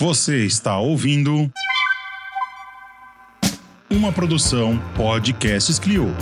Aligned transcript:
Você 0.00 0.46
está 0.46 0.78
ouvindo 0.78 1.50
uma 3.90 4.12
produção 4.12 4.78
Podcasts 4.94 5.76
Clio. 5.76 6.14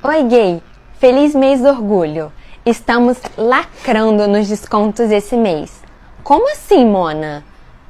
Oi, 0.00 0.22
gay! 0.28 0.62
Feliz 1.00 1.34
mês 1.34 1.60
do 1.60 1.66
orgulho! 1.66 2.30
Estamos 2.66 3.18
lacrando 3.36 4.26
nos 4.26 4.48
descontos 4.48 5.10
esse 5.10 5.36
mês. 5.36 5.82
Como 6.22 6.50
assim, 6.50 6.86
Mona? 6.86 7.44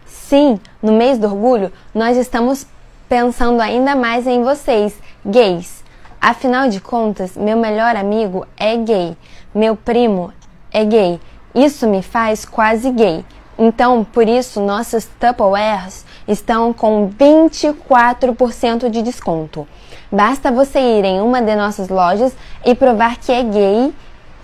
Sim, 0.05 0.59
no 0.83 0.91
mês 0.91 1.17
do 1.17 1.29
orgulho, 1.29 1.71
nós 1.95 2.17
estamos 2.17 2.67
pensando 3.09 3.61
ainda 3.61 3.95
mais 3.95 4.27
em 4.27 4.43
vocês, 4.43 4.93
gays. 5.25 5.85
Afinal 6.21 6.69
de 6.69 6.81
contas, 6.81 7.37
meu 7.37 7.57
melhor 7.57 7.95
amigo 7.95 8.49
é 8.57 8.77
gay, 8.77 9.17
meu 9.55 9.77
primo 9.77 10.33
é 10.73 10.85
gay. 10.85 11.21
Isso 11.55 11.87
me 11.87 12.03
faz 12.03 12.45
quase 12.45 12.91
gay. 12.91 13.25
Então, 13.57 14.03
por 14.03 14.29
isso, 14.29 14.61
nossos 14.61 15.05
Tupperwares 15.05 16.05
estão 16.27 16.73
com 16.73 17.09
24% 17.11 18.91
de 18.91 19.03
desconto. 19.03 19.69
Basta 20.11 20.51
você 20.51 20.81
ir 20.81 21.05
em 21.05 21.21
uma 21.21 21.41
de 21.41 21.55
nossas 21.55 21.89
lojas 21.89 22.35
e 22.65 22.75
provar 22.75 23.19
que 23.19 23.31
é 23.31 23.45
gay 23.45 23.95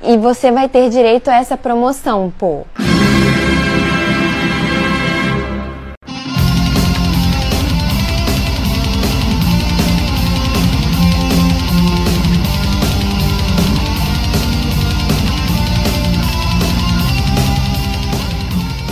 e 0.03 0.17
você 0.17 0.51
vai 0.51 0.69
ter 0.69 0.89
direito 0.91 1.29
a 1.29 1.37
essa 1.37 1.57
promoção, 1.57 2.33
pô. 2.39 2.67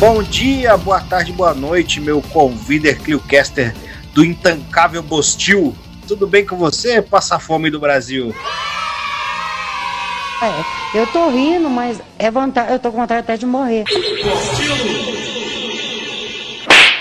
Bom 0.01 0.23
dia, 0.23 0.77
boa 0.77 1.01
tarde, 1.01 1.33
boa 1.33 1.53
noite, 1.53 2.01
meu 2.01 2.23
convider 2.23 3.01
Cliocaster 3.01 3.75
do 4.15 4.25
intancável 4.25 5.03
Bostil. 5.03 5.75
Tudo 6.07 6.25
bem 6.25 6.47
com 6.47 6.57
você, 6.57 7.03
passa 7.03 7.37
fome 7.41 7.69
do 7.69 7.81
Brasil? 7.81 8.33
É, 10.41 10.99
eu 10.99 11.07
tô 11.09 11.29
rindo, 11.31 11.69
mas 11.69 12.01
é 12.19 12.31
vontade, 12.31 12.73
eu 12.73 12.79
tô 12.79 12.93
com 12.93 12.99
vontade 12.99 13.21
até 13.21 13.37
de 13.37 13.45
morrer. 13.45 13.85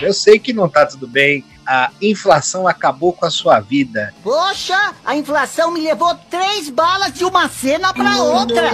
Eu 0.02 0.14
sei 0.14 0.40
que 0.40 0.54
não 0.54 0.68
tá 0.70 0.86
tudo 0.86 1.08
bem. 1.08 1.44
A 1.66 1.92
inflação 2.02 2.68
acabou 2.68 3.12
com 3.12 3.26
a 3.26 3.30
sua 3.30 3.60
vida. 3.60 4.14
Poxa, 4.24 4.94
a 5.06 5.16
inflação 5.16 5.72
me 5.72 5.82
levou 5.82 6.16
três 6.30 6.70
balas 6.70 7.14
de 7.14 7.26
uma 7.26 7.50
cena 7.50 7.94
pra 7.94 8.24
outra. 8.24 8.72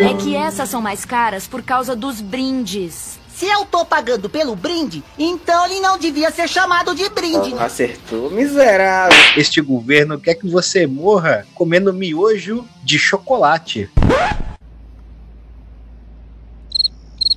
É 0.00 0.14
que 0.14 0.34
essas 0.34 0.68
são 0.68 0.80
mais 0.80 1.04
caras 1.04 1.46
por 1.46 1.62
causa 1.62 1.94
dos 1.94 2.20
brindes. 2.20 3.18
Se 3.34 3.46
eu 3.46 3.64
tô 3.64 3.84
pagando 3.84 4.28
pelo 4.30 4.54
brinde, 4.54 5.02
então 5.18 5.66
ele 5.66 5.80
não 5.80 5.98
devia 5.98 6.30
ser 6.30 6.48
chamado 6.48 6.94
de 6.94 7.08
brinde. 7.08 7.52
né? 7.52 7.64
Acertou, 7.64 8.30
miserável. 8.30 9.16
Este 9.36 9.60
governo 9.60 10.20
quer 10.20 10.34
que 10.34 10.48
você 10.48 10.86
morra 10.86 11.44
comendo 11.54 11.92
miojo 11.92 12.64
de 12.84 12.96
chocolate. 12.98 13.90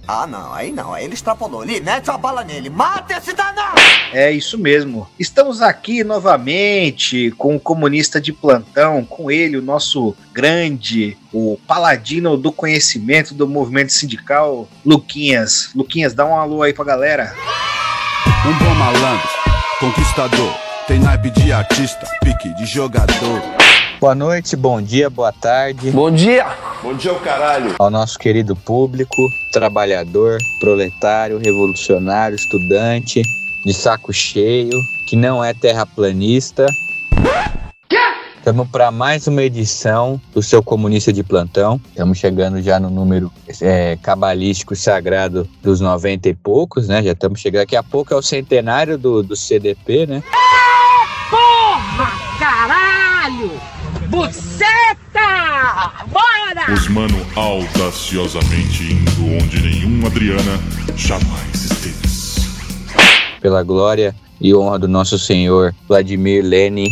Ah, 0.08 0.26
não, 0.26 0.54
aí 0.54 0.72
não, 0.72 0.94
aí 0.94 1.04
ele 1.04 1.16
extrapolou. 1.16 1.64
Ele 1.64 1.82
mete 1.82 2.10
uma 2.10 2.18
bala 2.18 2.44
nele, 2.44 2.70
mata 2.70 3.18
esse 3.18 3.34
danado! 3.34 3.82
É 4.14 4.32
isso 4.32 4.58
mesmo. 4.58 5.06
Estamos 5.20 5.62
aqui 5.62 6.02
novamente 6.02 7.32
com 7.32 7.58
o 7.58 7.60
comunista 7.60 8.22
de 8.22 8.32
plantão, 8.32 9.04
com 9.04 9.30
ele, 9.30 9.58
o 9.58 9.62
nosso 9.62 10.16
grande, 10.32 11.18
o 11.34 11.60
paladino 11.68 12.38
do 12.38 12.54
conhecimento 12.54 13.34
do 13.34 13.48
movimento 13.48 13.92
sindical, 13.92 14.68
Luquinhas. 14.86 15.72
Luquinhas, 15.76 16.14
dá 16.14 16.26
um 16.26 16.38
alô 16.38 16.64
aí 16.64 16.74
pra 16.74 16.86
galera. 16.86 17.36
Um 18.46 18.58
bom 18.64 18.76
malandro, 18.76 19.28
conquistador. 19.80 20.54
Tem 20.88 21.00
naipe 21.00 21.30
de 21.32 21.52
artista, 21.52 22.08
pique 22.24 22.54
de 22.56 22.66
jogador. 22.66 23.67
Boa 24.00 24.14
noite, 24.14 24.56
bom 24.56 24.80
dia, 24.80 25.10
boa 25.10 25.32
tarde 25.32 25.90
Bom 25.90 26.12
dia! 26.12 26.46
Bom 26.84 26.94
dia, 26.94 27.12
o 27.12 27.20
caralho. 27.20 27.74
ao 27.80 27.90
nosso 27.90 28.20
querido 28.20 28.56
público, 28.56 29.16
trabalhador, 29.52 30.38
proletário, 30.60 31.40
revolucionário, 31.40 32.36
estudante, 32.36 33.24
de 33.66 33.74
saco 33.74 34.14
cheio, 34.14 34.80
que 35.08 35.16
não 35.16 35.44
é 35.44 35.52
terraplanista. 35.52 36.68
Estamos 38.38 38.70
para 38.70 38.92
mais 38.92 39.26
uma 39.26 39.42
edição 39.42 40.22
do 40.32 40.44
seu 40.44 40.62
comunista 40.62 41.12
de 41.12 41.24
plantão. 41.24 41.82
Estamos 41.90 42.20
chegando 42.20 42.62
já 42.62 42.80
no 42.80 42.92
número 42.92 43.32
é, 43.60 43.98
cabalístico 43.98 44.76
sagrado 44.76 45.50
dos 45.64 45.82
90 45.82 46.30
e 46.30 46.36
poucos, 46.36 46.88
né? 46.88 47.02
Já 47.02 47.14
estamos 47.14 47.40
chegando. 47.40 47.64
Daqui 47.64 47.76
a 47.76 47.84
pouco 47.84 48.14
é 48.14 48.16
o 48.16 48.22
centenário 48.22 48.96
do, 48.96 49.24
do 49.24 49.36
CDP, 49.36 50.06
né? 50.06 50.24
Os 56.74 56.88
mano 56.88 57.18
audaciosamente 57.36 58.94
indo 58.94 59.44
onde 59.44 59.62
nenhum 59.62 60.06
Adriana 60.06 60.60
jamais 60.96 61.56
esteve. 61.56 61.98
pela 63.42 63.64
glória 63.64 64.16
e 64.40 64.54
honra 64.54 64.80
do 64.80 64.88
nosso 64.88 65.18
Senhor 65.18 65.74
Vladimir 65.88 66.44
Lenin. 66.44 66.90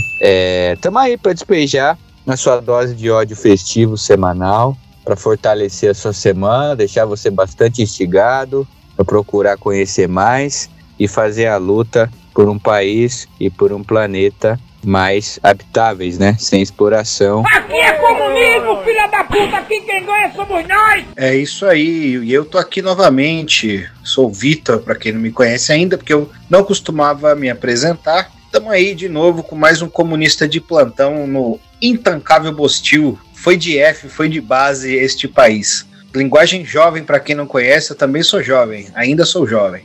Estamos 0.73 1.01
aí 1.01 1.17
para 1.17 1.33
despejar 1.33 1.97
a 2.27 2.37
sua 2.37 2.59
dose 2.59 2.95
de 2.95 3.09
ódio 3.09 3.35
festivo 3.35 3.97
semanal, 3.97 4.75
para 5.03 5.15
fortalecer 5.15 5.91
a 5.91 5.93
sua 5.93 6.13
semana, 6.13 6.75
deixar 6.75 7.05
você 7.05 7.29
bastante 7.29 7.81
instigado, 7.81 8.67
para 8.95 9.05
procurar 9.05 9.57
conhecer 9.57 10.07
mais 10.07 10.69
e 10.99 11.07
fazer 11.07 11.47
a 11.47 11.57
luta 11.57 12.09
por 12.33 12.49
um 12.49 12.57
país 12.57 13.27
e 13.39 13.49
por 13.49 13.71
um 13.71 13.83
planeta 13.83 14.59
mais 14.85 15.39
habitáveis, 15.43 16.17
né? 16.17 16.35
Sem 16.39 16.61
exploração. 16.61 17.43
Aqui 17.47 17.73
é 17.73 17.91
comunismo, 17.93 18.83
filha 18.83 19.07
da 19.07 19.23
puta! 19.23 19.57
Aqui 19.57 19.81
quem 19.81 20.05
ganha 20.05 20.31
somos 20.33 20.67
nós! 20.67 21.05
É 21.15 21.35
isso 21.35 21.65
aí, 21.65 22.17
e 22.17 22.33
eu 22.33 22.45
tô 22.45 22.57
aqui 22.57 22.81
novamente. 22.81 23.89
Sou 24.03 24.27
o 24.27 24.31
Vitor, 24.31 24.79
para 24.79 24.95
quem 24.95 25.11
não 25.11 25.19
me 25.19 25.31
conhece 25.31 25.71
ainda, 25.71 25.97
porque 25.97 26.13
eu 26.13 26.29
não 26.49 26.63
costumava 26.63 27.35
me 27.35 27.49
apresentar. 27.49 28.31
Estamos 28.45 28.71
aí 28.71 28.95
de 28.95 29.09
novo 29.09 29.43
com 29.43 29.55
mais 29.55 29.81
um 29.81 29.89
comunista 29.89 30.47
de 30.47 30.61
plantão 30.61 31.27
no 31.27 31.59
intancável 31.81 32.53
Bostil. 32.53 33.19
Foi 33.33 33.57
de 33.57 33.77
F, 33.77 34.07
foi 34.07 34.29
de 34.29 34.39
base 34.39 34.95
este 34.95 35.27
país. 35.27 35.85
Linguagem 36.13 36.63
jovem, 36.63 37.03
para 37.03 37.19
quem 37.19 37.35
não 37.35 37.45
conhece, 37.45 37.91
eu 37.91 37.97
também 37.97 38.23
sou 38.23 38.41
jovem, 38.41 38.87
ainda 38.95 39.25
sou 39.25 39.45
jovem. 39.45 39.83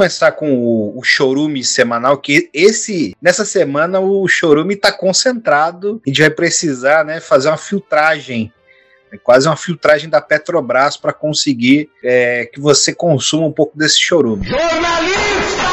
Começar 0.00 0.32
com 0.32 0.54
o, 0.54 0.98
o 0.98 1.04
chorume 1.04 1.62
semanal, 1.62 2.16
que 2.16 2.48
esse 2.54 3.14
nessa 3.20 3.44
semana 3.44 4.00
o 4.00 4.26
chorume 4.26 4.74
tá 4.74 4.90
concentrado. 4.90 6.00
A 6.06 6.08
gente 6.08 6.22
vai 6.22 6.30
precisar, 6.30 7.04
né, 7.04 7.20
fazer 7.20 7.48
uma 7.48 7.58
filtragem, 7.58 8.50
é 9.12 9.18
quase 9.18 9.46
uma 9.46 9.58
filtragem 9.58 10.08
da 10.08 10.18
Petrobras 10.22 10.96
para 10.96 11.12
conseguir 11.12 11.90
é, 12.02 12.46
que 12.46 12.58
você 12.58 12.94
consuma 12.94 13.46
um 13.46 13.52
pouco 13.52 13.76
desse 13.76 14.00
chorume. 14.00 14.46
Jornalista! 14.46 15.68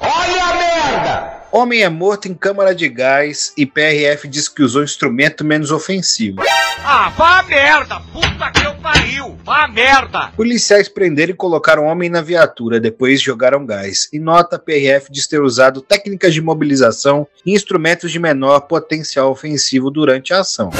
Olha 0.00 0.44
a 0.44 0.54
merda! 0.56 1.23
Homem 1.56 1.82
é 1.82 1.88
morto 1.88 2.26
em 2.26 2.34
câmara 2.34 2.74
de 2.74 2.88
gás 2.88 3.52
e 3.56 3.64
PRF 3.64 4.26
diz 4.26 4.48
que 4.48 4.60
usou 4.60 4.82
instrumento 4.82 5.44
menos 5.44 5.70
ofensivo. 5.70 6.42
Ah, 6.84 7.10
vá 7.10 7.44
merda! 7.44 8.00
Puta 8.12 8.50
que 8.50 8.66
eu 8.66 8.74
pariu! 8.74 9.38
Vá 9.44 9.68
merda! 9.68 10.32
Policiais 10.34 10.88
prenderam 10.88 11.32
e 11.32 11.36
colocaram 11.36 11.84
homem 11.84 12.10
na 12.10 12.20
viatura, 12.20 12.80
depois 12.80 13.22
jogaram 13.22 13.64
gás. 13.64 14.08
E 14.12 14.18
nota, 14.18 14.58
PRF 14.58 15.12
diz 15.12 15.28
ter 15.28 15.40
usado 15.40 15.80
técnicas 15.80 16.34
de 16.34 16.42
mobilização 16.42 17.24
e 17.46 17.54
instrumentos 17.54 18.10
de 18.10 18.18
menor 18.18 18.62
potencial 18.62 19.30
ofensivo 19.30 19.92
durante 19.92 20.34
a 20.34 20.40
ação. 20.40 20.70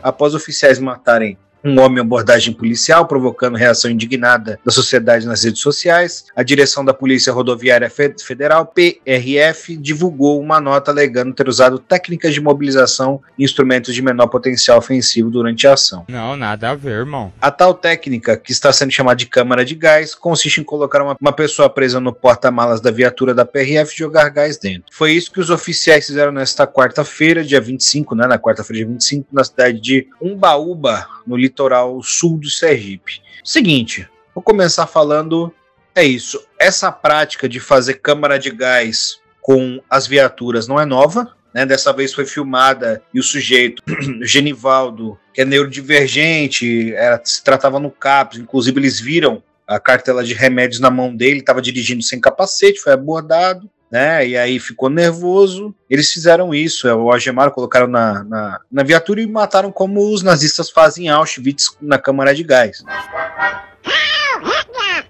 Após 0.00 0.32
oficiais 0.32 0.78
matarem 0.78 1.36
um 1.64 1.80
homem 1.80 2.00
abordagem 2.00 2.52
policial, 2.52 3.06
provocando 3.06 3.56
reação 3.56 3.90
indignada 3.90 4.58
da 4.64 4.70
sociedade 4.70 5.26
nas 5.26 5.44
redes 5.44 5.60
sociais. 5.60 6.26
A 6.34 6.42
direção 6.42 6.84
da 6.84 6.94
Polícia 6.94 7.32
Rodoviária 7.32 7.90
Federal, 7.90 8.66
PRF, 8.66 9.76
divulgou 9.76 10.40
uma 10.40 10.60
nota 10.60 10.90
alegando 10.90 11.34
ter 11.34 11.48
usado 11.48 11.78
técnicas 11.78 12.34
de 12.34 12.40
mobilização 12.40 13.20
e 13.38 13.44
instrumentos 13.44 13.94
de 13.94 14.02
menor 14.02 14.28
potencial 14.28 14.78
ofensivo 14.78 15.30
durante 15.30 15.66
a 15.66 15.74
ação. 15.74 16.04
Não, 16.08 16.36
nada 16.36 16.70
a 16.70 16.74
ver, 16.74 16.98
irmão. 16.98 17.32
A 17.40 17.50
tal 17.50 17.74
técnica, 17.74 18.36
que 18.36 18.52
está 18.52 18.72
sendo 18.72 18.90
chamada 18.90 19.16
de 19.16 19.26
câmara 19.26 19.64
de 19.64 19.74
gás, 19.74 20.14
consiste 20.14 20.60
em 20.60 20.64
colocar 20.64 21.02
uma, 21.02 21.16
uma 21.20 21.32
pessoa 21.32 21.68
presa 21.68 22.00
no 22.00 22.12
porta-malas 22.12 22.80
da 22.80 22.90
viatura 22.90 23.34
da 23.34 23.44
PRF 23.44 23.94
e 23.94 23.98
jogar 23.98 24.28
gás 24.30 24.58
dentro. 24.58 24.84
Foi 24.92 25.12
isso 25.12 25.32
que 25.32 25.40
os 25.40 25.50
oficiais 25.50 26.06
fizeram 26.06 26.32
nesta 26.32 26.66
quarta-feira, 26.66 27.44
dia 27.44 27.60
25, 27.60 28.14
né, 28.14 28.26
na 28.26 28.38
quarta-feira, 28.38 28.84
dia 28.84 28.92
25, 28.92 29.28
na 29.32 29.44
cidade 29.44 29.80
de 29.80 30.06
Umbaúba, 30.20 31.06
no 31.26 31.36
litoral 31.48 32.02
sul 32.02 32.38
do 32.38 32.48
Sergipe. 32.48 33.20
Seguinte, 33.42 34.08
vou 34.34 34.42
começar 34.42 34.86
falando 34.86 35.52
é 35.94 36.04
isso. 36.04 36.40
Essa 36.60 36.92
prática 36.92 37.48
de 37.48 37.58
fazer 37.58 37.94
câmara 37.94 38.38
de 38.38 38.50
gás 38.50 39.20
com 39.40 39.82
as 39.90 40.06
viaturas 40.06 40.68
não 40.68 40.78
é 40.78 40.84
nova. 40.84 41.34
Né? 41.52 41.66
Dessa 41.66 41.92
vez 41.92 42.14
foi 42.14 42.24
filmada 42.24 43.02
e 43.12 43.18
o 43.18 43.22
sujeito, 43.22 43.82
Genivaldo, 44.22 45.18
que 45.34 45.40
é 45.40 45.44
neurodivergente, 45.44 46.94
era, 46.94 47.20
se 47.24 47.42
tratava 47.42 47.80
no 47.80 47.90
CAPS, 47.90 48.38
inclusive 48.38 48.78
eles 48.78 49.00
viram 49.00 49.42
a 49.66 49.80
cartela 49.80 50.22
de 50.22 50.34
remédios 50.34 50.80
na 50.80 50.90
mão 50.90 51.14
dele, 51.14 51.40
estava 51.40 51.60
dirigindo 51.60 52.02
sem 52.02 52.20
capacete, 52.20 52.80
foi 52.80 52.92
abordado 52.92 53.68
né? 53.90 54.26
E 54.26 54.36
aí 54.36 54.58
ficou 54.58 54.88
nervoso. 54.88 55.74
Eles 55.88 56.12
fizeram 56.12 56.54
isso, 56.54 56.86
é, 56.86 56.94
o 56.94 57.10
algemaram, 57.10 57.50
colocaram 57.50 57.86
na, 57.86 58.24
na, 58.24 58.60
na 58.70 58.82
viatura 58.82 59.20
e 59.20 59.26
mataram 59.26 59.72
como 59.72 60.12
os 60.12 60.22
nazistas 60.22 60.70
fazem 60.70 61.06
em 61.06 61.08
Auschwitz 61.08 61.76
na 61.80 61.98
câmara 61.98 62.34
de 62.34 62.44
gás. 62.44 62.82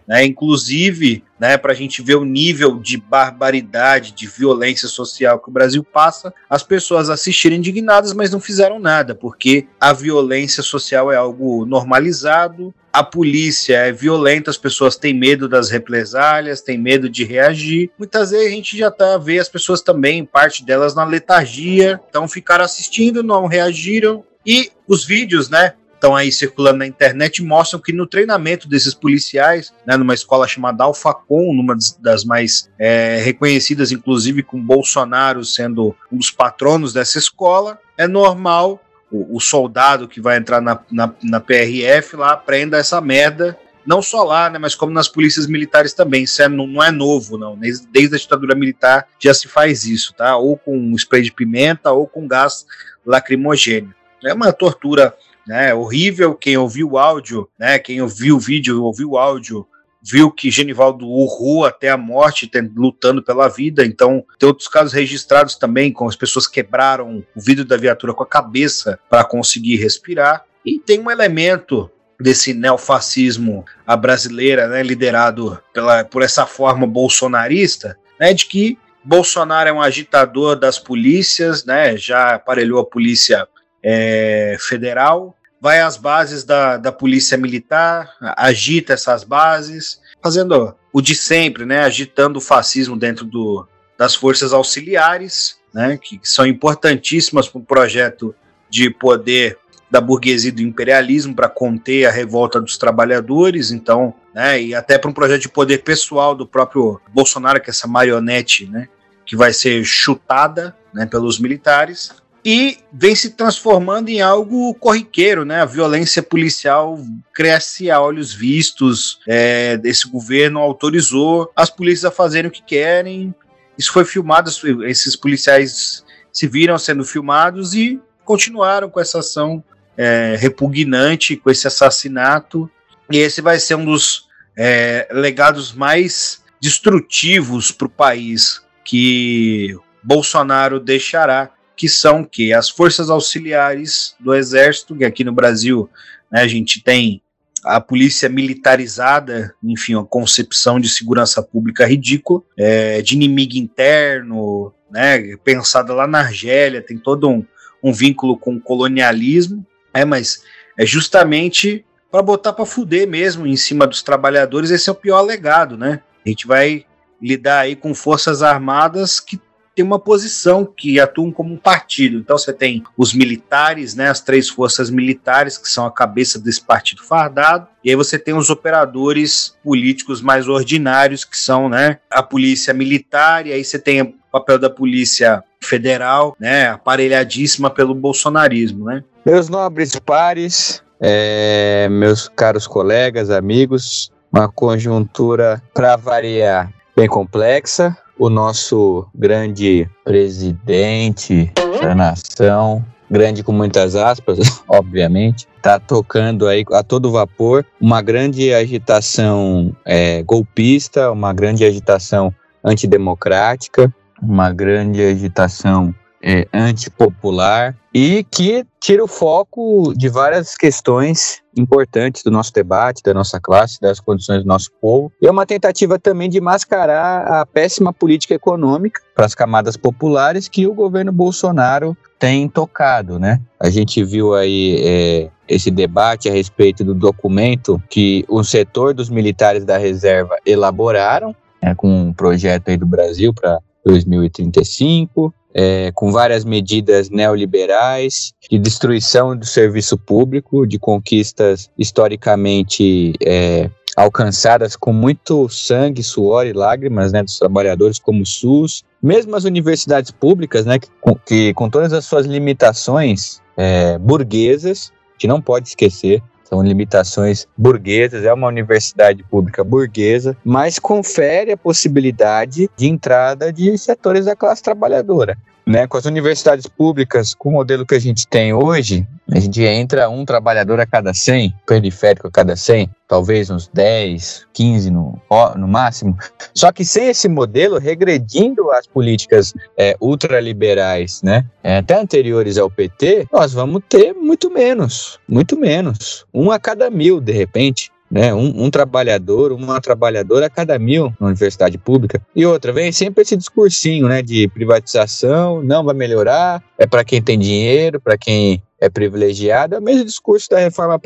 Né, 0.06 0.24
inclusive, 0.24 1.22
né, 1.38 1.58
para 1.58 1.72
a 1.72 1.74
gente 1.74 2.00
ver 2.00 2.14
o 2.14 2.24
nível 2.24 2.78
de 2.78 2.96
barbaridade, 2.96 4.12
de 4.12 4.26
violência 4.26 4.88
social 4.88 5.38
que 5.38 5.50
o 5.50 5.52
Brasil 5.52 5.84
passa, 5.84 6.32
as 6.48 6.62
pessoas 6.62 7.10
assistiram 7.10 7.54
indignadas, 7.54 8.14
mas 8.14 8.30
não 8.30 8.40
fizeram 8.40 8.78
nada, 8.78 9.14
porque 9.14 9.66
a 9.78 9.92
violência 9.92 10.62
social 10.62 11.12
é 11.12 11.16
algo 11.16 11.66
normalizado, 11.66 12.74
a 12.92 13.02
polícia 13.02 13.76
é 13.76 13.92
violenta, 13.92 14.50
as 14.50 14.56
pessoas 14.56 14.96
têm 14.96 15.14
medo 15.14 15.48
das 15.48 15.70
represálias, 15.70 16.60
têm 16.60 16.78
medo 16.78 17.08
de 17.08 17.24
reagir. 17.24 17.90
Muitas 17.98 18.30
vezes 18.30 18.46
a 18.46 18.50
gente 18.50 18.76
já 18.76 18.90
tá 18.90 19.18
vê 19.18 19.38
as 19.38 19.48
pessoas 19.48 19.82
também, 19.82 20.24
parte 20.24 20.64
delas 20.64 20.94
na 20.94 21.04
letargia, 21.04 22.00
então 22.08 22.26
ficaram 22.26 22.64
assistindo, 22.64 23.22
não 23.22 23.46
reagiram. 23.46 24.24
E 24.44 24.70
os 24.86 25.04
vídeos, 25.04 25.50
né? 25.50 25.74
estão 25.98 26.14
aí 26.14 26.30
circulando 26.30 26.78
na 26.78 26.86
internet 26.86 27.42
mostram 27.42 27.80
que 27.80 27.92
no 27.92 28.06
treinamento 28.06 28.68
desses 28.68 28.94
policiais, 28.94 29.74
né, 29.84 29.96
numa 29.96 30.14
escola 30.14 30.46
chamada 30.46 30.84
Alfacom, 30.84 31.52
numa 31.52 31.76
das 32.00 32.24
mais 32.24 32.70
é, 32.78 33.20
reconhecidas, 33.22 33.90
inclusive 33.90 34.42
com 34.42 34.62
Bolsonaro 34.62 35.44
sendo 35.44 35.94
um 36.10 36.16
dos 36.16 36.30
patronos 36.30 36.92
dessa 36.92 37.18
escola, 37.18 37.78
é 37.96 38.06
normal 38.06 38.80
o, 39.10 39.36
o 39.36 39.40
soldado 39.40 40.08
que 40.08 40.20
vai 40.20 40.36
entrar 40.36 40.60
na, 40.60 40.78
na, 40.90 41.12
na 41.22 41.40
PRF 41.40 42.16
lá 42.16 42.32
aprenda 42.32 42.78
essa 42.78 43.00
merda 43.00 43.58
não 43.86 44.02
só 44.02 44.22
lá, 44.22 44.50
né, 44.50 44.58
mas 44.58 44.74
como 44.74 44.92
nas 44.92 45.08
polícias 45.08 45.46
militares 45.46 45.94
também. 45.94 46.24
Isso 46.24 46.42
é, 46.42 46.48
não, 46.48 46.66
não, 46.66 46.82
é 46.82 46.90
novo, 46.90 47.38
não. 47.38 47.56
Desde, 47.56 47.86
desde, 47.86 48.16
a 48.16 48.18
ditadura 48.18 48.54
militar 48.54 49.06
já 49.18 49.32
se 49.32 49.48
faz 49.48 49.84
isso, 49.84 50.12
tá? 50.12 50.36
Ou 50.36 50.58
com 50.58 50.94
spray 50.94 51.22
de 51.22 51.32
pimenta 51.32 51.90
ou 51.90 52.06
com 52.06 52.28
gás 52.28 52.66
lacrimogênio. 53.06 53.94
É 54.22 54.34
uma 54.34 54.52
tortura 54.52 55.14
né? 55.48 55.72
Horrível. 55.72 56.34
Quem 56.34 56.58
ouviu 56.58 56.90
o 56.90 56.98
áudio, 56.98 57.48
né? 57.58 57.78
Quem 57.78 58.02
ouviu 58.02 58.36
o 58.36 58.40
vídeo, 58.40 58.84
ouviu 58.84 59.12
o 59.12 59.18
áudio, 59.18 59.66
viu 60.10 60.30
que 60.30 60.50
Genivaldo 60.50 61.06
urrou 61.06 61.66
até 61.66 61.90
a 61.90 61.96
morte, 61.96 62.50
lutando 62.74 63.22
pela 63.22 63.48
vida. 63.48 63.84
Então, 63.84 64.24
tem 64.38 64.46
outros 64.46 64.66
casos 64.66 64.92
registrados 64.92 65.54
também, 65.54 65.92
com 65.92 66.08
as 66.08 66.16
pessoas 66.16 66.46
quebraram 66.46 67.22
o 67.36 67.40
vidro 67.40 67.64
da 67.64 67.76
viatura 67.76 68.14
com 68.14 68.22
a 68.22 68.26
cabeça 68.26 68.98
para 69.10 69.24
conseguir 69.24 69.76
respirar. 69.76 70.44
E 70.64 70.78
tem 70.78 70.98
um 71.00 71.10
elemento 71.10 71.90
desse 72.18 72.54
neofascismo 72.54 73.64
à 73.86 73.96
brasileira, 73.96 74.66
né, 74.66 74.82
liderado 74.82 75.60
pela, 75.72 76.04
por 76.04 76.22
essa 76.22 76.46
forma 76.46 76.86
bolsonarista, 76.86 77.96
né, 78.18 78.32
de 78.32 78.46
que 78.46 78.78
Bolsonaro 79.04 79.68
é 79.68 79.72
um 79.72 79.80
agitador 79.80 80.56
das 80.56 80.78
polícias, 80.78 81.64
né, 81.64 81.96
já 81.96 82.34
aparelhou 82.34 82.80
a 82.80 82.84
polícia 82.84 83.46
é, 83.82 84.56
federal, 84.58 85.37
vai 85.60 85.80
às 85.80 85.96
bases 85.96 86.44
da, 86.44 86.76
da 86.76 86.92
polícia 86.92 87.36
militar, 87.36 88.12
agita 88.36 88.92
essas 88.92 89.24
bases, 89.24 90.00
fazendo 90.22 90.74
o 90.92 91.00
de 91.00 91.14
sempre, 91.14 91.64
né, 91.64 91.80
agitando 91.80 92.38
o 92.38 92.42
fascismo 92.42 92.96
dentro 92.96 93.24
do, 93.24 93.66
das 93.96 94.14
forças 94.14 94.52
auxiliares, 94.52 95.58
né, 95.74 95.98
que 96.00 96.20
são 96.22 96.46
importantíssimas 96.46 97.48
para 97.48 97.58
o 97.58 97.64
projeto 97.64 98.34
de 98.70 98.90
poder 98.90 99.58
da 99.90 100.00
burguesia 100.00 100.50
e 100.50 100.52
do 100.52 100.60
imperialismo 100.60 101.34
para 101.34 101.48
conter 101.48 102.04
a 102.04 102.10
revolta 102.10 102.60
dos 102.60 102.76
trabalhadores, 102.76 103.70
então, 103.70 104.14
né, 104.34 104.60
e 104.60 104.74
até 104.74 104.98
para 104.98 105.10
um 105.10 105.14
projeto 105.14 105.42
de 105.42 105.48
poder 105.48 105.78
pessoal 105.78 106.34
do 106.34 106.46
próprio 106.46 107.00
Bolsonaro, 107.12 107.60
que 107.60 107.70
é 107.70 107.72
essa 107.72 107.88
marionete, 107.88 108.66
né, 108.66 108.88
que 109.24 109.34
vai 109.34 109.52
ser 109.52 109.84
chutada, 109.84 110.76
né, 110.92 111.06
pelos 111.06 111.38
militares 111.38 112.12
e 112.44 112.78
vem 112.92 113.14
se 113.14 113.30
transformando 113.30 114.08
em 114.08 114.20
algo 114.20 114.74
corriqueiro, 114.74 115.44
né? 115.44 115.60
A 115.60 115.66
violência 115.66 116.22
policial 116.22 116.98
cresce 117.34 117.90
a 117.90 118.00
olhos 118.00 118.32
vistos. 118.32 119.18
É, 119.28 119.80
esse 119.84 120.08
governo 120.08 120.60
autorizou 120.60 121.50
as 121.54 121.68
polícias 121.68 122.04
a 122.04 122.10
fazerem 122.10 122.48
o 122.48 122.52
que 122.52 122.62
querem. 122.62 123.34
Isso 123.76 123.92
foi 123.92 124.04
filmado, 124.04 124.50
esses 124.86 125.14
policiais 125.14 126.04
se 126.32 126.46
viram 126.46 126.78
sendo 126.78 127.04
filmados 127.04 127.74
e 127.74 128.00
continuaram 128.24 128.88
com 128.90 129.00
essa 129.00 129.20
ação 129.20 129.62
é, 129.96 130.36
repugnante, 130.38 131.36
com 131.36 131.50
esse 131.50 131.66
assassinato. 131.66 132.70
E 133.10 133.18
esse 133.18 133.40
vai 133.40 133.58
ser 133.58 133.74
um 133.74 133.84
dos 133.84 134.28
é, 134.56 135.08
legados 135.10 135.72
mais 135.72 136.42
destrutivos 136.60 137.70
para 137.70 137.86
o 137.86 137.90
país 137.90 138.62
que 138.84 139.76
Bolsonaro 140.02 140.80
deixará 140.80 141.50
que 141.78 141.88
são 141.88 142.24
que 142.24 142.52
as 142.52 142.68
forças 142.68 143.08
auxiliares 143.08 144.16
do 144.18 144.34
exército, 144.34 144.96
que 144.96 145.04
aqui 145.04 145.22
no 145.22 145.32
Brasil 145.32 145.88
né, 146.30 146.42
a 146.42 146.48
gente 146.48 146.82
tem 146.82 147.22
a 147.64 147.80
polícia 147.80 148.28
militarizada, 148.28 149.54
enfim, 149.62 149.94
uma 149.94 150.04
concepção 150.04 150.80
de 150.80 150.88
segurança 150.88 151.40
pública 151.40 151.86
ridícula, 151.86 152.42
é, 152.56 153.00
de 153.00 153.14
inimigo 153.14 153.56
interno, 153.56 154.74
né, 154.90 155.36
pensada 155.44 155.94
lá 155.94 156.08
na 156.08 156.18
Argélia, 156.18 156.82
tem 156.82 156.98
todo 156.98 157.28
um, 157.28 157.44
um 157.82 157.92
vínculo 157.92 158.36
com 158.36 158.56
o 158.56 158.60
colonialismo, 158.60 159.64
é, 159.94 160.04
mas 160.04 160.42
é 160.76 160.84
justamente 160.84 161.84
para 162.10 162.22
botar 162.22 162.52
para 162.52 162.66
fuder 162.66 163.06
mesmo 163.06 163.46
em 163.46 163.56
cima 163.56 163.86
dos 163.86 164.02
trabalhadores, 164.02 164.72
esse 164.72 164.88
é 164.88 164.92
o 164.92 164.96
pior 164.96 165.22
legado, 165.22 165.76
né? 165.76 166.00
A 166.24 166.28
gente 166.28 166.46
vai 166.46 166.84
lidar 167.22 167.60
aí 167.60 167.76
com 167.76 167.94
forças 167.94 168.42
armadas 168.42 169.20
que 169.20 169.38
tem 169.78 169.84
uma 169.84 170.00
posição 170.00 170.64
que 170.64 170.98
atuam 170.98 171.30
como 171.30 171.54
um 171.54 171.56
partido. 171.56 172.18
Então 172.18 172.36
você 172.36 172.52
tem 172.52 172.82
os 172.96 173.14
militares, 173.14 173.94
né, 173.94 174.08
as 174.08 174.20
três 174.20 174.48
forças 174.48 174.90
militares 174.90 175.56
que 175.56 175.68
são 175.68 175.86
a 175.86 175.92
cabeça 175.92 176.36
desse 176.36 176.60
partido 176.60 177.04
fardado, 177.04 177.68
e 177.84 177.90
aí 177.90 177.94
você 177.94 178.18
tem 178.18 178.34
os 178.34 178.50
operadores 178.50 179.54
políticos 179.62 180.20
mais 180.20 180.48
ordinários 180.48 181.24
que 181.24 181.38
são, 181.38 181.68
né, 181.68 182.00
a 182.10 182.24
polícia 182.24 182.74
militar, 182.74 183.46
e 183.46 183.52
aí 183.52 183.64
você 183.64 183.78
tem 183.78 184.02
o 184.02 184.14
papel 184.32 184.58
da 184.58 184.68
polícia 184.68 185.44
federal, 185.60 186.34
né, 186.40 186.70
aparelhadíssima 186.70 187.70
pelo 187.70 187.94
bolsonarismo, 187.94 188.86
né? 188.86 189.04
Meus 189.24 189.48
nobres 189.48 189.96
pares, 190.00 190.82
é, 191.00 191.88
meus 191.88 192.28
caros 192.28 192.66
colegas, 192.66 193.30
amigos, 193.30 194.10
uma 194.32 194.48
conjuntura 194.48 195.62
para 195.72 195.94
variar 195.94 196.72
bem 196.96 197.06
complexa, 197.06 197.96
o 198.18 198.28
nosso 198.28 199.06
grande 199.14 199.88
presidente 200.04 201.52
da 201.80 201.94
nação, 201.94 202.84
grande 203.10 203.42
com 203.42 203.52
muitas 203.52 203.94
aspas, 203.94 204.38
obviamente, 204.68 205.46
está 205.56 205.78
tocando 205.78 206.46
aí 206.46 206.64
a 206.72 206.82
todo 206.82 207.12
vapor. 207.12 207.64
Uma 207.80 208.02
grande 208.02 208.52
agitação 208.52 209.74
é, 209.84 210.22
golpista, 210.22 211.10
uma 211.10 211.32
grande 211.32 211.64
agitação 211.64 212.34
antidemocrática, 212.64 213.92
uma 214.20 214.52
grande 214.52 215.02
agitação 215.02 215.94
é, 216.22 216.46
antipopular 216.52 217.76
e 217.94 218.24
que 218.30 218.64
tira 218.80 219.02
o 219.02 219.08
foco 219.08 219.92
de 219.96 220.08
várias 220.08 220.56
questões 220.56 221.40
importantes 221.56 222.22
do 222.22 222.30
nosso 222.30 222.52
debate, 222.52 223.02
da 223.02 223.12
nossa 223.12 223.40
classe, 223.40 223.80
das 223.80 223.98
condições 223.98 224.42
do 224.42 224.48
nosso 224.48 224.70
povo. 224.80 225.10
E 225.20 225.26
é 225.26 225.30
uma 225.30 225.46
tentativa 225.46 225.98
também 225.98 226.28
de 226.30 226.40
mascarar 226.40 227.40
a 227.40 227.46
péssima 227.46 227.92
política 227.92 228.34
econômica 228.34 229.00
para 229.14 229.26
as 229.26 229.34
camadas 229.34 229.76
populares 229.76 230.48
que 230.48 230.66
o 230.66 230.74
governo 230.74 231.12
Bolsonaro 231.12 231.96
tem 232.18 232.48
tocado, 232.48 233.18
né? 233.18 233.40
A 233.58 233.70
gente 233.70 234.04
viu 234.04 234.34
aí 234.34 234.76
é, 234.80 235.30
esse 235.48 235.70
debate 235.70 236.28
a 236.28 236.32
respeito 236.32 236.84
do 236.84 236.94
documento 236.94 237.80
que 237.88 238.24
o 238.28 238.42
setor 238.44 238.92
dos 238.92 239.08
militares 239.08 239.64
da 239.64 239.78
reserva 239.78 240.36
elaboraram, 240.44 241.34
né, 241.62 241.74
com 241.74 241.88
um 241.88 242.12
projeto 242.12 242.68
aí 242.68 242.76
do 242.76 242.86
Brasil 242.86 243.32
para 243.32 243.58
2035, 243.84 245.32
é, 245.60 245.90
com 245.92 246.12
várias 246.12 246.44
medidas 246.44 247.10
neoliberais 247.10 248.32
de 248.48 248.60
destruição 248.60 249.36
do 249.36 249.44
serviço 249.44 249.98
público, 249.98 250.64
de 250.64 250.78
conquistas 250.78 251.68
historicamente 251.76 253.14
é, 253.20 253.68
alcançadas 253.96 254.76
com 254.76 254.92
muito 254.92 255.48
sangue, 255.48 256.00
suor 256.00 256.46
e 256.46 256.52
lágrimas 256.52 257.10
né, 257.10 257.24
dos 257.24 257.40
trabalhadores, 257.40 257.98
como 257.98 258.22
o 258.22 258.26
SUS, 258.26 258.84
mesmo 259.02 259.34
as 259.34 259.42
universidades 259.42 260.12
públicas, 260.12 260.64
né, 260.64 260.78
que, 260.78 260.88
que 261.26 261.54
com 261.54 261.68
todas 261.68 261.92
as 261.92 262.04
suas 262.04 262.24
limitações 262.24 263.42
é, 263.56 263.98
burguesas, 263.98 264.92
a 265.08 265.12
gente 265.14 265.26
não 265.26 265.42
pode 265.42 265.70
esquecer, 265.70 266.22
são 266.48 266.62
limitações 266.62 267.46
burguesas, 267.56 268.24
é 268.24 268.32
uma 268.32 268.46
universidade 268.46 269.22
pública 269.22 269.62
burguesa, 269.62 270.34
mas 270.42 270.78
confere 270.78 271.52
a 271.52 271.56
possibilidade 271.56 272.70
de 272.74 272.88
entrada 272.88 273.52
de 273.52 273.76
setores 273.76 274.24
da 274.24 274.34
classe 274.34 274.62
trabalhadora. 274.62 275.36
Né, 275.68 275.86
com 275.86 275.98
as 275.98 276.06
universidades 276.06 276.66
públicas, 276.66 277.34
com 277.34 277.50
o 277.50 277.52
modelo 277.52 277.84
que 277.84 277.94
a 277.94 277.98
gente 277.98 278.26
tem 278.26 278.54
hoje, 278.54 279.06
a 279.30 279.38
gente 279.38 279.62
entra 279.62 280.08
um 280.08 280.24
trabalhador 280.24 280.80
a 280.80 280.86
cada 280.86 281.12
100, 281.12 281.54
periférico 281.66 282.26
a 282.26 282.30
cada 282.30 282.56
100, 282.56 282.88
talvez 283.06 283.50
uns 283.50 283.68
10, 283.68 284.46
15 284.54 284.90
no, 284.90 285.20
no 285.56 285.68
máximo. 285.68 286.16
Só 286.54 286.72
que 286.72 286.86
sem 286.86 287.08
esse 287.08 287.28
modelo, 287.28 287.78
regredindo 287.78 288.70
as 288.70 288.86
políticas 288.86 289.52
é, 289.76 289.94
ultraliberais, 290.00 291.20
né, 291.22 291.44
é, 291.62 291.76
até 291.76 292.00
anteriores 292.00 292.56
ao 292.56 292.70
PT, 292.70 293.26
nós 293.30 293.52
vamos 293.52 293.82
ter 293.90 294.14
muito 294.14 294.50
menos, 294.50 295.20
muito 295.28 295.54
menos. 295.54 296.24
Um 296.32 296.50
a 296.50 296.58
cada 296.58 296.88
mil, 296.88 297.20
de 297.20 297.32
repente 297.32 297.92
né? 298.10 298.32
Um, 298.34 298.64
um, 298.64 298.70
trabalhador, 298.70 299.52
uma 299.52 299.80
trabalhadora 299.80 300.46
a 300.46 300.50
cada 300.50 300.78
mil 300.78 301.12
na 301.20 301.28
universidade 301.28 301.76
pública. 301.78 302.20
E 302.34 302.44
outra, 302.46 302.72
vem 302.72 302.90
sempre 302.92 303.22
esse 303.22 303.36
discursinho, 303.36 304.08
né, 304.08 304.22
de 304.22 304.48
privatização, 304.48 305.62
não 305.62 305.84
vai 305.84 305.94
melhorar, 305.94 306.62
é 306.76 306.86
para 306.86 307.04
quem 307.04 307.20
tem 307.20 307.38
dinheiro, 307.38 308.00
para 308.00 308.16
quem 308.16 308.62
é 308.80 308.88
privilegiado, 308.88 309.76
o 309.76 309.82
mesmo 309.82 310.04
discurso 310.04 310.48
da 310.50 310.58
reforma 310.58 311.00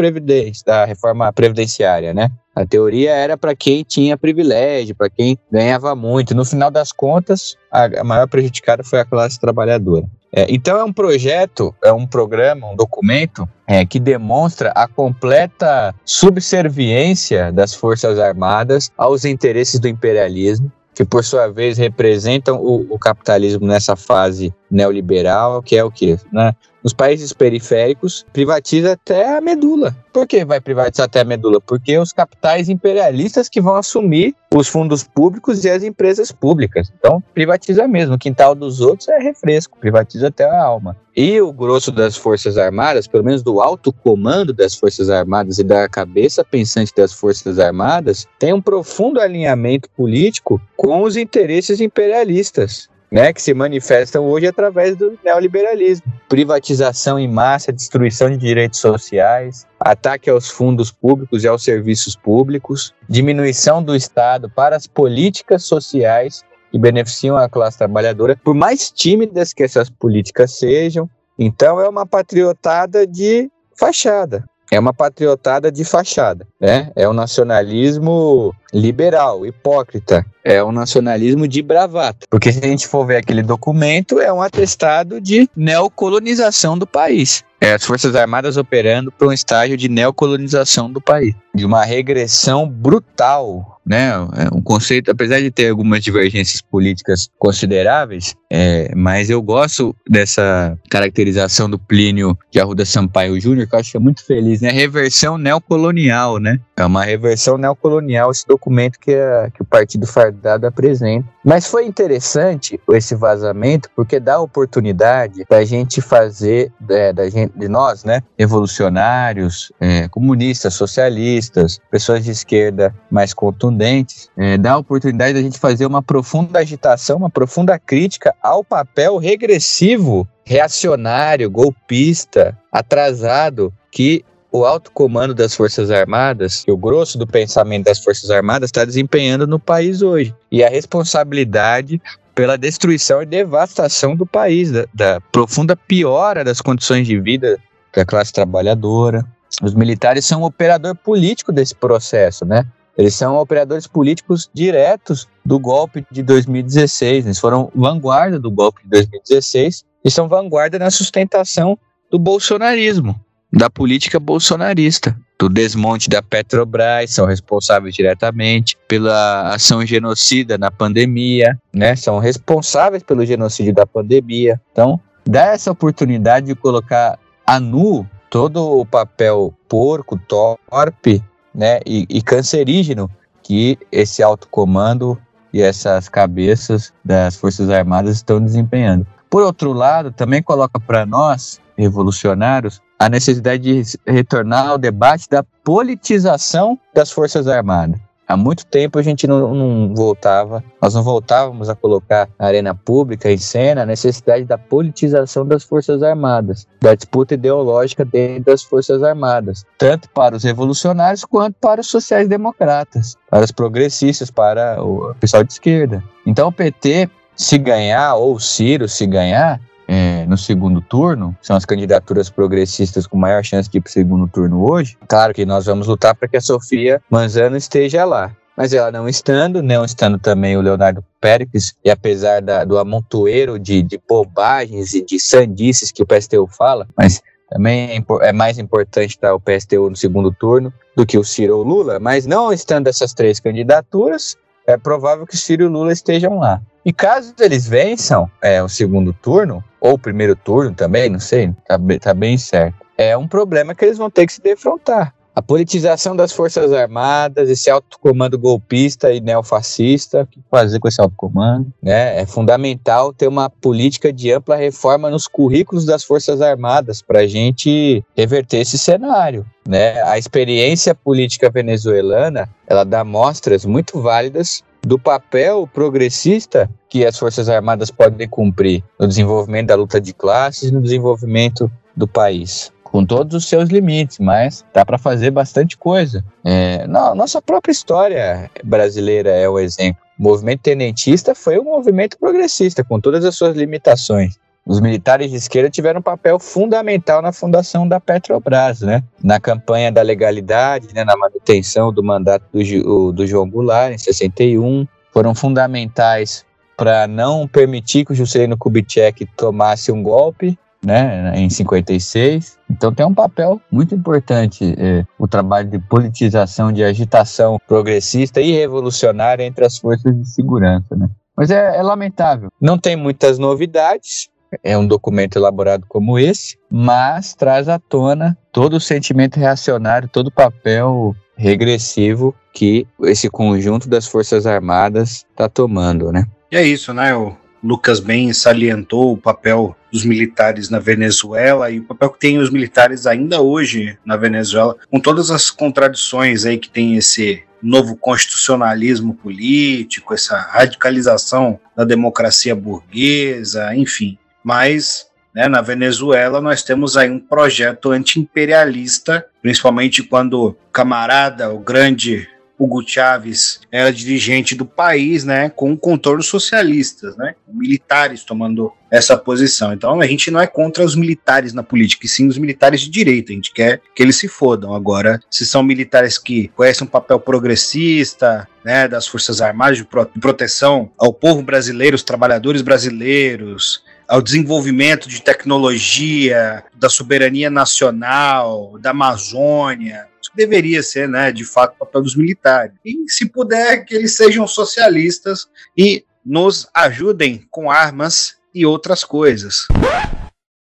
da 0.65 0.85
reforma 0.85 1.33
previdenciária, 1.33 2.13
né? 2.13 2.31
A 2.55 2.67
teoria 2.67 3.13
era 3.13 3.37
para 3.37 3.57
quem 3.57 3.83
tinha 3.83 4.17
privilégio, 4.17 4.95
para 4.95 5.09
quem 5.09 5.39
ganhava 5.51 5.95
muito. 5.95 6.35
No 6.35 6.45
final 6.45 6.71
das 6.71 6.93
contas, 6.93 7.57
a, 7.71 7.85
a 8.01 8.05
maior 8.05 8.29
prejudicada 8.29 8.85
foi 8.85 9.01
a 9.01 9.05
classe 9.07 9.41
trabalhadora. 9.41 10.07
É, 10.35 10.47
então 10.49 10.79
é 10.79 10.85
um 10.85 10.93
projeto, 10.93 11.75
é 11.83 11.93
um 11.93 12.07
programa, 12.07 12.71
um 12.71 12.77
documento 12.77 13.49
é, 13.67 13.85
que 13.85 14.01
demonstra 14.01 14.71
a 14.75 14.89
completa 14.89 15.95
subserviência 16.05 17.53
das 17.53 17.75
Forças 17.75 18.19
Armadas 18.19 18.91
aos 18.97 19.25
interesses 19.27 19.79
do 19.79 19.89
imperialismo, 19.89 20.73
que 20.95 21.05
por 21.05 21.25
sua 21.25 21.49
vez 21.49 21.77
representam 21.77 22.59
o, 22.59 22.95
o 22.95 22.99
capitalismo 22.99 23.67
nessa 23.67 23.95
fase 23.95 24.55
neoliberal, 24.71 25.63
que 25.63 25.77
é 25.77 25.85
o 25.85 25.91
que? 25.91 26.19
Né? 26.31 26.55
Nos 26.83 26.93
países 26.93 27.33
periféricos, 27.33 28.27
privatiza 28.33 28.93
até 28.93 29.37
a 29.37 29.41
medula. 29.41 29.97
Por 30.13 30.27
que 30.27 30.45
vai 30.45 30.61
privatizar 30.61 31.07
até 31.07 31.21
a 31.21 31.25
medula? 31.25 31.61
Porque 31.61 31.97
os 31.97 32.13
capitais 32.13 32.69
imperialistas 32.69 33.49
que 33.49 33.61
vão 33.61 33.77
assumir 33.77 34.35
os 34.53 34.69
fundos 34.69 35.05
públicos 35.05 35.65
e 35.65 35.71
as 35.71 35.83
empresas 35.83 36.33
públicas. 36.33 36.93
Então, 36.99 37.23
privatiza 37.33 37.87
mesmo. 37.87 38.17
O 38.17 38.19
quintal 38.19 38.55
dos 38.55 38.81
outros 38.81 39.09
é 39.09 39.19
refresco, 39.19 39.79
privatiza 39.79 40.29
até 40.29 40.45
a 40.45 40.63
alma. 40.63 40.97
E 41.17 41.41
o 41.41 41.53
grosso 41.53 41.93
das 41.93 42.17
Forças 42.17 42.59
Armadas, 42.59 43.07
pelo 43.07 43.25
menos 43.25 43.43
do 43.43 43.61
alto 43.61 43.93
comando 43.93 44.53
das 44.53 44.75
Forças 44.75 45.09
Armadas 45.09 45.59
e 45.59 45.65
da 45.65 45.89
cabeça 45.89 46.45
pensante 46.45 46.93
das 46.97 47.13
Forças 47.13 47.59
Armadas, 47.59 48.27
tem 48.39 48.53
um 48.53 48.61
profundo 48.61 49.21
alinhamento 49.21 49.89
político 49.91 50.61
com 50.77 51.03
os 51.03 51.17
interesses 51.17 51.81
imperialistas 51.81 52.92
né, 53.13 53.31
que 53.31 53.43
se 53.43 53.53
manifestam 53.53 54.25
hoje 54.25 54.47
através 54.47 54.97
do 54.97 55.19
neoliberalismo. 55.23 56.11
Privatização 56.31 57.19
em 57.19 57.29
massa, 57.29 57.71
destruição 57.71 58.31
de 58.31 58.39
direitos 58.39 58.81
sociais, 58.81 59.67
ataque 59.79 60.31
aos 60.31 60.49
fundos 60.49 60.91
públicos 60.91 61.45
e 61.45 61.49
aos 61.49 61.63
serviços 61.63 62.17
públicos, 62.17 62.95
diminuição 63.07 63.83
do 63.83 63.95
Estado 63.95 64.49
para 64.49 64.75
as 64.75 64.87
políticas 64.87 65.65
sociais 65.65 66.43
que 66.71 66.79
beneficiam 66.79 67.37
a 67.37 67.51
classe 67.51 67.77
trabalhadora, 67.77 68.35
por 68.43 68.55
mais 68.55 68.91
tímidas 68.91 69.53
que 69.53 69.63
essas 69.63 69.91
políticas 69.91 70.53
sejam. 70.59 71.09
Então 71.39 71.79
é 71.79 71.87
uma 71.87 72.07
patriotada 72.07 73.07
de 73.07 73.51
fachada. 73.79 74.43
É 74.71 74.81
uma 74.81 74.95
patriotada 74.95 75.71
de 75.71 75.85
fachada, 75.85 76.49
né? 76.59 76.91
É 76.97 77.07
um 77.07 77.13
nacionalismo 77.13 78.55
liberal, 78.73 79.45
hipócrita, 79.45 80.25
é 80.45 80.63
um 80.63 80.73
nacionalismo 80.73 81.47
de 81.47 81.63
bravata. 81.63 82.27
Porque 82.31 82.53
se 82.53 82.59
a 82.65 82.69
gente 82.69 82.89
for 82.89 83.07
ver 83.07 83.17
aquele 83.17 83.43
documento, 83.43 84.21
é 84.21 84.33
um 84.33 84.43
atestado 84.43 85.21
de 85.21 85.49
neocolonização 85.57 86.77
do 86.79 86.87
país. 86.87 87.45
É 87.61 87.75
as 87.75 87.85
Forças 87.85 88.17
Armadas 88.17 88.57
operando 88.57 89.13
para 89.13 89.29
um 89.29 89.33
estágio 89.33 89.77
de 89.77 89.89
neocolonização 89.89 90.91
do 90.91 91.01
país, 91.01 91.35
de 91.55 91.65
uma 91.65 91.85
regressão 91.85 92.69
brutal 92.69 93.73
né? 93.85 94.11
É 94.37 94.55
um 94.55 94.63
conceito, 94.63 95.11
apesar 95.11 95.41
de 95.41 95.51
ter 95.51 95.69
algumas 95.69 96.03
divergências 96.03 96.61
políticas 96.61 97.29
consideráveis, 97.39 98.35
é, 98.51 98.93
mas 98.95 99.29
eu 99.29 99.43
gosto 99.43 99.95
dessa 100.09 100.79
caracterização 100.89 101.69
do 101.69 101.79
Plínio 101.79 102.39
de 102.51 102.61
Arruda 102.61 102.85
Sampaio 102.85 103.41
Júnior, 103.41 103.69
que 103.69 103.75
eu 103.75 103.79
acho 103.81 103.91
que 103.91 103.97
é 103.97 104.01
muito 104.01 104.25
feliz, 104.25 104.61
né? 104.61 104.71
Reversão 104.71 105.37
neocolonial, 105.37 106.39
né? 106.39 106.61
É 106.77 106.85
uma 106.85 107.05
reversão 107.05 107.59
neocolonial 107.59 108.31
esse 108.31 108.47
documento 108.47 108.62
que, 109.01 109.15
a, 109.15 109.51
que 109.51 109.63
o 109.63 109.65
Partido 109.65 110.07
Fardado 110.07 110.67
apresenta. 110.67 111.27
Mas 111.45 111.67
foi 111.67 111.87
interessante 111.87 112.81
esse 112.91 113.15
vazamento 113.15 113.91
porque 113.97 114.21
dá 114.21 114.41
oportunidade 114.41 115.45
da 115.49 115.65
gente 115.65 116.01
fazer, 116.01 116.73
é, 116.89 117.13
da 117.13 117.29
gente, 117.29 117.53
de 117.59 117.69
nós, 117.69 118.05
né, 118.05 118.23
revolucionários, 118.39 119.73
é, 119.81 120.09
comunistas, 120.09 120.75
socialistas, 120.75 121.81
pessoas 121.91 122.25
de 122.25 122.31
esquerda 122.31 122.95
mais 123.11 123.35
contundentes, 123.35 124.29
é, 124.37 124.57
dá 124.57 124.73
a 124.73 124.79
oportunidade 124.79 125.35
da 125.35 125.41
gente 125.41 125.59
fazer 125.59 125.87
uma 125.87 126.03
profunda 126.03 126.59
agitação, 126.59 127.17
uma 127.17 127.31
profunda 127.31 127.79
crítica 127.79 128.35
ao 128.43 128.63
papel 128.63 129.17
regressivo, 129.17 130.27
reacionário, 130.45 131.51
golpista, 131.51 132.57
atrasado 132.71 133.73
que 133.91 134.25
o 134.53 134.67
alto 134.67 134.93
comando 134.93 135.35
das 135.35 135.55
Forças 135.55 135.91
Armadas, 135.91 136.63
o 136.69 136.77
grosso 136.77 137.17
do 137.17 137.27
pensamento 137.27 137.87
das 137.87 138.05
Forças 138.05 138.31
Armadas 138.31 138.69
está 138.69 138.85
desempenhando 138.85 139.47
no 139.47 139.59
país 139.59 140.03
hoje. 140.03 140.35
E 140.51 140.63
a 140.63 140.69
responsabilidade 140.69 142.01
pela 142.35 142.59
destruição 142.59 143.23
e 143.23 143.27
devastação 143.27 144.15
do 144.15 144.27
país, 144.27 144.71
da, 144.71 144.87
da 144.93 145.21
profunda 145.33 145.75
piora 145.75 146.45
das 146.45 146.61
condições 146.61 147.07
de 147.07 147.19
vida 147.19 147.59
da 147.95 148.05
classe 148.05 148.33
trabalhadora. 148.33 149.25
Os 149.63 149.75
militares 149.75 150.27
são 150.27 150.43
um 150.43 150.45
operador 150.45 150.95
político 150.95 151.51
desse 151.51 151.75
processo, 151.75 152.45
né? 152.45 152.67
Eles 152.97 153.15
são 153.15 153.37
operadores 153.37 153.87
políticos 153.87 154.51
diretos 154.53 155.27
do 155.45 155.59
golpe 155.59 156.07
de 156.11 156.23
2016. 156.23 157.25
Eles 157.25 157.39
foram 157.39 157.71
vanguarda 157.75 158.39
do 158.39 158.51
golpe 158.51 158.83
de 158.83 158.91
2016 158.91 159.85
e 160.05 160.11
são 160.11 160.29
vanguarda 160.29 160.79
na 160.79 160.91
sustentação 160.91 161.79
do 162.11 162.19
bolsonarismo 162.19 163.19
da 163.53 163.69
política 163.69 164.19
bolsonarista, 164.19 165.17
do 165.39 165.49
desmonte 165.49 166.09
da 166.09 166.23
Petrobras, 166.23 167.11
são 167.11 167.27
responsáveis 167.27 167.95
diretamente 167.95 168.79
pela 168.89 169.55
ação 169.55 169.85
genocida 169.85 170.57
na 170.57 170.71
pandemia, 170.71 171.59
né? 171.75 171.95
São 171.97 172.19
responsáveis 172.19 173.03
pelo 173.03 173.27
genocídio 173.27 173.75
da 173.75 173.85
pandemia. 173.85 174.61
Então, 174.71 174.99
dá 175.27 175.47
essa 175.47 175.71
oportunidade 175.71 176.47
de 176.47 176.55
colocar 176.55 177.19
a 177.47 177.61
nu 177.61 178.07
todo 178.31 178.79
o 178.79 178.87
papel 178.87 179.53
porco, 179.69 180.17
torpe, 180.17 181.23
né, 181.55 181.81
e, 181.85 182.07
e 182.09 182.23
cancerígeno 182.23 183.11
que 183.43 183.79
esse 183.91 184.23
alto 184.23 184.49
comando 184.49 185.21
e 185.53 185.61
essas 185.61 186.09
cabeças 186.09 186.95
das 187.05 187.37
Forças 187.37 187.69
Armadas 187.69 188.17
estão 188.17 188.41
desempenhando. 188.41 189.07
Por 189.29 189.43
outro 189.43 189.73
lado, 189.73 190.11
também 190.11 190.43
coloca 190.43 190.81
para 190.81 191.05
nós, 191.05 191.61
revolucionários, 191.77 192.81
a 193.03 193.09
necessidade 193.09 193.83
de 193.83 193.99
retornar 194.07 194.69
ao 194.69 194.79
debate 194.79 195.29
da 195.29 195.43
politização 195.65 196.79
das 196.95 197.11
Forças 197.11 197.49
Armadas. 197.49 197.99
Há 198.29 198.37
muito 198.37 198.65
tempo 198.65 198.97
a 198.97 199.03
gente 199.03 199.27
não, 199.27 199.53
não, 199.53 199.95
voltava, 199.95 200.63
nós 200.81 200.95
não 200.95 201.03
voltávamos 201.03 201.69
a 201.69 201.75
colocar 201.75 202.29
a 202.39 202.47
arena 202.47 202.77
pública 202.77 203.29
em 203.31 203.37
cena 203.37 203.83
a 203.83 203.87
necessidade 203.87 204.45
da 204.45 204.57
politização 204.57 205.45
das 205.45 205.65
Forças 205.65 206.01
Armadas, 206.01 206.65
da 206.81 206.95
disputa 206.95 207.35
ideológica 207.35 208.05
dentro 208.05 208.45
das 208.45 208.63
Forças 208.63 209.03
Armadas, 209.03 209.65
tanto 209.77 210.09
para 210.11 210.37
os 210.37 210.45
revolucionários 210.45 211.25
quanto 211.25 211.57
para 211.61 211.81
os 211.81 211.89
sociais-democratas, 211.89 213.17
para 213.29 213.45
os 213.45 213.51
progressistas, 213.51 214.31
para 214.31 214.81
o 214.81 215.13
pessoal 215.19 215.43
de 215.43 215.53
esquerda. 215.53 216.05
Então 216.25 216.49
o 216.49 216.53
PT, 216.53 217.11
se 217.35 217.59
ganhar, 217.59 218.15
ou 218.15 218.37
o 218.37 218.41
Ciro 218.41 218.89
se 218.89 219.07
ganhar, 219.07 219.61
é, 219.87 220.25
no 220.27 220.39
segundo 220.39 220.81
turno, 220.81 221.37
são 221.41 221.57
as 221.57 221.65
candidaturas 221.65 222.31
progressistas 222.31 223.07
com 223.07 223.17
maior 223.17 223.45
chance 223.45 223.69
de 223.69 223.79
ir 223.79 223.81
para 223.81 223.89
o 223.89 223.93
segundo 223.93 224.29
turno 224.29 224.71
hoje. 224.71 224.97
Claro 225.09 225.35
que 225.35 225.45
nós 225.45 225.67
vamos 225.67 225.87
lutar 225.87 226.15
para 226.15 226.29
que 226.29 226.37
a 226.37 226.41
Sofia 226.41 227.03
Manzano 227.11 227.57
esteja 227.57 228.05
lá. 228.05 228.35
Mas 228.57 228.73
ela 228.75 228.93
não 228.93 229.09
estando, 229.09 229.63
não 229.63 229.85
estando 229.85 230.19
também 230.19 230.57
o 230.57 230.61
Leonardo 230.61 231.03
Pérez, 231.21 231.75
e 231.83 231.91
apesar 231.91 232.43
da, 232.43 232.65
do 232.65 232.79
amontoeiro 232.79 233.59
de, 233.59 233.83
de 233.83 233.99
bobagens 234.07 234.93
e 234.93 235.03
de 235.03 235.19
sandices 235.19 235.91
que 235.91 236.03
o 236.03 236.07
PSTU 236.07 236.47
fala, 236.47 236.87
mas 236.97 237.23
também 237.49 237.91
é, 237.91 238.29
é 238.29 238.33
mais 238.33 238.59
importante 238.59 239.11
estar 239.11 239.35
o 239.35 239.41
PSTU 239.41 239.89
no 239.89 239.97
segundo 239.97 240.31
turno 240.33 240.73
do 240.95 241.07
que 241.07 241.17
o 241.19 241.25
Ciro 241.25 241.59
ou 241.59 241.63
Lula, 241.63 241.99
mas 241.99 242.27
não 242.27 242.53
estando 242.53 242.89
essas 242.89 243.15
três 243.15 243.41
candidaturas, 243.41 244.37
é 244.67 244.77
provável 244.77 245.27
que 245.27 245.35
o 245.35 245.39
Ciro 245.39 245.65
e 245.65 245.67
o 245.67 245.71
Lula 245.71 245.93
estejam 245.93 246.39
lá. 246.39 246.61
E 246.85 246.93
caso 246.93 247.35
eles 247.39 247.67
vençam 247.67 248.29
é, 248.41 248.63
o 248.63 248.69
segundo 248.69 249.13
turno, 249.13 249.63
ou 249.81 249.95
o 249.95 249.99
primeiro 249.99 250.35
turno 250.35 250.75
também, 250.75 251.09
não 251.09 251.21
sei, 251.21 251.53
tá, 251.67 251.79
tá 252.01 252.15
bem 252.15 252.37
certo. 252.37 252.77
É 252.97 253.17
um 253.17 253.29
problema 253.29 253.75
que 253.75 253.85
eles 253.85 253.99
vão 253.99 254.11
ter 254.11 254.27
que 254.27 254.33
se 254.33 254.41
defrontar. 254.41 255.15
A 255.35 255.41
politização 255.41 256.15
das 256.15 256.31
Forças 256.31 256.75
Armadas, 256.75 257.49
esse 257.49 257.71
alto 257.71 257.99
comando 257.99 258.39
golpista 258.39 259.11
e 259.13 259.21
neofascista, 259.21 260.23
o 260.23 260.27
que 260.27 260.41
fazer 260.51 260.79
com 260.79 260.89
esse 260.89 261.01
alto 261.01 261.15
comando? 261.17 261.73
Né? 261.83 262.21
É 262.21 262.27
fundamental 262.27 263.15
ter 263.15 263.29
uma 263.29 263.49
política 263.49 264.13
de 264.13 264.31
ampla 264.31 264.57
reforma 264.57 265.09
nos 265.09 265.27
currículos 265.27 265.87
das 265.87 266.05
Forças 266.05 266.43
Armadas 266.43 267.01
para 267.01 267.21
a 267.21 267.27
gente 267.27 268.05
reverter 268.15 268.59
esse 268.59 268.77
cenário. 268.77 269.47
Né? 269.67 270.03
A 270.03 270.19
experiência 270.19 270.95
política 270.95 271.49
venezuelana 271.49 272.47
ela 272.67 272.85
dá 272.85 273.03
mostras 273.03 273.65
muito 273.65 274.03
válidas 274.03 274.63
do 274.85 274.99
papel 274.99 275.69
progressista 275.73 276.69
que 276.89 277.07
as 277.07 277.19
Forças 277.19 277.49
Armadas 277.49 277.91
podem 277.91 278.29
cumprir 278.29 278.83
no 278.99 279.07
desenvolvimento 279.07 279.69
da 279.69 279.75
luta 279.75 280.01
de 280.01 280.13
classes 280.13 280.71
no 280.71 280.83
desenvolvimento 280.83 281.71
do 281.97 282.07
país. 282.07 282.73
Com 282.83 283.07
todos 283.07 283.35
os 283.35 283.49
seus 283.49 283.71
limites, 283.71 284.19
mas 284.19 284.65
dá 284.75 284.85
para 284.85 284.99
fazer 284.99 285.31
bastante 285.31 285.79
coisa. 285.79 286.23
É, 286.45 286.87
nossa 286.87 287.41
própria 287.41 287.73
história 287.73 288.51
brasileira 288.63 289.31
é 289.31 289.49
o 289.49 289.59
exemplo. 289.59 290.03
O 290.19 290.23
movimento 290.23 290.61
tenentista 290.61 291.35
foi 291.35 291.59
um 291.59 291.65
movimento 291.65 292.19
progressista, 292.19 292.85
com 292.85 293.01
todas 293.01 293.25
as 293.25 293.35
suas 293.35 293.57
limitações. 293.57 294.39
Os 294.65 294.81
militares 294.81 295.31
de 295.31 295.37
esquerda 295.37 295.69
tiveram 295.69 295.99
um 295.99 296.03
papel 296.03 296.39
fundamental 296.39 297.21
na 297.21 297.33
fundação 297.33 297.87
da 297.87 297.99
Petrobras, 297.99 298.81
né? 298.81 299.03
Na 299.23 299.41
campanha 299.41 299.91
da 299.91 300.03
legalidade, 300.03 300.89
né? 300.95 301.05
na 301.05 301.17
manutenção 301.17 301.93
do 301.93 302.03
mandato 302.03 302.45
do, 302.53 303.13
do 303.13 303.27
João 303.27 303.49
Goulart, 303.49 303.93
em 303.93 303.99
61. 303.99 304.87
Foram 305.13 305.35
fundamentais 305.35 306.45
para 306.77 307.07
não 307.07 307.47
permitir 307.47 308.05
que 308.05 308.13
o 308.13 308.15
Juscelino 308.15 308.57
Kubitschek 308.57 309.27
tomasse 309.37 309.93
um 309.93 310.03
golpe, 310.03 310.59
né, 310.85 311.33
em 311.37 311.49
56. 311.49 312.59
Então 312.69 312.93
tem 312.93 313.07
um 313.07 313.15
papel 313.15 313.61
muito 313.71 313.95
importante 313.95 314.75
é, 314.77 315.05
o 315.19 315.29
trabalho 315.29 315.69
de 315.69 315.79
politização, 315.79 316.73
de 316.73 316.83
agitação 316.83 317.59
progressista 317.69 318.41
e 318.41 318.53
revolucionária 318.53 319.45
entre 319.45 319.65
as 319.65 319.79
forças 319.79 320.15
de 320.17 320.29
segurança, 320.29 320.97
né? 320.97 321.09
Mas 321.37 321.51
é, 321.51 321.77
é 321.79 321.83
lamentável. 321.83 322.51
Não 322.61 322.77
tem 322.77 322.95
muitas 322.95 323.39
novidades, 323.39 324.29
é 324.63 324.77
um 324.77 324.87
documento 324.87 325.37
elaborado 325.37 325.85
como 325.89 326.19
esse, 326.19 326.57
mas 326.71 327.35
traz 327.35 327.69
à 327.69 327.79
tona 327.79 328.37
todo 328.53 328.75
o 328.75 328.81
sentimento 328.81 329.39
reacionário, 329.39 330.09
todo 330.09 330.29
o 330.29 330.33
papel 330.33 331.15
regressivo 331.37 332.35
que 332.53 332.87
esse 333.05 333.29
conjunto 333.31 333.89
das 333.89 334.07
Forças 334.07 334.47
Armadas 334.47 335.25
está 335.31 335.49
tomando, 335.49 336.13
né? 336.13 336.27
E 336.51 336.57
é 336.57 336.63
isso, 336.63 336.93
né? 336.93 337.15
O 337.15 337.35
Lucas 337.63 338.01
bem 338.01 338.33
salientou 338.33 339.13
o 339.13 339.17
papel 339.17 339.77
dos 339.91 340.05
militares 340.05 340.69
na 340.69 340.79
Venezuela 340.79 341.71
e 341.71 341.79
o 341.79 341.85
papel 341.85 342.11
que 342.11 342.19
tem 342.19 342.39
os 342.39 342.51
militares 342.51 343.07
ainda 343.07 343.41
hoje 343.41 343.97
na 344.05 344.17
Venezuela, 344.17 344.77
com 344.91 344.99
todas 344.99 345.31
as 345.31 345.51
contradições 345.51 346.45
aí 346.45 346.59
que 346.59 346.69
tem 346.69 346.97
esse 346.97 347.43
novo 347.63 347.97
constitucionalismo 347.97 349.15
político, 349.15 350.13
essa 350.13 350.37
radicalização 350.37 351.61
da 351.77 351.85
democracia 351.85 352.57
burguesa, 352.57 353.75
enfim. 353.77 354.19
Mas 354.45 355.07
né, 355.35 355.49
na 355.49 355.61
Venezuela 355.61 356.41
nós 356.41 356.63
temos 356.63 356.97
aí 356.97 357.11
um 357.11 357.19
projeto 357.19 357.91
anti-imperialista, 357.91 359.25
principalmente 359.41 360.03
quando 360.03 360.49
o 360.49 360.53
camarada, 360.71 361.53
o 361.53 361.59
grande 361.59 362.29
Hugo 362.59 362.87
Chávez 362.87 363.61
era 363.73 363.93
dirigente 363.93 364.55
do 364.55 364.65
país, 364.65 365.25
né, 365.25 365.49
com 365.49 365.77
contornos 365.77 366.27
socialistas, 366.27 367.17
né, 367.17 367.35
militares 367.49 368.23
tomando 368.23 368.73
essa 368.91 369.17
posição. 369.17 369.73
Então 369.73 370.01
a 370.01 370.07
gente 370.07 370.31
não 370.31 370.41
é 370.41 370.47
contra 370.47 370.85
os 370.85 370.95
militares 370.95 371.53
na 371.53 371.63
política, 371.63 372.07
e 372.07 372.09
sim 372.09 372.29
os 372.29 372.39
militares 372.39 372.83
de 372.83 372.91
direita. 372.91 373.33
A 373.33 373.35
gente 373.35 373.53
quer 373.53 373.81
que 373.95 374.03
eles 374.03 374.17
se 374.17 374.29
fodam. 374.29 374.75
Agora, 374.75 375.19
se 375.31 375.45
são 375.45 375.63
militares 375.63 376.19
que 376.19 376.49
conhecem 376.49 376.87
um 376.87 376.91
papel 376.91 377.19
progressista, 377.19 378.47
né, 378.65 378.87
das 378.87 379.09
Forças 379.09 379.41
Armadas 379.41 379.79
de 379.79 379.89
proteção 380.21 380.93
ao 380.97 381.13
povo 381.13 381.43
brasileiro, 381.43 381.97
os 381.97 382.05
trabalhadores 382.05 382.63
brasileiros, 382.63 383.83
ao 384.13 384.21
desenvolvimento 384.21 385.09
de 385.09 385.23
tecnologia, 385.23 386.63
da 386.75 386.91
soberania 386.91 387.49
nacional, 387.49 388.79
da 388.79 388.91
Amazônia. 388.91 390.07
Isso 390.21 390.31
deveria 390.35 390.83
ser, 390.83 391.09
né, 391.09 391.33
de 391.33 391.47
fato, 391.47 391.79
papel 391.79 392.03
dos 392.03 392.15
militares. 392.15 392.75
E, 392.85 393.11
se 393.11 393.27
puder, 393.27 393.87
que 393.87 393.95
eles 393.95 394.15
sejam 394.15 394.47
socialistas 394.47 395.49
e 395.75 396.05
nos 396.23 396.69
ajudem 396.75 397.47
com 397.51 397.71
armas 397.71 398.37
e 398.55 398.67
outras 398.67 399.03
coisas. 399.03 399.67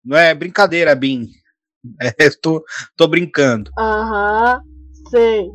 Não 0.04 0.18
é 0.18 0.36
brincadeira, 0.36 0.94
Bin. 0.94 1.30
É, 2.02 2.30
tô, 2.30 2.62
tô 2.98 3.08
brincando. 3.08 3.72
Aham, 3.80 4.62
sei. 5.10 5.50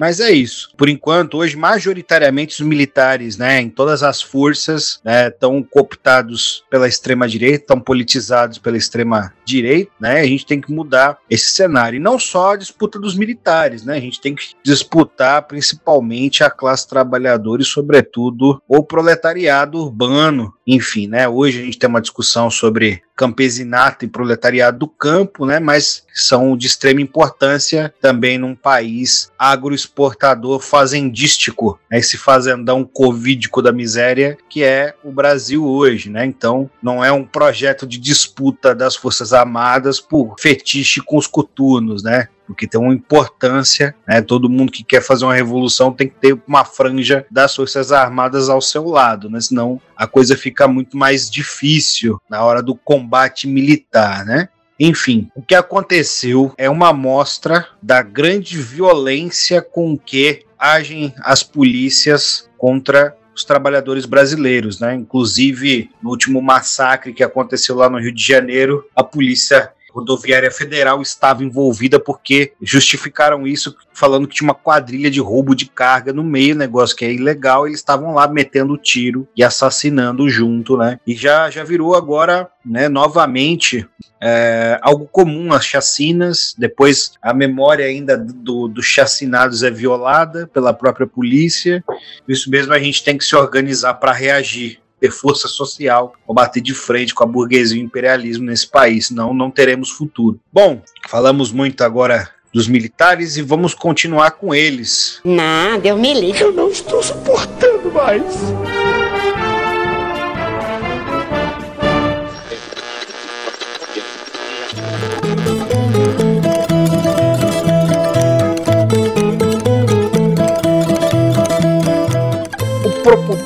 Mas 0.00 0.18
é 0.18 0.30
isso. 0.30 0.72
Por 0.78 0.88
enquanto, 0.88 1.36
hoje, 1.36 1.58
majoritariamente 1.58 2.54
os 2.54 2.66
militares, 2.66 3.36
né, 3.36 3.60
em 3.60 3.68
todas 3.68 4.02
as 4.02 4.22
forças, 4.22 4.98
estão 5.26 5.56
né, 5.56 5.66
cooptados 5.70 6.64
pela 6.70 6.88
extrema-direita, 6.88 7.64
estão 7.64 7.78
politizados 7.78 8.56
pela 8.56 8.78
extrema-direita, 8.78 9.90
né? 10.00 10.20
A 10.20 10.26
gente 10.26 10.46
tem 10.46 10.58
que 10.58 10.72
mudar 10.72 11.18
esse 11.28 11.50
cenário. 11.50 11.98
E 11.98 12.00
não 12.00 12.18
só 12.18 12.52
a 12.52 12.56
disputa 12.56 12.98
dos 12.98 13.14
militares, 13.14 13.84
né? 13.84 13.98
A 13.98 14.00
gente 14.00 14.22
tem 14.22 14.34
que 14.34 14.54
disputar 14.64 15.42
principalmente 15.46 16.42
a 16.42 16.48
classe 16.48 16.88
trabalhadora 16.88 17.60
e, 17.60 17.66
sobretudo, 17.66 18.62
o 18.66 18.82
proletariado 18.82 19.78
urbano. 19.78 20.54
Enfim, 20.66 21.08
né? 21.08 21.28
Hoje 21.28 21.60
a 21.60 21.64
gente 21.64 21.78
tem 21.78 21.90
uma 21.90 22.00
discussão 22.00 22.48
sobre 22.48 23.02
campesinato 23.20 24.06
e 24.06 24.08
proletariado 24.08 24.78
do 24.78 24.88
campo, 24.88 25.44
né, 25.44 25.60
mas 25.60 26.06
são 26.14 26.56
de 26.56 26.66
extrema 26.66 27.02
importância 27.02 27.92
também 28.00 28.38
num 28.38 28.54
país 28.54 29.30
agroexportador 29.38 30.58
fazendístico, 30.58 31.78
né, 31.90 31.98
esse 31.98 32.16
fazendão 32.16 32.82
covídico 32.82 33.60
da 33.60 33.72
miséria 33.72 34.38
que 34.48 34.64
é 34.64 34.94
o 35.04 35.12
Brasil 35.12 35.66
hoje, 35.66 36.08
né? 36.08 36.24
Então, 36.24 36.70
não 36.82 37.04
é 37.04 37.12
um 37.12 37.24
projeto 37.24 37.86
de 37.86 37.98
disputa 37.98 38.74
das 38.74 38.96
Forças 38.96 39.34
Armadas 39.34 40.00
por 40.00 40.36
fetiche 40.40 41.02
com 41.02 41.18
os 41.18 41.26
coturnos, 41.26 42.02
né? 42.02 42.28
Porque 42.50 42.66
tem 42.66 42.80
uma 42.80 42.92
importância, 42.92 43.94
né? 44.06 44.20
Todo 44.20 44.50
mundo 44.50 44.72
que 44.72 44.82
quer 44.82 45.00
fazer 45.00 45.24
uma 45.24 45.34
revolução 45.34 45.92
tem 45.92 46.08
que 46.08 46.16
ter 46.16 46.42
uma 46.48 46.64
franja 46.64 47.24
das 47.30 47.54
Forças 47.54 47.92
Armadas 47.92 48.48
ao 48.48 48.60
seu 48.60 48.84
lado, 48.86 49.30
né? 49.30 49.40
Senão 49.40 49.80
a 49.96 50.06
coisa 50.06 50.36
fica 50.36 50.66
muito 50.66 50.96
mais 50.96 51.30
difícil 51.30 52.20
na 52.28 52.42
hora 52.42 52.60
do 52.60 52.74
combate 52.74 53.46
militar, 53.46 54.24
né? 54.24 54.48
Enfim, 54.80 55.30
o 55.34 55.42
que 55.42 55.54
aconteceu 55.54 56.52
é 56.58 56.68
uma 56.68 56.88
amostra 56.88 57.68
da 57.80 58.02
grande 58.02 58.58
violência 58.58 59.62
com 59.62 59.96
que 59.96 60.44
agem 60.58 61.14
as 61.22 61.44
polícias 61.44 62.50
contra 62.58 63.16
os 63.32 63.44
trabalhadores 63.44 64.06
brasileiros, 64.06 64.80
né? 64.80 64.94
Inclusive, 64.94 65.88
no 66.02 66.10
último 66.10 66.42
massacre 66.42 67.12
que 67.12 67.22
aconteceu 67.22 67.76
lá 67.76 67.88
no 67.88 67.98
Rio 67.98 68.12
de 68.12 68.26
Janeiro, 68.26 68.84
a 68.96 69.04
polícia 69.04 69.70
rodoviária 69.92 70.50
federal 70.50 71.02
estava 71.02 71.44
envolvida 71.44 71.98
porque 71.98 72.52
justificaram 72.60 73.46
isso 73.46 73.74
falando 73.92 74.26
que 74.26 74.36
tinha 74.36 74.48
uma 74.48 74.54
quadrilha 74.54 75.10
de 75.10 75.20
roubo 75.20 75.54
de 75.54 75.66
carga 75.66 76.12
no 76.12 76.24
meio, 76.24 76.54
negócio 76.54 76.96
que 76.96 77.04
é 77.04 77.12
ilegal, 77.12 77.66
eles 77.66 77.78
estavam 77.78 78.14
lá 78.14 78.26
metendo 78.26 78.78
tiro 78.78 79.28
e 79.36 79.42
assassinando 79.42 80.28
junto, 80.28 80.76
né? 80.76 80.98
E 81.06 81.14
já, 81.14 81.50
já 81.50 81.62
virou 81.62 81.94
agora, 81.94 82.48
né, 82.64 82.88
novamente 82.88 83.86
é, 84.22 84.78
algo 84.82 85.06
comum 85.06 85.52
as 85.52 85.64
chacinas, 85.64 86.54
depois 86.56 87.12
a 87.22 87.34
memória 87.34 87.84
ainda 87.84 88.16
do, 88.16 88.68
dos 88.68 88.86
chacinados 88.86 89.62
é 89.62 89.70
violada 89.70 90.46
pela 90.46 90.72
própria 90.72 91.06
polícia, 91.06 91.84
isso 92.28 92.50
mesmo 92.50 92.72
a 92.72 92.78
gente 92.78 93.02
tem 93.02 93.18
que 93.18 93.24
se 93.24 93.36
organizar 93.36 93.94
para 93.94 94.12
reagir 94.12 94.80
ter 95.00 95.10
força 95.10 95.48
social 95.48 96.14
ou 96.26 96.34
bater 96.34 96.60
de 96.60 96.74
frente 96.74 97.14
com 97.14 97.24
a 97.24 97.26
burguesia 97.26 97.78
e 97.78 97.82
o 97.82 97.84
imperialismo 97.84 98.44
nesse 98.44 98.68
país, 98.68 99.06
senão 99.06 99.32
não 99.32 99.50
teremos 99.50 99.90
futuro. 99.90 100.38
Bom, 100.52 100.82
falamos 101.08 101.50
muito 101.50 101.82
agora 101.82 102.30
dos 102.52 102.68
militares 102.68 103.36
e 103.36 103.42
vamos 103.42 103.74
continuar 103.74 104.32
com 104.32 104.54
eles. 104.54 105.20
Nada, 105.24 105.88
eu 105.88 105.96
me 105.96 106.12
livre. 106.12 106.42
Eu 106.42 106.52
não 106.52 106.68
estou 106.68 107.02
suportando 107.02 107.90
mais. 107.92 108.24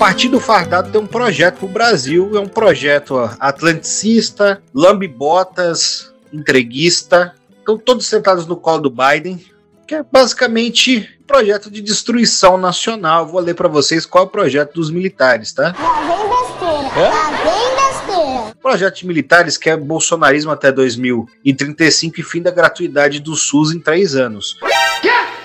Partido 0.04 0.38
Fardado 0.38 0.92
tem 0.92 1.00
um 1.00 1.06
projeto 1.06 1.60
para 1.60 1.64
o 1.64 1.68
Brasil, 1.68 2.36
é 2.36 2.38
um 2.38 2.46
projeto 2.46 3.16
atlanticista, 3.40 4.62
lambibotas, 4.74 6.12
entreguista, 6.30 7.34
estão 7.58 7.78
todos 7.78 8.04
sentados 8.04 8.46
no 8.46 8.54
colo 8.54 8.82
do 8.82 8.90
Biden, 8.90 9.42
que 9.88 9.94
é 9.94 10.02
basicamente 10.02 11.08
projeto 11.26 11.70
de 11.70 11.80
destruição 11.80 12.58
nacional. 12.58 13.26
Vou 13.26 13.40
ler 13.40 13.54
para 13.54 13.66
vocês 13.66 14.04
qual 14.04 14.24
é 14.24 14.26
o 14.26 14.30
projeto 14.30 14.74
dos 14.74 14.90
militares, 14.90 15.54
tá? 15.54 15.74
Lá 15.78 16.00
vem 16.02 16.28
besteira, 16.28 17.08
lá 17.08 17.30
vem 17.42 17.74
besteira. 17.74 18.50
O 18.50 18.56
projeto 18.60 18.96
de 18.98 19.06
militares 19.06 19.56
quer 19.56 19.78
bolsonarismo 19.78 20.50
até 20.50 20.70
2035 20.70 22.20
e 22.20 22.22
fim 22.22 22.42
da 22.42 22.50
gratuidade 22.50 23.20
do 23.20 23.34
SUS 23.34 23.72
em 23.72 23.80
três 23.80 24.14
anos. 24.14 24.54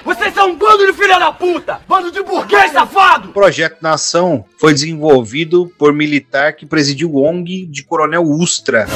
Vocês 0.09 0.33
são 0.33 0.49
um 0.49 0.55
bando 0.55 0.87
de 0.87 0.93
filha 0.93 1.19
da 1.19 1.31
puta! 1.31 1.81
Bando 1.87 2.11
de 2.11 2.23
burguês 2.23 2.71
safado! 2.71 3.29
O 3.29 3.31
projeto 3.31 3.77
Nação 3.79 4.43
foi 4.57 4.73
desenvolvido 4.73 5.71
por 5.77 5.93
militar 5.93 6.53
que 6.53 6.65
presidiu 6.65 7.15
ONG 7.15 7.67
de 7.67 7.83
Coronel 7.83 8.23
Ustra 8.23 8.87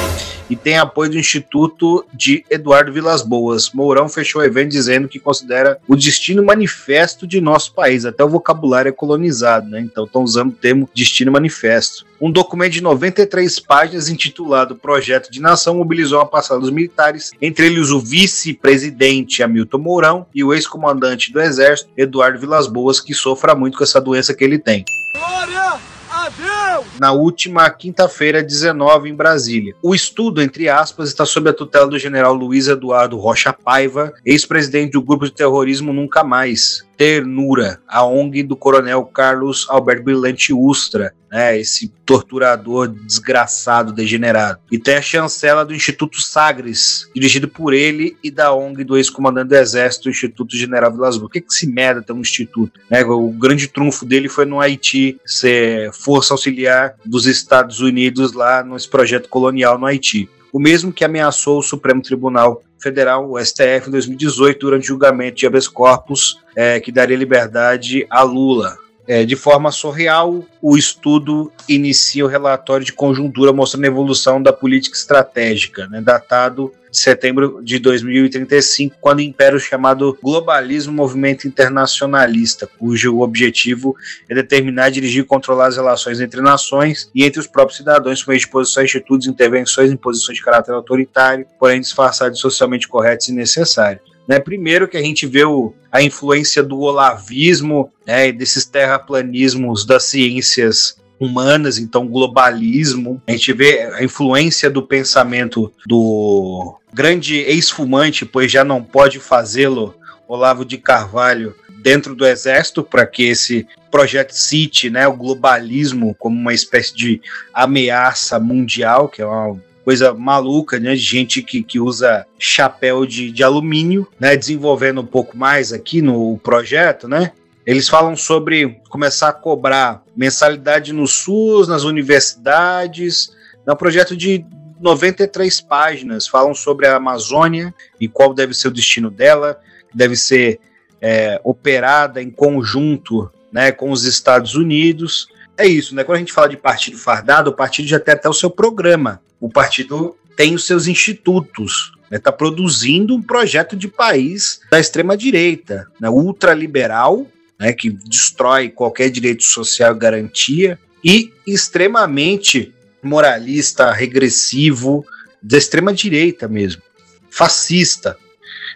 e 0.50 0.56
tem 0.56 0.76
apoio 0.76 1.12
do 1.12 1.18
Instituto 1.18 2.04
de 2.12 2.44
Eduardo 2.50 2.92
Vilas 2.92 3.22
Boas. 3.22 3.70
Mourão 3.72 4.08
fechou 4.08 4.42
o 4.42 4.44
evento 4.44 4.70
dizendo 4.70 5.06
que 5.06 5.20
considera 5.20 5.78
o 5.86 5.94
destino 5.94 6.42
manifesto 6.42 7.28
de 7.28 7.40
nosso 7.40 7.72
país. 7.74 8.04
Até 8.04 8.24
o 8.24 8.28
vocabulário 8.28 8.88
é 8.88 8.92
colonizado, 8.92 9.70
né? 9.70 9.80
Então 9.80 10.06
estão 10.06 10.24
usando 10.24 10.50
o 10.50 10.56
termo 10.56 10.90
destino 10.92 11.30
manifesto. 11.30 12.04
Um 12.24 12.32
documento 12.32 12.72
de 12.72 12.80
93 12.80 13.60
páginas 13.60 14.08
intitulado 14.08 14.76
Projeto 14.76 15.30
de 15.30 15.42
Nação 15.42 15.74
mobilizou 15.74 16.22
a 16.22 16.24
passada 16.24 16.58
dos 16.58 16.70
militares, 16.70 17.32
entre 17.38 17.66
eles 17.66 17.90
o 17.90 18.00
vice-presidente 18.00 19.42
Hamilton 19.42 19.76
Mourão 19.76 20.26
e 20.34 20.42
o 20.42 20.54
ex-comandante 20.54 21.30
do 21.30 21.38
Exército, 21.38 21.90
Eduardo 21.94 22.38
Vilas 22.38 22.66
Boas, 22.66 22.98
que 22.98 23.12
sofra 23.12 23.54
muito 23.54 23.76
com 23.76 23.84
essa 23.84 24.00
doença 24.00 24.32
que 24.32 24.42
ele 24.42 24.58
tem. 24.58 24.86
Glória 25.14 25.78
a 26.10 26.28
Deus! 26.30 26.54
na 26.98 27.12
última 27.12 27.68
quinta-feira, 27.70 28.42
19, 28.42 29.10
em 29.10 29.14
Brasília. 29.14 29.74
O 29.82 29.94
estudo, 29.94 30.40
entre 30.40 30.68
aspas, 30.68 31.08
está 31.08 31.26
sob 31.26 31.50
a 31.50 31.52
tutela 31.52 31.86
do 31.86 31.98
general 31.98 32.34
Luiz 32.34 32.68
Eduardo 32.68 33.18
Rocha 33.18 33.52
Paiva, 33.52 34.12
ex-presidente 34.24 34.92
do 34.92 35.02
grupo 35.02 35.26
de 35.26 35.32
terrorismo 35.32 35.92
Nunca 35.92 36.24
Mais. 36.24 36.84
Ternura, 36.96 37.80
a 37.88 38.04
ONG 38.04 38.42
do 38.42 38.56
coronel 38.56 39.04
Carlos 39.04 39.66
Alberto 39.68 40.04
Brilhante 40.04 40.52
Ustra, 40.52 41.12
né, 41.34 41.58
esse 41.58 41.88
torturador 42.06 42.86
desgraçado, 42.86 43.92
degenerado. 43.92 44.60
E 44.70 44.78
tem 44.78 44.94
a 44.94 45.02
chancela 45.02 45.64
do 45.64 45.74
Instituto 45.74 46.22
Sagres, 46.22 47.10
dirigido 47.12 47.48
por 47.48 47.74
ele 47.74 48.16
e 48.22 48.30
da 48.30 48.54
ONG 48.54 48.84
do 48.84 48.96
ex-comandante 48.96 49.48
do 49.48 49.56
Exército, 49.56 50.06
o 50.06 50.12
Instituto 50.12 50.56
General 50.56 50.92
Vilas 50.92 51.16
Boas. 51.16 51.28
Por 51.28 51.32
que, 51.32 51.40
que 51.40 51.52
esse 51.52 51.66
merda 51.66 52.02
tem 52.02 52.14
um 52.14 52.20
instituto? 52.20 52.78
Né, 52.88 53.04
o 53.04 53.30
grande 53.30 53.66
trunfo 53.66 54.06
dele 54.06 54.28
foi 54.28 54.44
no 54.44 54.60
Haiti 54.60 55.18
ser 55.26 55.92
força 55.92 56.32
auxiliar 56.32 56.94
dos 57.04 57.26
Estados 57.26 57.80
Unidos 57.80 58.32
lá 58.32 58.62
nesse 58.62 58.88
projeto 58.88 59.28
colonial 59.28 59.76
no 59.76 59.86
Haiti. 59.86 60.30
O 60.54 60.60
mesmo 60.60 60.92
que 60.92 61.04
ameaçou 61.04 61.58
o 61.58 61.62
Supremo 61.64 62.00
Tribunal 62.00 62.62
Federal, 62.78 63.28
o 63.28 63.44
STF, 63.44 63.88
em 63.88 63.90
2018, 63.90 64.60
durante 64.60 64.84
o 64.84 64.86
julgamento 64.86 65.38
de 65.38 65.48
habeas 65.48 65.66
corpus, 65.66 66.38
é, 66.54 66.78
que 66.78 66.92
daria 66.92 67.16
liberdade 67.16 68.06
a 68.08 68.22
Lula. 68.22 68.78
É, 69.04 69.24
de 69.24 69.34
forma 69.34 69.72
surreal, 69.72 70.44
o 70.62 70.78
estudo 70.78 71.50
inicia 71.68 72.24
o 72.24 72.28
relatório 72.28 72.86
de 72.86 72.92
conjuntura 72.92 73.52
mostrando 73.52 73.82
a 73.82 73.88
evolução 73.88 74.40
da 74.40 74.52
política 74.52 74.96
estratégica, 74.96 75.88
né, 75.88 76.00
datado 76.00 76.72
setembro 76.98 77.60
de 77.62 77.78
2035, 77.78 78.96
quando 79.00 79.20
impera 79.20 79.56
o 79.56 79.60
chamado 79.60 80.16
globalismo 80.22 80.92
movimento 80.92 81.46
internacionalista, 81.46 82.66
cujo 82.78 83.20
objetivo 83.20 83.96
é 84.28 84.34
determinar, 84.34 84.90
dirigir 84.90 85.22
e 85.22 85.26
controlar 85.26 85.66
as 85.66 85.76
relações 85.76 86.20
entre 86.20 86.40
nações 86.40 87.10
e 87.14 87.24
entre 87.24 87.40
os 87.40 87.46
próprios 87.46 87.78
cidadãos 87.78 88.22
por 88.22 88.30
meio 88.30 88.40
de 88.40 88.80
atitudes, 88.80 89.26
intervenções 89.26 89.90
em 89.90 89.96
posições 89.96 90.38
de 90.38 90.44
caráter 90.44 90.72
autoritário, 90.72 91.46
porém 91.58 91.80
disfarçadas 91.80 92.36
de 92.36 92.40
socialmente 92.40 92.88
corretas 92.88 93.28
e 93.28 93.32
necessárias. 93.32 94.02
Né, 94.26 94.40
primeiro 94.40 94.88
que 94.88 94.96
a 94.96 95.02
gente 95.02 95.26
vê 95.26 95.44
o, 95.44 95.74
a 95.92 96.02
influência 96.02 96.62
do 96.62 96.80
olavismo, 96.80 97.92
né, 98.06 98.32
desses 98.32 98.64
terraplanismos 98.64 99.84
das 99.84 100.04
ciências 100.04 100.96
humanas, 101.20 101.78
então 101.78 102.06
globalismo. 102.06 103.22
A 103.26 103.32
gente 103.32 103.52
vê 103.52 103.80
a 103.94 104.02
influência 104.02 104.70
do 104.70 104.82
pensamento 104.82 105.72
do 105.86 106.76
grande 106.94 107.36
ex-fumante, 107.38 108.24
pois 108.24 108.50
já 108.50 108.64
não 108.64 108.82
pode 108.82 109.18
fazê-lo, 109.18 109.94
Olavo 110.28 110.64
de 110.64 110.78
Carvalho, 110.78 111.54
dentro 111.82 112.14
do 112.14 112.24
exército, 112.24 112.82
para 112.82 113.04
que 113.04 113.24
esse 113.24 113.66
projeto 113.90 114.32
cite 114.32 114.88
né, 114.88 115.06
o 115.06 115.12
globalismo 115.12 116.14
como 116.18 116.38
uma 116.38 116.54
espécie 116.54 116.94
de 116.96 117.20
ameaça 117.52 118.38
mundial, 118.38 119.08
que 119.08 119.20
é 119.20 119.26
uma 119.26 119.60
coisa 119.84 120.14
maluca, 120.14 120.80
né? 120.80 120.94
De 120.94 121.00
gente 121.00 121.42
que, 121.42 121.62
que 121.62 121.78
usa 121.78 122.26
chapéu 122.38 123.04
de, 123.04 123.30
de 123.30 123.42
alumínio, 123.44 124.08
né? 124.18 124.34
Desenvolvendo 124.34 125.02
um 125.02 125.06
pouco 125.06 125.36
mais 125.36 125.72
aqui 125.72 126.00
no 126.00 126.38
projeto, 126.38 127.06
né? 127.06 127.32
Eles 127.66 127.88
falam 127.88 128.16
sobre 128.16 128.80
começar 128.88 129.28
a 129.28 129.32
cobrar 129.32 130.02
mensalidade 130.16 130.92
no 130.92 131.06
SUS, 131.06 131.68
nas 131.68 131.84
universidades. 131.84 133.30
Um 133.68 133.76
projeto 133.76 134.16
de 134.16 134.44
93 134.80 135.60
páginas. 135.60 136.26
Falam 136.26 136.54
sobre 136.54 136.86
a 136.86 136.96
Amazônia 136.96 137.74
e 138.00 138.08
qual 138.08 138.34
deve 138.34 138.54
ser 138.54 138.68
o 138.68 138.72
destino 138.72 139.10
dela, 139.10 139.60
deve 139.92 140.16
ser 140.16 140.60
é, 141.00 141.40
operada 141.44 142.22
em 142.22 142.30
conjunto 142.30 143.30
né, 143.52 143.70
com 143.70 143.90
os 143.90 144.04
Estados 144.04 144.54
Unidos. 144.54 145.28
É 145.56 145.66
isso, 145.66 145.94
né? 145.94 146.02
Quando 146.02 146.16
a 146.16 146.18
gente 146.18 146.32
fala 146.32 146.48
de 146.48 146.56
partido 146.56 146.98
fardado, 146.98 147.50
o 147.50 147.54
partido 147.54 147.86
já 147.86 148.00
tem 148.00 148.14
até 148.14 148.28
o 148.28 148.34
seu 148.34 148.50
programa. 148.50 149.20
O 149.40 149.48
partido 149.48 150.16
tem 150.36 150.54
os 150.54 150.64
seus 150.64 150.88
institutos, 150.88 151.92
está 152.10 152.30
né? 152.30 152.36
produzindo 152.36 153.14
um 153.14 153.22
projeto 153.22 153.76
de 153.76 153.86
país 153.86 154.60
da 154.70 154.80
extrema-direita, 154.80 155.86
né? 156.00 156.08
ultraliberal, 156.08 157.26
né? 157.58 157.72
que 157.72 157.90
destrói 157.90 158.68
qualquer 158.68 159.10
direito 159.10 159.44
social 159.44 159.94
e 159.94 159.98
garantia, 159.98 160.78
e 161.04 161.32
extremamente 161.46 162.73
moralista, 163.06 163.92
regressivo, 163.92 165.04
da 165.42 165.58
extrema-direita 165.58 166.48
mesmo, 166.48 166.82
fascista. 167.30 168.16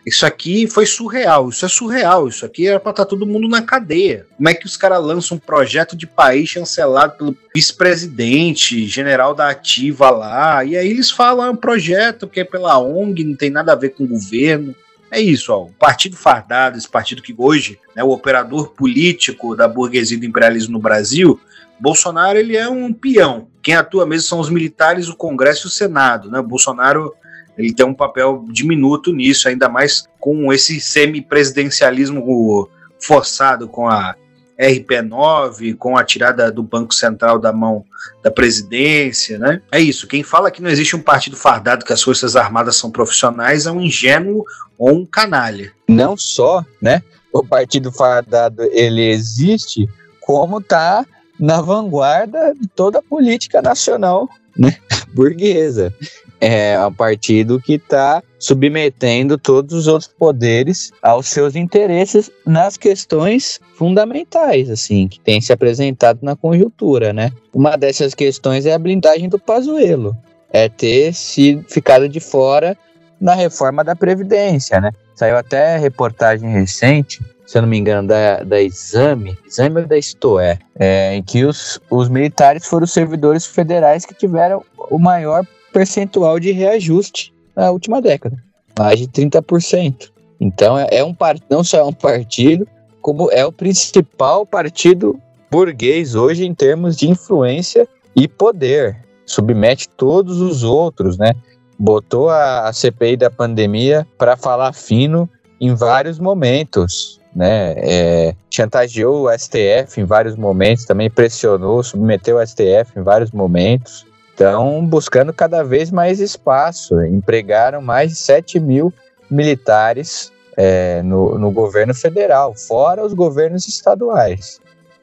Isso 0.07 0.25
aqui 0.25 0.67
foi 0.67 0.87
surreal, 0.87 1.49
isso 1.49 1.67
é 1.67 1.69
surreal, 1.69 2.29
isso 2.29 2.47
aqui 2.47 2.67
era 2.67 2.81
para 2.81 2.93
estar 2.93 3.05
todo 3.05 3.27
mundo 3.27 3.49
na 3.49 3.61
cadeia. 3.61 4.27
Como 4.37 4.49
é 4.49 4.55
que 4.55 4.65
os 4.65 4.77
caras 4.77 5.03
lançam 5.05 5.37
um 5.37 5.41
projeto 5.41 5.97
de 5.97 6.07
país 6.07 6.49
chancelado 6.49 7.17
pelo 7.17 7.37
vice-presidente, 7.55 8.87
general 8.87 9.35
da 9.35 9.51
ativa 9.51 10.09
lá, 10.11 10.65
e 10.65 10.77
aí 10.77 10.89
eles 10.89 11.11
falam, 11.11 11.47
é 11.47 11.51
um 11.51 11.57
projeto 11.57 12.29
que 12.29 12.41
é 12.41 12.45
pela 12.45 12.79
ONG, 12.79 13.25
não 13.25 13.37
tem 13.37 13.51
nada 13.51 13.73
a 13.73 13.77
ver 13.77 13.91
com 13.91 14.05
o 14.05 14.09
governo. 14.09 14.75
É 15.11 15.21
isso, 15.21 15.53
ó, 15.53 15.65
o 15.65 15.73
partido 15.73 16.17
fardado, 16.17 16.77
esse 16.77 16.89
partido 16.89 17.23
que 17.23 17.35
hoje 17.37 17.79
é 17.93 17.99
né, 17.99 18.05
o 18.05 18.11
operador 18.11 18.69
político 18.75 19.57
da 19.57 19.67
burguesia 19.67 20.19
do 20.19 20.27
imperialismo 20.27 20.75
no 20.75 20.79
Brasil, 20.79 21.41
Bolsonaro 21.81 22.39
ele 22.39 22.57
é 22.57 22.69
um 22.69 22.93
peão. 22.93 23.49
Quem 23.63 23.75
atua 23.75 24.07
mesmo 24.07 24.29
são 24.29 24.41
os 24.41 24.51
militares, 24.51 25.09
o 25.09 25.17
Congresso 25.17 25.67
e 25.67 25.69
o 25.69 25.71
Senado. 25.71 26.31
Né? 26.31 26.41
Bolsonaro 26.43 27.15
ele 27.57 27.73
tem 27.73 27.85
um 27.85 27.95
papel 27.95 28.45
diminuto 28.51 29.13
nisso, 29.13 29.49
ainda 29.49 29.69
mais 29.69 30.05
com 30.21 30.53
esse 30.53 30.81
semi-presidencialismo 30.81 32.69
forçado 33.01 33.69
com 33.69 33.89
a 33.89 34.15
RP9, 34.59 35.77
com 35.77 35.97
a 35.97 36.05
tirada 36.05 36.51
do 36.51 36.63
Banco 36.63 36.93
Central 36.93 37.39
da 37.39 37.53
mão 37.53 37.85
da 38.23 38.31
presidência, 38.31 39.39
né? 39.39 39.63
É 39.71 39.81
isso. 39.81 40.07
Quem 40.09 40.25
fala 40.25 40.51
que 40.51 40.61
não 40.61 40.69
existe 40.69 40.97
um 40.97 41.01
partido 41.01 41.37
fardado 41.37 41.85
que 41.85 41.93
as 41.93 42.03
Forças 42.03 42.35
Armadas 42.35 42.77
são 42.77 42.91
profissionais 42.91 43.67
é 43.67 43.71
um 43.71 43.81
ingênuo 43.81 44.45
ou 44.77 44.97
um 44.97 45.07
canalha. 45.07 45.73
Não 45.89 46.17
só, 46.17 46.65
né? 46.83 47.03
O 47.33 47.45
partido 47.45 47.93
fardado 47.93 48.63
ele 48.73 49.11
existe, 49.11 49.89
como 50.21 50.61
tá 50.61 51.07
na 51.39 51.61
vanguarda 51.61 52.55
de 52.55 52.69
toda 52.69 52.99
a 52.99 53.03
política 53.03 53.63
nacional, 53.63 54.29
né? 54.57 54.77
Burguesa 55.15 55.95
é 56.41 56.79
um 56.85 56.93
partido 56.93 57.61
que 57.61 57.75
está 57.75 58.23
submetendo 58.39 59.37
todos 59.37 59.75
os 59.75 59.87
outros 59.87 60.09
poderes 60.09 60.93
aos 61.03 61.27
seus 61.27 61.57
interesses 61.57 62.31
nas 62.47 62.77
questões 62.77 63.61
fundamentais, 63.75 64.71
assim, 64.71 65.09
que 65.09 65.19
tem 65.19 65.41
se 65.41 65.53
apresentado 65.53 66.21
na 66.23 66.37
conjuntura, 66.37 67.13
né? 67.13 67.33
Uma 67.53 67.77
dessas 67.77 68.15
questões 68.15 68.67
é 68.67 68.73
a 68.73 68.79
blindagem 68.79 69.29
do 69.29 69.39
Pazuello, 69.39 70.17
é 70.51 70.69
ter 70.69 71.13
se 71.13 71.61
ficado 71.69 72.09
de 72.09 72.21
fora 72.21 72.77
na 73.21 73.35
reforma 73.35 73.83
da 73.83 73.97
Previdência, 73.97 74.81
né? 74.81 74.93
Saiu 75.17 75.37
até 75.37 75.77
reportagem 75.77 76.49
recente, 76.51 77.21
se 77.49 77.57
eu 77.57 77.63
não 77.63 77.69
me 77.71 77.79
engano, 77.79 78.07
da, 78.07 78.43
da 78.43 78.61
Exame, 78.61 79.39
Exame 79.47 79.81
ou 79.81 79.87
da 79.87 79.97
Istoé, 79.97 80.59
é, 80.79 81.17
em 81.17 81.23
que 81.23 81.47
os, 81.47 81.81
os 81.91 82.11
militares 82.11 82.67
foram 82.67 82.85
os 82.85 82.93
servidores 82.93 83.47
federais 83.47 84.05
que 84.05 84.13
tiveram 84.13 84.63
o 84.91 84.99
maior 84.99 85.47
percentual 85.73 86.39
de 86.39 86.53
reajuste 86.53 87.33
na 87.57 87.71
última 87.71 88.03
década, 88.03 88.37
mais 88.79 88.99
de 88.99 89.09
30%. 89.09 90.11
Então 90.39 90.79
é, 90.79 90.89
é 90.91 91.03
um 91.03 91.17
não 91.49 91.65
só 91.65 91.79
é 91.79 91.85
um 91.85 91.93
partido, 91.93 92.69
como 93.01 93.33
é 93.33 93.47
o 93.47 93.51
principal 93.51 94.45
partido 94.45 95.19
burguês 95.51 96.15
hoje 96.15 96.45
em 96.45 96.55
termos 96.55 96.99
de 96.99 97.09
influência 97.09 97.89
e 98.15 98.29
poder. 98.29 98.95
Submete 99.25 99.89
todos 99.89 100.43
os 100.43 100.65
outros, 100.65 101.17
né? 101.17 101.33
Botou 101.79 102.29
a, 102.29 102.69
a 102.69 102.73
CPI 102.75 103.17
da 103.17 103.31
pandemia 103.31 104.07
para 104.19 104.37
falar 104.37 104.75
fino 104.75 105.27
em 105.59 105.75
vários 105.75 106.19
momentos, 106.19 107.18
né? 107.39 107.75
É, 107.77 108.35
chantageou 108.51 109.27
o 109.27 109.39
STF 109.39 110.01
em 110.01 110.05
vários 110.05 110.35
momentos, 110.35 110.85
também 110.85 111.09
pressionou, 111.09 111.83
submeteu 111.85 112.37
o 112.37 112.45
STF 112.47 112.99
em 112.99 113.03
vários 113.03 113.31
momentos 113.31 114.09
estão 114.39 114.87
buscando 114.87 115.33
cada 115.33 115.65
vez 115.65 115.91
mais 115.91 116.21
espaço. 116.21 117.03
Empregaram 117.03 117.83
mais 117.83 118.11
de 118.11 118.17
7 118.17 118.61
mil 118.61 118.95
militares 119.29 120.33
é, 120.57 121.03
no, 121.03 121.37
no 121.37 121.51
governo 121.51 121.93
federal, 121.93 122.55
fora 122.55 123.05
os 123.05 123.13
governos 123.13 123.67
estaduais. 123.67 124.61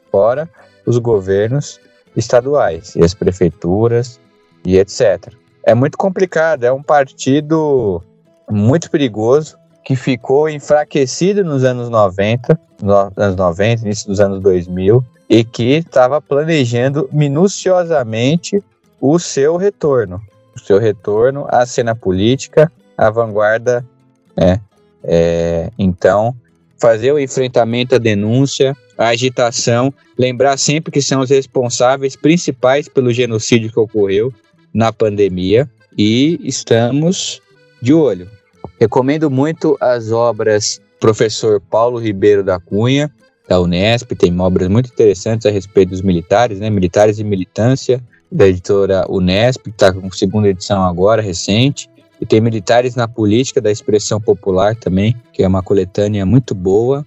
Fora 0.10 0.50
os 0.86 0.98
governos 0.98 1.80
estaduais 2.16 2.96
e 2.96 3.04
as 3.04 3.14
prefeituras 3.14 4.20
e 4.66 4.78
etc. 4.78 5.34
É 5.64 5.74
muito 5.74 5.98
complicado, 5.98 6.64
é 6.64 6.72
um 6.72 6.82
partido 6.82 8.02
muito 8.50 8.90
perigoso 8.90 9.58
que 9.86 9.96
ficou 9.96 10.50
enfraquecido 10.50 11.44
nos 11.44 11.64
anos 11.64 11.90
90, 11.90 12.60
nos 12.82 13.12
anos 13.16 13.36
90, 13.36 13.84
início 13.84 14.08
dos 14.08 14.20
anos 14.20 14.42
2000, 14.42 15.06
e 15.30 15.44
que 15.44 15.76
estava 15.76 16.20
planejando 16.20 17.08
minuciosamente 17.14 18.64
o 19.00 19.20
seu 19.20 19.56
retorno. 19.56 20.20
O 20.56 20.60
seu 20.60 20.80
retorno 20.80 21.46
à 21.50 21.66
cena 21.68 21.94
política, 21.94 22.72
à 22.98 23.12
vanguarda. 23.12 23.86
Né? 24.36 24.60
É, 25.04 25.70
então, 25.78 26.36
fazer 26.80 27.12
o 27.12 27.20
enfrentamento 27.20 27.94
à 27.94 28.00
denúncia, 28.00 28.76
à 28.98 29.10
agitação, 29.10 29.94
lembrar 30.18 30.58
sempre 30.58 30.92
que 30.92 31.02
são 31.02 31.22
os 31.22 31.30
responsáveis 31.30 32.16
principais 32.16 32.90
pelo 32.90 33.14
genocídio 33.14 33.72
que 33.72 33.80
ocorreu 33.80 34.34
na 34.74 34.92
pandemia 34.92 35.70
e 35.96 36.40
estamos 36.44 37.40
de 37.80 37.94
olho. 37.94 38.35
Recomendo 38.80 39.30
muito 39.30 39.78
as 39.80 40.12
obras 40.12 40.82
professor 41.00 41.62
Paulo 41.62 42.00
Ribeiro 42.00 42.44
da 42.44 42.60
Cunha, 42.60 43.12
da 43.48 43.60
Unesp, 43.60 44.12
tem 44.16 44.38
obras 44.40 44.68
muito 44.68 44.90
interessantes 44.92 45.46
a 45.46 45.52
respeito 45.52 45.90
dos 45.90 46.02
militares, 46.02 46.60
né? 46.60 46.70
Militares 46.70 47.20
e 47.20 47.24
militância, 47.24 48.02
da 48.32 48.48
editora 48.48 49.06
Unesp, 49.10 49.64
que 49.64 49.70
está 49.70 49.94
com 49.94 50.12
segunda 50.12 50.50
edição 50.50 50.84
agora, 50.84 51.22
recente. 51.22 51.90
E 52.20 52.26
tem 52.26 52.42
Militares 52.42 52.96
na 52.96 53.08
Política, 53.08 53.62
da 53.62 53.72
Expressão 53.72 54.20
Popular 54.20 54.76
também, 54.76 55.16
que 55.34 55.44
é 55.44 55.48
uma 55.48 55.62
coletânea 55.62 56.26
muito 56.26 56.56
boa. 56.56 57.06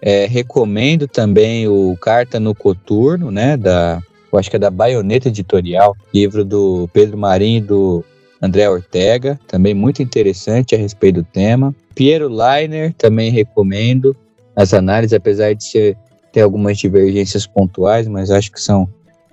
É, 0.00 0.26
recomendo 0.26 1.06
também 1.06 1.68
o 1.68 1.96
Carta 2.00 2.40
no 2.40 2.54
Coturno, 2.54 3.30
né, 3.30 3.56
da, 3.56 4.02
eu 4.32 4.38
acho 4.38 4.50
que 4.50 4.56
é 4.56 4.58
da 4.58 4.70
Baioneta 4.70 5.28
Editorial, 5.28 5.96
livro 6.12 6.44
do 6.44 6.88
Pedro 6.92 7.16
Marinho 7.16 7.58
e 7.58 7.60
do 7.60 8.04
André 8.40 8.68
Ortega, 8.68 9.38
também 9.46 9.74
muito 9.74 10.02
interessante 10.02 10.74
a 10.74 10.78
respeito 10.78 11.16
do 11.16 11.24
tema. 11.24 11.74
Piero 11.94 12.28
Leiner, 12.28 12.92
também 12.94 13.30
recomendo 13.30 14.14
as 14.54 14.72
análises, 14.74 15.14
apesar 15.14 15.54
de 15.54 15.64
ser, 15.64 15.96
ter 16.32 16.42
algumas 16.42 16.78
divergências 16.78 17.46
pontuais, 17.46 18.06
mas 18.06 18.30
acho 18.30 18.52
que 18.52 18.60
são 18.60 18.88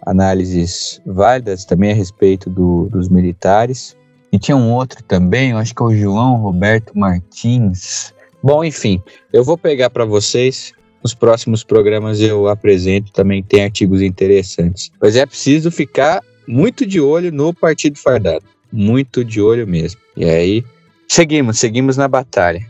análises 0.06 1.02
válidas 1.06 1.66
também 1.66 1.92
a 1.92 1.96
respeito 1.96 2.50
do, 2.50 2.88
dos 2.90 3.10
militares. 3.10 3.96
E 4.32 4.40
tinha 4.40 4.58
um 4.58 4.72
outro 4.72 5.04
também, 5.04 5.52
eu 5.52 5.58
acho 5.58 5.76
que 5.76 5.82
é 5.82 5.86
o 5.86 5.96
João 5.96 6.36
Roberto 6.38 6.98
Martins. 6.98 8.14
Bom, 8.42 8.64
enfim, 8.64 9.02
eu 9.32 9.44
vou 9.44 9.58
pegar 9.58 9.90
para 9.90 10.06
vocês. 10.06 10.74
Nos 11.02 11.14
próximos 11.14 11.64
programas 11.64 12.22
eu 12.22 12.48
apresento, 12.48 13.12
também 13.12 13.44
tem 13.44 13.66
artigos 13.66 14.02
interessantes. 14.02 14.90
Mas 15.02 15.18
é 15.18 15.26
preciso 15.26 15.70
ficar 15.70 16.22
muito 16.48 16.86
de 16.86 17.00
olho 17.00 17.32
no 17.32 17.54
Partido 17.54 17.98
Fardado. 18.00 18.53
Muito 18.76 19.24
de 19.24 19.40
olho 19.40 19.68
mesmo. 19.68 20.02
E 20.18 20.26
aí, 20.26 20.66
seguimos, 21.08 21.60
seguimos 21.60 21.96
na 21.96 22.08
batalha. 22.08 22.68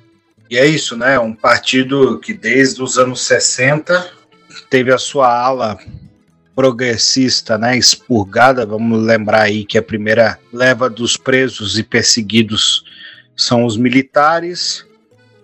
E 0.50 0.58
é 0.58 0.66
isso, 0.66 0.98
né? 0.98 1.18
Um 1.18 1.34
partido 1.34 2.20
que 2.20 2.34
desde 2.34 2.84
os 2.84 2.98
anos 2.98 3.26
60 3.26 4.12
teve 4.70 4.92
a 4.92 4.98
sua 4.98 5.34
ala 5.34 5.80
progressista, 6.54 7.58
né, 7.58 7.78
expurgada. 7.78 8.66
Vamos 8.66 9.02
lembrar 9.02 9.44
aí 9.44 9.64
que 9.64 9.78
a 9.78 9.82
primeira 9.82 10.38
leva 10.52 10.90
dos 10.90 11.16
presos 11.16 11.80
e 11.80 11.84
perseguidos 11.84 12.84
são 13.36 13.66
os 13.66 13.78
militares, 13.78 14.86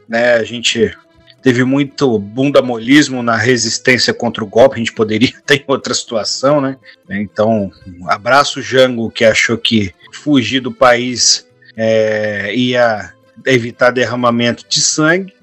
né? 0.08 0.34
A 0.34 0.44
gente 0.44 0.94
teve 1.42 1.64
muito 1.64 2.18
bundamolismo 2.20 3.24
na 3.24 3.36
resistência 3.36 4.14
contra 4.14 4.44
o 4.44 4.48
golpe, 4.48 4.76
a 4.76 4.80
gente 4.80 4.94
poderia 4.94 5.34
ter 5.46 5.64
outra 5.68 5.94
situação, 5.94 6.62
né? 6.62 6.78
Então, 7.10 7.72
um 8.00 8.10
abraço 8.10 8.62
Jango 8.62 9.10
que 9.10 9.26
achou 9.26 9.58
que 9.58 9.94
fugir 10.14 10.60
do 10.60 10.72
país 10.72 11.48
é, 11.76 12.54
ia 12.54 13.14
evitar 13.46 13.92
derramamento 13.92 14.66
de 14.68 14.82
sangue. 14.82 15.34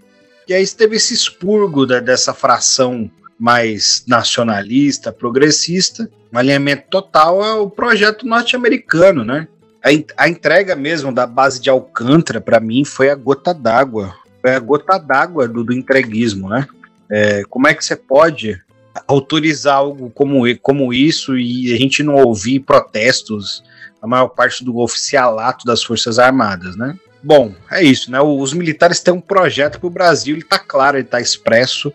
E 0.49 0.55
aí 0.55 0.67
teve 0.69 0.97
esse 0.97 1.15
expurgo 1.15 1.87
da, 1.87 1.99
dessa 1.99 2.33
fração 2.33 3.11
mais 3.39 4.05
nacionalista, 4.07 5.13
progressista, 5.13 6.09
um 6.33 6.39
alinhamento 6.39 6.85
total 6.91 7.43
ao 7.43 7.71
projeto 7.71 8.27
norte-americano, 8.27 9.25
né? 9.25 9.49
A, 9.83 10.25
a, 10.25 10.29
entrega 10.29 10.75
mesmo 10.75 11.13
da 11.13 11.27
base 11.27 11.61
de 11.61 11.71
Alcântara, 11.71 12.41
para 12.41 12.59
mim, 12.59 12.85
foi 12.85 13.11
a 13.11 13.15
gota 13.15 13.55
d'água. 13.55 14.15
Foi 14.41 14.53
a 14.53 14.59
gota 14.59 14.99
d'água 14.99 15.49
do, 15.49 15.65
do 15.65 15.73
entreguismo, 15.73 16.49
né? 16.49 16.67
É, 17.11 17.43
como 17.49 17.69
é 17.69 17.75
que 17.75 17.85
você 17.85 17.97
pode 17.97 18.61
autorizar 19.07 19.77
algo 19.77 20.11
como, 20.11 20.43
como 20.61 20.93
isso 20.93 21.37
e 21.37 21.73
a 21.73 21.77
gente 21.77 22.03
não 22.03 22.15
ouvir 22.15 22.61
protestos 22.61 23.63
a 24.01 24.07
maior 24.07 24.29
parte 24.29 24.65
do 24.65 24.79
oficialato 24.79 25.65
das 25.65 25.83
Forças 25.83 26.19
Armadas, 26.19 26.77
né? 26.77 26.97
Bom, 27.23 27.55
é 27.71 27.83
isso, 27.83 28.11
né? 28.11 28.21
Os 28.21 28.53
militares 28.53 29.01
têm 29.01 29.13
um 29.13 29.21
projeto 29.21 29.81
para 29.81 29.87
o 29.87 29.91
Brasil, 29.91 30.35
ele 30.35 30.43
está 30.43 30.59
claro, 30.59 30.97
ele 30.97 31.05
está 31.05 31.21
expresso, 31.21 31.93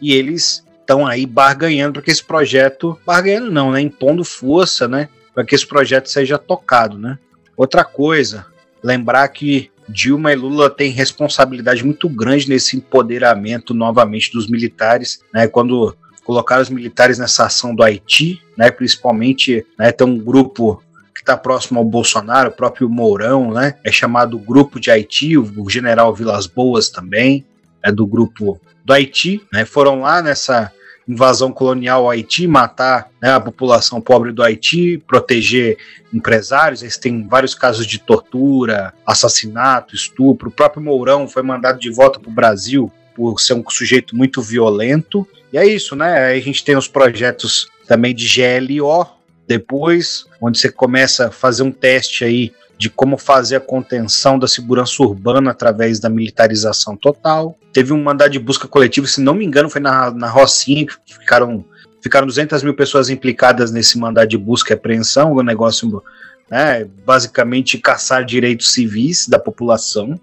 e 0.00 0.14
eles 0.14 0.64
estão 0.80 1.06
aí 1.06 1.26
barganhando 1.26 1.94
para 1.94 2.02
que 2.02 2.10
esse 2.10 2.24
projeto, 2.24 2.98
barganhando 3.06 3.50
não, 3.50 3.70
né, 3.70 3.80
impondo 3.80 4.24
força, 4.24 4.88
né, 4.88 5.08
para 5.34 5.44
que 5.44 5.54
esse 5.54 5.66
projeto 5.66 6.08
seja 6.08 6.38
tocado, 6.38 6.98
né. 6.98 7.18
Outra 7.56 7.84
coisa, 7.84 8.46
lembrar 8.82 9.28
que 9.28 9.70
Dilma 9.88 10.32
e 10.32 10.36
Lula 10.36 10.70
têm 10.70 10.90
responsabilidade 10.90 11.84
muito 11.84 12.08
grande 12.08 12.48
nesse 12.48 12.76
empoderamento 12.76 13.74
novamente 13.74 14.32
dos 14.32 14.48
militares, 14.48 15.20
né, 15.32 15.46
quando 15.46 15.96
colocaram 16.24 16.62
os 16.62 16.70
militares 16.70 17.18
nessa 17.18 17.46
ação 17.46 17.74
do 17.74 17.82
Haiti, 17.82 18.40
né, 18.56 18.70
principalmente, 18.70 19.66
né, 19.78 19.90
tem 19.92 20.06
um 20.06 20.18
grupo 20.18 20.82
que 21.14 21.20
está 21.20 21.36
próximo 21.36 21.78
ao 21.78 21.84
Bolsonaro, 21.84 22.50
o 22.50 22.52
próprio 22.52 22.88
Mourão, 22.88 23.52
né, 23.52 23.74
é 23.84 23.90
chamado 23.90 24.38
Grupo 24.38 24.80
de 24.80 24.90
Haiti, 24.90 25.36
o 25.36 25.68
general 25.68 26.14
Vilas 26.14 26.46
Boas 26.46 26.88
também, 26.88 27.44
é 27.82 27.90
do 27.90 28.06
grupo 28.06 28.60
do 28.84 28.92
Haiti, 28.92 29.42
né, 29.52 29.64
foram 29.64 30.00
lá 30.00 30.22
nessa 30.22 30.72
invasão 31.06 31.52
colonial 31.52 32.04
ao 32.04 32.10
Haiti, 32.10 32.46
matar 32.46 33.10
né, 33.20 33.32
a 33.32 33.40
população 33.40 34.00
pobre 34.00 34.32
do 34.32 34.42
Haiti, 34.42 35.02
proteger 35.06 35.76
empresários. 36.12 36.82
Eles 36.82 36.96
têm 36.96 37.26
vários 37.26 37.54
casos 37.54 37.86
de 37.86 37.98
tortura, 37.98 38.94
assassinato, 39.06 39.94
estupro. 39.94 40.48
O 40.48 40.52
próprio 40.52 40.82
Mourão 40.82 41.26
foi 41.28 41.42
mandado 41.42 41.78
de 41.78 41.90
volta 41.90 42.20
para 42.20 42.30
o 42.30 42.34
Brasil 42.34 42.90
por 43.14 43.40
ser 43.40 43.54
um 43.54 43.64
sujeito 43.68 44.16
muito 44.16 44.40
violento. 44.40 45.26
E 45.52 45.58
é 45.58 45.66
isso, 45.66 45.94
né? 45.94 46.26
Aí 46.26 46.38
a 46.38 46.42
gente 46.42 46.64
tem 46.64 46.76
os 46.76 46.88
projetos 46.88 47.68
também 47.86 48.14
de 48.14 48.26
GLO, 48.26 49.06
depois, 49.46 50.26
onde 50.40 50.58
você 50.58 50.70
começa 50.70 51.26
a 51.26 51.30
fazer 51.30 51.62
um 51.62 51.72
teste 51.72 52.24
aí 52.24 52.52
de 52.82 52.90
como 52.90 53.16
fazer 53.16 53.54
a 53.54 53.60
contenção 53.60 54.36
da 54.36 54.48
segurança 54.48 55.00
urbana 55.04 55.52
através 55.52 56.00
da 56.00 56.08
militarização 56.08 56.96
total. 56.96 57.56
Teve 57.72 57.92
um 57.92 58.02
mandado 58.02 58.32
de 58.32 58.40
busca 58.40 58.66
coletivo, 58.66 59.06
se 59.06 59.20
não 59.20 59.34
me 59.34 59.44
engano, 59.44 59.70
foi 59.70 59.80
na, 59.80 60.10
na 60.10 60.28
Rocinha, 60.28 60.84
que 60.84 61.14
ficaram, 61.14 61.64
ficaram 62.02 62.26
200 62.26 62.60
mil 62.64 62.74
pessoas 62.74 63.08
implicadas 63.08 63.70
nesse 63.70 63.96
mandado 63.96 64.26
de 64.26 64.36
busca 64.36 64.72
e 64.72 64.74
apreensão, 64.74 65.32
o 65.32 65.44
negócio 65.44 66.02
né, 66.50 66.84
basicamente 67.06 67.78
caçar 67.78 68.24
direitos 68.24 68.72
civis 68.72 69.28
da 69.28 69.38
população. 69.38 70.18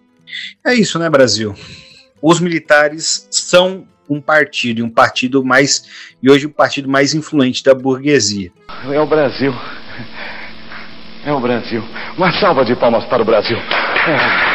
É 0.67 0.73
isso, 0.73 0.99
né, 0.99 1.09
Brasil? 1.09 1.55
Os 2.21 2.41
militares 2.41 3.25
são 3.31 3.87
um 4.09 4.19
partido, 4.19 4.79
e 4.79 4.83
um 4.83 4.89
partido 4.89 5.45
mais. 5.45 6.13
e 6.21 6.29
hoje 6.29 6.45
o 6.45 6.49
partido 6.49 6.89
mais 6.89 7.13
influente 7.13 7.63
da 7.63 7.73
burguesia. 7.73 8.51
É 8.83 8.99
o 8.99 9.07
Brasil. 9.07 9.53
É 11.25 11.33
o 11.33 11.39
Brasil. 11.39 11.83
Uma 12.17 12.31
salva 12.31 12.63
de 12.63 12.75
palmas 12.75 13.05
para 13.05 13.21
o 13.21 13.25
Brasil. 13.25 13.57
É. 13.57 14.49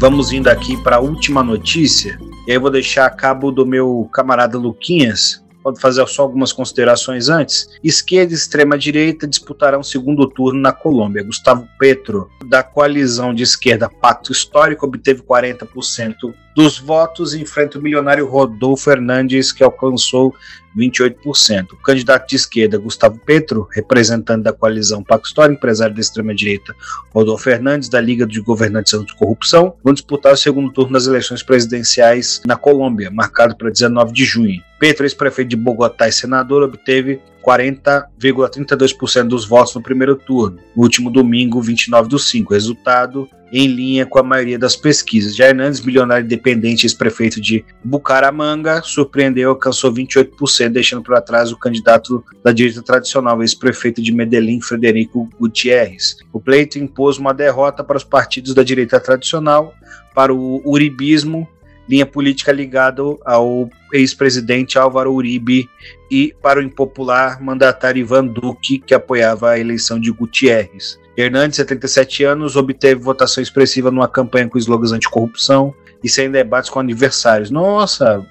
Vamos 0.00 0.30
indo 0.32 0.46
aqui 0.46 0.76
para 0.76 0.96
a 0.96 1.00
última 1.00 1.42
notícia. 1.42 2.20
E 2.46 2.52
aí 2.52 2.56
eu 2.56 2.60
vou 2.60 2.70
deixar 2.70 3.04
a 3.04 3.10
cabo 3.10 3.50
do 3.50 3.66
meu 3.66 4.08
camarada 4.12 4.56
Luquinhas. 4.56 5.44
Pode 5.60 5.80
fazer 5.80 6.06
só 6.06 6.22
algumas 6.22 6.52
considerações 6.52 7.28
antes. 7.28 7.68
Esquerda 7.82 8.32
e 8.32 8.36
extrema-direita 8.36 9.26
disputarão 9.26 9.82
segundo 9.82 10.28
turno 10.28 10.60
na 10.60 10.72
Colômbia. 10.72 11.24
Gustavo 11.24 11.66
Petro, 11.80 12.30
da 12.46 12.62
coalizão 12.62 13.34
de 13.34 13.42
esquerda 13.42 13.90
Pacto 13.90 14.30
Histórico, 14.30 14.86
obteve 14.86 15.20
40% 15.20 16.32
dos 16.54 16.78
votos 16.78 17.34
enfrenta 17.34 17.78
o 17.78 17.82
milionário 17.82 18.26
Rodolfo 18.26 18.84
Fernandes, 18.84 19.52
que 19.52 19.62
alcançou 19.62 20.34
28%. 20.76 21.72
O 21.72 21.76
candidato 21.76 22.28
de 22.28 22.36
esquerda, 22.36 22.78
Gustavo 22.78 23.18
Petro, 23.18 23.68
representante 23.72 24.42
da 24.42 24.52
coalizão 24.52 25.02
Pacto 25.02 25.28
Histórico, 25.28 25.58
empresário 25.58 25.94
da 25.94 26.00
extrema-direita, 26.00 26.74
Rodolfo 27.12 27.44
Fernandes, 27.44 27.88
da 27.88 28.00
Liga 28.00 28.26
de 28.26 28.40
Governantes 28.40 28.94
Anticorrupção, 28.94 29.74
vão 29.82 29.92
disputar 29.92 30.32
o 30.32 30.36
segundo 30.36 30.72
turno 30.72 30.92
das 30.92 31.06
eleições 31.06 31.42
presidenciais 31.42 32.40
na 32.46 32.56
Colômbia, 32.56 33.10
marcado 33.10 33.56
para 33.56 33.70
19 33.70 34.12
de 34.12 34.24
junho. 34.24 34.62
Petro, 34.78 35.04
ex-prefeito 35.04 35.48
de 35.48 35.56
Bogotá 35.56 36.06
e 36.08 36.12
senador, 36.12 36.62
obteve 36.62 37.20
40,32% 37.44 39.26
dos 39.26 39.44
votos 39.44 39.74
no 39.74 39.82
primeiro 39.82 40.14
turno, 40.14 40.58
no 40.76 40.82
último 40.82 41.10
domingo, 41.10 41.60
29 41.60 42.08
do 42.08 42.18
5. 42.18 42.52
Resultado 42.52 43.28
em 43.52 43.66
linha 43.66 44.06
com 44.06 44.18
a 44.18 44.22
maioria 44.22 44.58
das 44.58 44.76
pesquisas. 44.76 45.34
Já 45.34 45.48
Hernandes, 45.48 45.80
bilionário 45.80 46.24
independente 46.24 46.86
ex-prefeito 46.86 47.40
de 47.40 47.64
Bucaramanga, 47.82 48.82
surpreendeu 48.82 49.50
alcançou 49.50 49.92
28%, 49.92 50.68
deixando 50.68 51.02
para 51.02 51.20
trás 51.20 51.52
o 51.52 51.58
candidato 51.58 52.24
da 52.42 52.52
direita 52.52 52.82
tradicional, 52.82 53.40
ex-prefeito 53.42 54.02
de 54.02 54.12
Medellín, 54.12 54.60
Frederico 54.60 55.28
Gutierrez. 55.38 56.16
O 56.32 56.40
pleito 56.40 56.78
impôs 56.78 57.18
uma 57.18 57.32
derrota 57.32 57.82
para 57.82 57.96
os 57.96 58.04
partidos 58.04 58.54
da 58.54 58.62
direita 58.62 59.00
tradicional, 59.00 59.74
para 60.14 60.32
o 60.32 60.62
uribismo 60.68 61.48
linha 61.88 62.04
política 62.04 62.52
ligada 62.52 63.02
ao 63.24 63.70
ex-presidente 63.92 64.78
Álvaro 64.78 65.12
Uribe 65.12 65.68
e 66.10 66.34
para 66.42 66.60
o 66.60 66.62
impopular 66.62 67.42
mandatário 67.42 68.00
Ivan 68.00 68.26
Duque, 68.26 68.78
que 68.78 68.92
apoiava 68.92 69.50
a 69.50 69.58
eleição 69.58 69.98
de 69.98 70.10
Gutierrez. 70.10 70.98
Hernandes, 71.20 71.56
77 71.56 72.22
anos, 72.22 72.54
obteve 72.54 73.02
votação 73.02 73.42
expressiva 73.42 73.90
numa 73.90 74.06
campanha 74.06 74.48
com 74.48 74.56
slogans 74.56 74.92
anticorrupção 74.92 75.74
e 76.02 76.08
sem 76.08 76.30
debates 76.30 76.70
com 76.70 76.78
aniversários. 76.78 77.50
Nossa, 77.50 78.24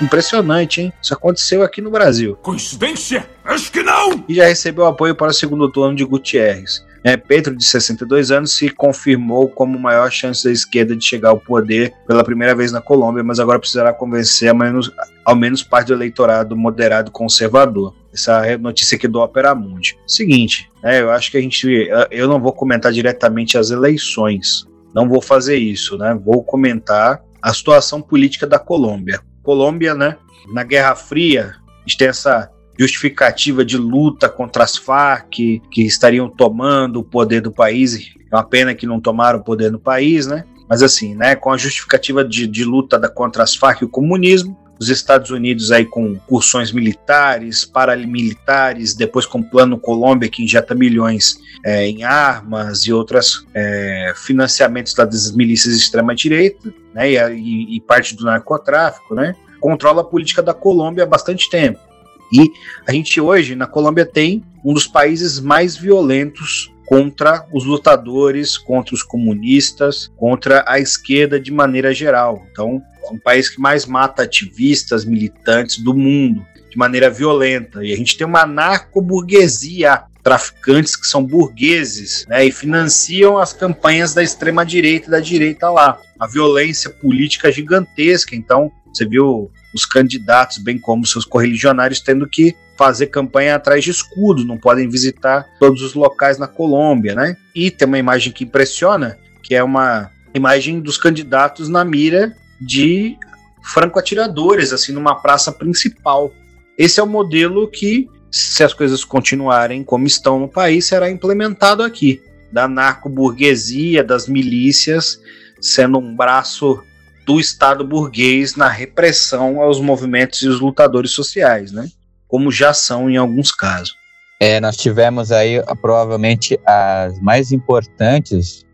impressionante, 0.00 0.82
hein? 0.82 0.92
Isso 1.02 1.12
aconteceu 1.12 1.64
aqui 1.64 1.80
no 1.80 1.90
Brasil. 1.90 2.36
Coincidência? 2.36 3.28
Acho 3.44 3.72
que 3.72 3.82
não! 3.82 4.24
E 4.28 4.34
já 4.36 4.46
recebeu 4.46 4.86
apoio 4.86 5.16
para 5.16 5.32
o 5.32 5.34
segundo 5.34 5.68
turno 5.68 5.96
de 5.96 6.04
Gutierrez. 6.04 6.86
É, 7.04 7.16
Pedro, 7.16 7.56
de 7.56 7.64
62 7.64 8.30
anos, 8.30 8.54
se 8.54 8.68
confirmou 8.68 9.48
como 9.48 9.78
maior 9.78 10.10
chance 10.10 10.44
da 10.44 10.52
esquerda 10.52 10.94
de 10.94 11.04
chegar 11.04 11.30
ao 11.30 11.38
poder 11.38 11.92
pela 12.06 12.22
primeira 12.22 12.54
vez 12.54 12.70
na 12.70 12.80
Colômbia, 12.80 13.24
mas 13.24 13.40
agora 13.40 13.58
precisará 13.58 13.92
convencer 13.92 14.48
ao 14.48 14.56
menos, 14.56 14.90
ao 15.24 15.34
menos 15.34 15.62
parte 15.62 15.88
do 15.88 15.94
eleitorado 15.94 16.56
moderado 16.56 17.10
conservador. 17.10 17.94
Essa 18.12 18.46
é 18.46 18.56
notícia 18.56 18.96
aqui 18.96 19.08
do 19.08 19.20
Opera 19.20 19.54
Mundi. 19.54 19.96
Seguinte, 20.06 20.70
né, 20.82 21.00
eu 21.00 21.10
acho 21.10 21.30
que 21.30 21.38
a 21.38 21.40
gente. 21.40 21.88
Eu 22.10 22.28
não 22.28 22.40
vou 22.40 22.52
comentar 22.52 22.92
diretamente 22.92 23.58
as 23.58 23.70
eleições. 23.70 24.66
Não 24.94 25.08
vou 25.08 25.22
fazer 25.22 25.56
isso, 25.56 25.96
né? 25.96 26.14
Vou 26.22 26.44
comentar 26.44 27.22
a 27.40 27.54
situação 27.54 28.02
política 28.02 28.46
da 28.46 28.58
Colômbia. 28.58 29.20
Colômbia, 29.42 29.94
né? 29.94 30.16
Na 30.52 30.62
Guerra 30.62 30.94
Fria, 30.94 31.54
a 31.66 31.88
gente 31.88 31.96
tem 31.96 32.08
essa 32.08 32.50
justificativa 32.82 33.64
de 33.64 33.76
luta 33.76 34.28
contra 34.28 34.64
as 34.64 34.76
Farc, 34.76 35.30
que 35.70 35.82
estariam 35.86 36.28
tomando 36.28 36.98
o 37.00 37.04
poder 37.04 37.40
do 37.40 37.52
país. 37.52 38.12
É 38.30 38.36
uma 38.36 38.44
pena 38.44 38.74
que 38.74 38.86
não 38.86 39.00
tomaram 39.00 39.38
o 39.38 39.44
poder 39.44 39.70
no 39.70 39.78
país, 39.78 40.26
né? 40.26 40.44
Mas 40.68 40.82
assim, 40.82 41.14
né, 41.14 41.36
com 41.36 41.52
a 41.52 41.56
justificativa 41.56 42.24
de, 42.24 42.46
de 42.46 42.64
luta 42.64 42.98
da, 42.98 43.08
contra 43.08 43.42
as 43.42 43.54
Farc 43.54 43.82
e 43.82 43.84
o 43.84 43.88
comunismo, 43.88 44.56
os 44.80 44.88
Estados 44.88 45.30
Unidos 45.30 45.70
aí 45.70 45.84
com 45.84 46.16
cursões 46.26 46.72
militares, 46.72 47.64
paramilitares, 47.64 48.94
depois 48.94 49.26
com 49.26 49.38
o 49.38 49.44
Plano 49.44 49.78
Colômbia, 49.78 50.28
que 50.28 50.42
injeta 50.42 50.74
milhões 50.74 51.38
é, 51.64 51.86
em 51.86 52.02
armas 52.02 52.80
e 52.80 52.92
outros 52.92 53.46
é, 53.54 54.12
financiamentos 54.16 54.92
das 54.94 55.30
milícias 55.30 55.76
de 55.76 55.82
extrema-direita, 55.82 56.74
né, 56.92 57.12
e, 57.12 57.76
e, 57.76 57.80
parte 57.80 58.16
do 58.16 58.24
narcotráfico, 58.24 59.14
né, 59.14 59.36
controla 59.60 60.00
a 60.00 60.04
política 60.04 60.42
da 60.42 60.52
Colômbia 60.52 61.04
há 61.04 61.06
bastante 61.06 61.48
tempo. 61.48 61.91
E 62.32 62.50
a 62.86 62.92
gente 62.92 63.20
hoje 63.20 63.54
na 63.54 63.66
Colômbia 63.66 64.06
tem 64.06 64.42
um 64.64 64.72
dos 64.72 64.86
países 64.86 65.38
mais 65.40 65.76
violentos 65.76 66.72
contra 66.86 67.46
os 67.52 67.64
lutadores, 67.64 68.58
contra 68.58 68.94
os 68.94 69.02
comunistas, 69.02 70.10
contra 70.16 70.64
a 70.66 70.78
esquerda 70.78 71.40
de 71.40 71.50
maneira 71.50 71.94
geral. 71.94 72.46
Então, 72.50 72.82
é 73.04 73.10
um 73.10 73.18
país 73.18 73.48
que 73.48 73.60
mais 73.60 73.86
mata 73.86 74.22
ativistas, 74.22 75.04
militantes 75.04 75.78
do 75.78 75.94
mundo 75.94 76.44
de 76.70 76.78
maneira 76.78 77.10
violenta. 77.10 77.84
E 77.84 77.92
a 77.92 77.96
gente 77.96 78.16
tem 78.16 78.26
uma 78.26 78.46
narco-burguesia, 78.46 80.02
traficantes 80.22 80.96
que 80.96 81.06
são 81.06 81.22
burgueses 81.22 82.24
né, 82.28 82.44
e 82.46 82.52
financiam 82.52 83.38
as 83.38 83.52
campanhas 83.52 84.14
da 84.14 84.22
extrema-direita 84.22 85.08
e 85.08 85.10
da 85.10 85.20
direita 85.20 85.70
lá. 85.70 85.98
A 86.18 86.26
violência 86.26 86.88
política 86.88 87.50
gigantesca. 87.50 88.34
Então, 88.36 88.70
você 88.92 89.06
viu 89.06 89.50
os 89.74 89.86
candidatos, 89.86 90.58
bem 90.58 90.78
como 90.78 91.06
seus 91.06 91.24
correligionários, 91.24 92.00
tendo 92.00 92.28
que 92.28 92.54
fazer 92.76 93.06
campanha 93.06 93.56
atrás 93.56 93.84
de 93.84 93.90
escudo, 93.90 94.44
não 94.44 94.58
podem 94.58 94.88
visitar 94.88 95.46
todos 95.58 95.82
os 95.82 95.94
locais 95.94 96.38
na 96.38 96.46
Colômbia, 96.46 97.14
né? 97.14 97.36
E 97.54 97.70
tem 97.70 97.86
uma 97.86 97.98
imagem 97.98 98.32
que 98.32 98.44
impressiona, 98.44 99.18
que 99.42 99.54
é 99.54 99.62
uma 99.62 100.10
imagem 100.34 100.80
dos 100.80 100.96
candidatos 100.96 101.68
na 101.68 101.84
mira 101.84 102.34
de 102.60 103.16
franco-atiradores, 103.62 104.72
assim, 104.72 104.92
numa 104.92 105.14
praça 105.14 105.52
principal. 105.52 106.32
Esse 106.76 107.00
é 107.00 107.02
o 107.02 107.06
modelo 107.06 107.68
que, 107.68 108.08
se 108.30 108.64
as 108.64 108.74
coisas 108.74 109.04
continuarem 109.04 109.84
como 109.84 110.06
estão 110.06 110.40
no 110.40 110.48
país, 110.48 110.86
será 110.86 111.10
implementado 111.10 111.82
aqui. 111.82 112.20
Da 112.50 112.66
narco-burguesia, 112.66 114.02
das 114.02 114.26
milícias, 114.28 115.20
sendo 115.60 115.98
um 115.98 116.14
braço 116.14 116.82
do 117.26 117.38
Estado 117.38 117.86
burguês 117.86 118.56
na 118.56 118.68
repressão 118.68 119.60
aos 119.60 119.80
movimentos 119.80 120.42
e 120.42 120.48
os 120.48 120.60
lutadores 120.60 121.12
sociais, 121.12 121.72
né? 121.72 121.88
Como 122.26 122.50
já 122.50 122.72
são 122.72 123.08
em 123.10 123.16
alguns 123.16 123.52
casos. 123.52 123.94
É, 124.40 124.60
nós 124.60 124.76
tivemos 124.76 125.30
aí 125.30 125.62
provavelmente 125.80 126.58
as 126.66 127.20
mais 127.20 127.52
importantes 127.52 128.64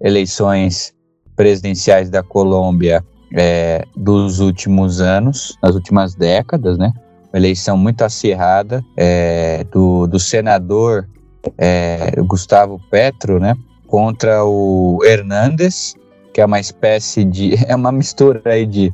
eleições 0.00 0.94
presidenciais 1.34 2.08
da 2.08 2.22
Colômbia 2.22 3.04
é, 3.34 3.84
dos 3.96 4.40
últimos 4.40 5.00
anos, 5.00 5.58
nas 5.62 5.74
últimas 5.74 6.14
décadas, 6.14 6.78
né? 6.78 6.92
Uma 7.32 7.38
eleição 7.38 7.76
muito 7.76 8.02
acirrada 8.02 8.84
é, 8.96 9.64
do, 9.64 10.06
do 10.06 10.18
senador 10.20 11.08
é, 11.58 12.12
Gustavo 12.22 12.80
Petro, 12.90 13.40
né? 13.40 13.56
Contra 13.86 14.44
o 14.44 15.00
Hernandes, 15.04 15.94
que 16.36 16.40
é 16.42 16.44
uma 16.44 16.60
espécie 16.60 17.24
de. 17.24 17.54
É 17.66 17.74
uma 17.74 17.90
mistura 17.90 18.42
aí 18.44 18.66
de 18.66 18.92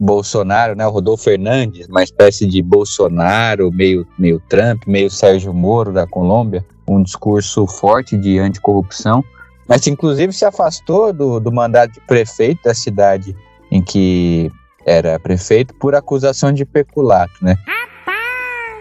Bolsonaro, 0.00 0.74
né? 0.74 0.84
O 0.84 0.90
Rodolfo 0.90 1.22
Fernandes, 1.22 1.86
uma 1.86 2.02
espécie 2.02 2.44
de 2.44 2.60
Bolsonaro, 2.60 3.70
meio, 3.70 4.04
meio 4.18 4.42
Trump, 4.48 4.82
meio 4.88 5.08
Sérgio 5.08 5.54
Moro 5.54 5.92
da 5.92 6.04
Colômbia, 6.04 6.64
um 6.88 7.00
discurso 7.00 7.64
forte 7.64 8.16
de 8.16 8.40
anticorrupção, 8.40 9.22
mas 9.68 9.86
inclusive 9.86 10.32
se 10.32 10.44
afastou 10.44 11.12
do, 11.12 11.38
do 11.38 11.52
mandato 11.52 11.92
de 11.92 12.00
prefeito 12.00 12.64
da 12.64 12.74
cidade 12.74 13.36
em 13.70 13.80
que 13.80 14.50
era 14.84 15.16
prefeito 15.20 15.72
por 15.74 15.94
acusação 15.94 16.52
de 16.52 16.64
peculato, 16.64 17.34
né? 17.40 17.56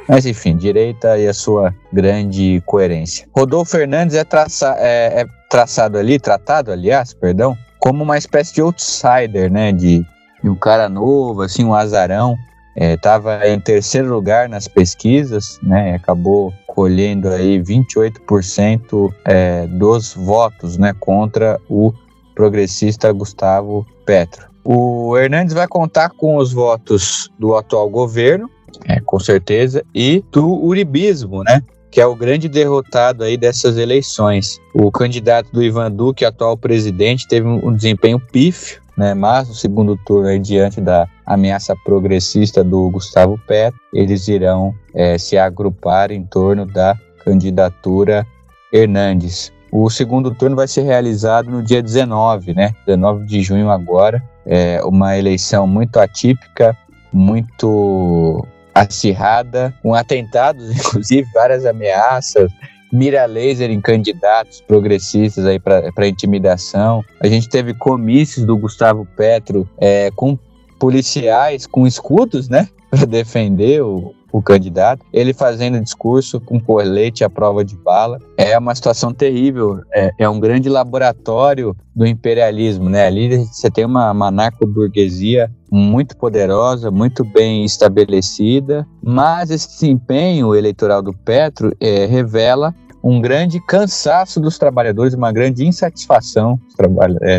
Mas 0.07 0.25
enfim, 0.25 0.57
direita 0.57 1.15
e 1.19 1.27
a 1.27 1.33
sua 1.33 1.75
grande 1.93 2.59
coerência. 2.65 3.27
Rodolfo 3.37 3.69
Fernandes 3.69 4.15
é, 4.15 4.23
traça, 4.23 4.75
é, 4.79 5.21
é 5.21 5.25
traçado 5.47 5.99
ali, 5.99 6.17
tratado, 6.17 6.71
aliás, 6.71 7.13
perdão, 7.13 7.55
como 7.79 8.03
uma 8.03 8.17
espécie 8.17 8.53
de 8.53 8.61
outsider, 8.61 9.51
né? 9.51 9.71
De, 9.71 10.05
de 10.43 10.49
um 10.49 10.55
cara 10.55 10.89
novo, 10.89 11.41
assim, 11.41 11.63
um 11.63 11.73
azarão. 11.73 12.37
Estava 12.75 13.43
é, 13.43 13.53
em 13.53 13.59
terceiro 13.59 14.13
lugar 14.13 14.47
nas 14.47 14.67
pesquisas, 14.67 15.59
né? 15.61 15.95
Acabou 15.95 16.53
colhendo 16.67 17.27
aí 17.29 17.61
28% 17.61 19.13
é, 19.25 19.67
dos 19.67 20.13
votos, 20.13 20.77
né? 20.77 20.93
Contra 20.99 21.59
o 21.67 21.93
progressista 22.35 23.11
Gustavo 23.11 23.85
Petro. 24.05 24.47
O 24.63 25.17
Hernandes 25.17 25.53
vai 25.53 25.67
contar 25.67 26.09
com 26.11 26.37
os 26.37 26.53
votos 26.53 27.29
do 27.37 27.55
atual 27.55 27.89
governo, 27.89 28.49
é, 28.85 28.99
com 28.99 29.19
certeza, 29.19 29.83
e 29.93 30.23
do 30.31 30.47
uribismo, 30.47 31.43
né? 31.43 31.61
Que 31.91 31.99
é 31.99 32.05
o 32.05 32.15
grande 32.15 32.47
derrotado 32.47 33.23
aí 33.23 33.35
dessas 33.35 33.77
eleições. 33.77 34.59
O 34.73 34.91
candidato 34.91 35.51
do 35.51 35.63
Ivan 35.63 35.91
Duque, 35.91 36.23
atual 36.23 36.55
presidente, 36.55 37.27
teve 37.27 37.47
um 37.47 37.73
desempenho 37.73 38.19
pífio, 38.19 38.81
né? 38.95 39.13
Mas 39.13 39.47
no 39.47 39.55
segundo 39.55 39.95
turno, 39.95 40.27
aí, 40.27 40.37
diante 40.37 40.81
da 40.81 41.07
ameaça 41.25 41.75
progressista 41.85 42.63
do 42.63 42.89
Gustavo 42.89 43.39
Petro, 43.47 43.79
eles 43.93 44.27
irão 44.27 44.75
é, 44.93 45.17
se 45.17 45.37
agrupar 45.37 46.11
em 46.11 46.23
torno 46.23 46.65
da 46.65 46.97
candidatura 47.23 48.27
Hernandes. 48.73 49.51
O 49.71 49.89
segundo 49.89 50.33
turno 50.33 50.55
vai 50.55 50.67
ser 50.67 50.81
realizado 50.81 51.49
no 51.49 51.63
dia 51.63 51.81
19, 51.81 52.53
né? 52.53 52.73
19 52.85 53.25
de 53.25 53.41
junho 53.41 53.69
agora. 53.69 54.21
É 54.45 54.81
uma 54.83 55.17
eleição 55.17 55.67
muito 55.67 55.97
atípica, 55.97 56.75
muito 57.13 58.45
acirrada, 58.81 59.73
com 59.81 59.93
atentados, 59.93 60.71
inclusive 60.75 61.27
várias 61.33 61.65
ameaças, 61.65 62.51
mira 62.91 63.25
laser 63.25 63.69
em 63.69 63.81
candidatos 63.81 64.61
progressistas 64.61 65.45
aí 65.45 65.59
para 65.59 66.07
intimidação. 66.07 67.03
A 67.19 67.27
gente 67.27 67.47
teve 67.49 67.73
comícios 67.73 68.45
do 68.45 68.57
Gustavo 68.57 69.05
Petro 69.15 69.69
é, 69.77 70.09
com 70.15 70.37
policiais 70.79 71.67
com 71.67 71.85
escudos, 71.85 72.47
né, 72.47 72.69
para 72.89 73.05
defender 73.05 73.81
o, 73.81 74.15
o 74.31 74.41
candidato, 74.41 75.05
ele 75.11 75.33
fazendo 75.33 75.79
discurso 75.79 76.39
com 76.39 76.59
colete 76.59 77.23
à 77.23 77.29
prova 77.29 77.63
de 77.63 77.75
bala. 77.75 78.19
É 78.37 78.57
uma 78.57 78.75
situação 78.75 79.13
terrível, 79.13 79.81
é, 79.93 80.11
é 80.19 80.29
um 80.29 80.39
grande 80.39 80.69
laboratório 80.69 81.75
do 81.95 82.05
imperialismo, 82.05 82.89
né? 82.89 83.07
Ali 83.07 83.45
você 83.45 83.69
tem 83.69 83.85
uma, 83.85 84.11
uma 84.11 84.31
narco-burguesia 84.31 85.51
muito 85.71 86.15
poderosa, 86.17 86.89
muito 86.89 87.23
bem 87.23 87.63
estabelecida, 87.63 88.87
mas 89.03 89.51
esse 89.51 89.67
desempenho 89.69 90.55
eleitoral 90.55 91.01
do 91.01 91.13
Petro 91.13 91.75
é, 91.79 92.05
revela 92.05 92.73
um 93.03 93.21
grande 93.21 93.59
cansaço 93.61 94.39
dos 94.39 94.57
trabalhadores, 94.57 95.13
uma 95.13 95.31
grande 95.31 95.65
insatisfação 95.65 96.59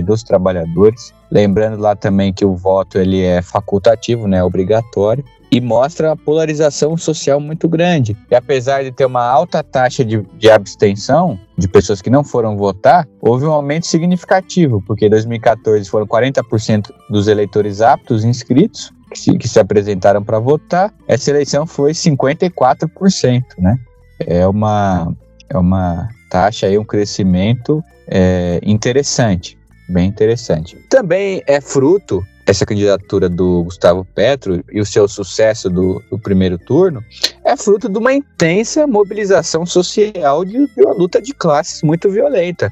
dos, 0.04 0.22
é, 0.22 0.26
trabalhadores. 0.26 1.12
Lembrando 1.30 1.78
lá 1.80 1.94
também 1.94 2.32
que 2.32 2.44
o 2.44 2.54
voto 2.54 2.98
ele 2.98 3.20
é 3.20 3.42
facultativo, 3.42 4.26
né, 4.26 4.42
obrigatório 4.42 5.24
e 5.50 5.60
mostra 5.60 6.08
uma 6.08 6.16
polarização 6.16 6.96
social 6.96 7.40
muito 7.40 7.68
grande. 7.68 8.16
E 8.30 8.34
apesar 8.34 8.84
de 8.84 8.92
ter 8.92 9.04
uma 9.04 9.24
alta 9.24 9.62
taxa 9.62 10.04
de, 10.04 10.22
de 10.38 10.50
abstenção, 10.50 11.38
de 11.58 11.66
pessoas 11.66 12.00
que 12.00 12.08
não 12.08 12.22
foram 12.22 12.56
votar, 12.56 13.06
houve 13.20 13.44
um 13.44 13.52
aumento 13.52 13.86
significativo, 13.86 14.82
porque 14.86 15.06
em 15.06 15.10
2014 15.10 15.88
foram 15.88 16.06
40% 16.06 16.90
dos 17.08 17.26
eleitores 17.26 17.80
aptos 17.80 18.24
inscritos 18.24 18.92
que 19.10 19.18
se, 19.18 19.36
que 19.36 19.48
se 19.48 19.58
apresentaram 19.58 20.22
para 20.22 20.38
votar, 20.38 20.94
essa 21.08 21.30
eleição 21.30 21.66
foi 21.66 21.92
54%, 21.92 23.42
né? 23.58 23.76
É 24.20 24.46
uma, 24.46 25.12
é 25.48 25.58
uma 25.58 26.08
taxa 26.30 26.66
aí, 26.66 26.78
um 26.78 26.84
crescimento 26.84 27.82
é, 28.06 28.60
interessante, 28.62 29.58
bem 29.88 30.06
interessante. 30.08 30.76
Também 30.88 31.42
é 31.46 31.60
fruto 31.60 32.24
essa 32.50 32.66
candidatura 32.66 33.28
do 33.28 33.62
Gustavo 33.64 34.04
Petro 34.04 34.62
e 34.72 34.80
o 34.80 34.86
seu 34.86 35.06
sucesso 35.06 35.70
do, 35.70 36.02
do 36.10 36.18
primeiro 36.18 36.58
turno 36.58 37.02
é 37.44 37.56
fruto 37.56 37.88
de 37.88 37.96
uma 37.96 38.12
intensa 38.12 38.86
mobilização 38.86 39.64
social 39.64 40.44
de, 40.44 40.66
de 40.66 40.82
uma 40.82 40.92
luta 40.92 41.22
de 41.22 41.32
classes 41.32 41.80
muito 41.82 42.10
violenta. 42.10 42.70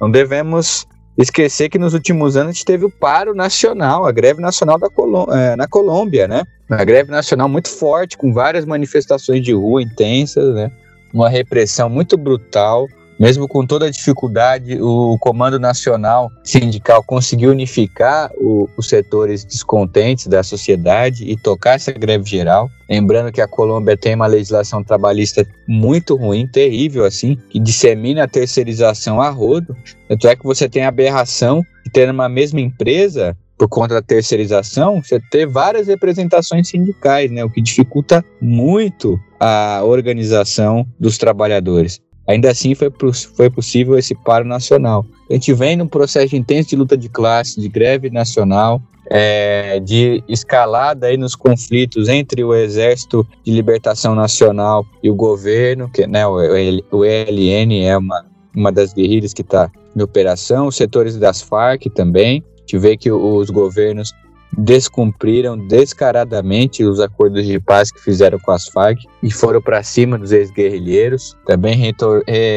Não 0.00 0.10
devemos 0.10 0.84
esquecer 1.16 1.68
que 1.68 1.78
nos 1.78 1.94
últimos 1.94 2.36
anos 2.36 2.50
a 2.50 2.52
gente 2.52 2.64
teve 2.64 2.84
o 2.84 2.90
paro 2.90 3.32
nacional, 3.32 4.04
a 4.04 4.10
greve 4.10 4.40
nacional 4.40 4.78
da 4.78 4.90
Colô 4.90 5.28
é, 5.32 5.54
na 5.54 5.68
Colômbia, 5.68 6.26
né? 6.26 6.42
Uma 6.68 6.84
greve 6.84 7.10
nacional 7.10 7.48
muito 7.48 7.68
forte, 7.68 8.16
com 8.16 8.32
várias 8.32 8.64
manifestações 8.64 9.44
de 9.44 9.52
rua 9.52 9.82
intensas, 9.82 10.54
né? 10.54 10.72
Uma 11.12 11.28
repressão 11.28 11.88
muito 11.88 12.16
brutal 12.16 12.88
mesmo 13.20 13.46
com 13.46 13.66
toda 13.66 13.84
a 13.84 13.90
dificuldade, 13.90 14.80
o 14.80 15.18
Comando 15.18 15.60
Nacional 15.60 16.32
Sindical 16.42 17.04
conseguiu 17.04 17.50
unificar 17.50 18.30
o, 18.38 18.66
os 18.78 18.88
setores 18.88 19.44
descontentes 19.44 20.26
da 20.26 20.42
sociedade 20.42 21.24
e 21.30 21.36
tocar 21.36 21.74
essa 21.74 21.92
greve 21.92 22.24
geral. 22.24 22.70
Lembrando 22.88 23.30
que 23.30 23.42
a 23.42 23.46
Colômbia 23.46 23.94
tem 23.94 24.14
uma 24.14 24.26
legislação 24.26 24.82
trabalhista 24.82 25.46
muito 25.68 26.16
ruim, 26.16 26.46
terrível 26.46 27.04
assim, 27.04 27.36
que 27.50 27.60
dissemina 27.60 28.24
a 28.24 28.28
terceirização 28.28 29.20
a 29.20 29.28
rodo. 29.28 29.76
Tanto 30.08 30.26
é 30.26 30.34
que 30.34 30.42
você 30.42 30.66
tem 30.66 30.86
a 30.86 30.88
aberração 30.88 31.62
de 31.84 31.92
ter 31.92 32.06
numa 32.06 32.28
mesma 32.28 32.60
empresa 32.60 33.36
por 33.58 33.68
conta 33.68 33.92
da 33.92 34.02
terceirização, 34.02 35.02
você 35.02 35.20
ter 35.30 35.46
várias 35.46 35.88
representações 35.88 36.68
sindicais, 36.68 37.30
né, 37.30 37.44
o 37.44 37.50
que 37.50 37.60
dificulta 37.60 38.24
muito 38.40 39.20
a 39.38 39.82
organização 39.84 40.86
dos 40.98 41.18
trabalhadores. 41.18 42.00
Ainda 42.30 42.48
assim, 42.48 42.76
foi, 42.76 42.92
foi 43.34 43.50
possível 43.50 43.98
esse 43.98 44.14
paro 44.14 44.44
nacional. 44.44 45.04
A 45.28 45.32
gente 45.32 45.52
vem 45.52 45.76
num 45.76 45.88
processo 45.88 46.36
intenso 46.36 46.68
de 46.68 46.76
luta 46.76 46.96
de 46.96 47.08
classe, 47.08 47.60
de 47.60 47.68
greve 47.68 48.08
nacional, 48.08 48.80
é, 49.10 49.80
de 49.80 50.22
escalada 50.28 51.08
aí 51.08 51.16
nos 51.16 51.34
conflitos 51.34 52.08
entre 52.08 52.44
o 52.44 52.54
Exército 52.54 53.26
de 53.44 53.50
Libertação 53.50 54.14
Nacional 54.14 54.86
e 55.02 55.10
o 55.10 55.14
governo, 55.14 55.90
que 55.90 56.06
né, 56.06 56.24
o, 56.24 57.04
ELN 57.04 57.82
é 57.82 57.98
uma, 57.98 58.24
uma 58.54 58.70
das 58.70 58.94
guerrilhas 58.94 59.34
que 59.34 59.42
está 59.42 59.68
em 59.96 60.00
operação, 60.00 60.68
os 60.68 60.76
setores 60.76 61.16
das 61.16 61.42
Farc 61.42 61.86
também. 61.92 62.44
A 62.58 62.60
gente 62.60 62.78
vê 62.78 62.96
que 62.96 63.10
os 63.10 63.50
governos 63.50 64.12
descumpriram 64.56 65.56
descaradamente 65.56 66.84
os 66.84 67.00
acordos 67.00 67.46
de 67.46 67.58
paz 67.60 67.90
que 67.90 68.00
fizeram 68.00 68.38
com 68.38 68.50
as 68.50 68.66
Farc 68.66 68.98
e 69.22 69.30
foram 69.30 69.62
para 69.62 69.82
cima 69.82 70.18
dos 70.18 70.32
ex-guerrilheiros. 70.32 71.36
Também 71.46 71.94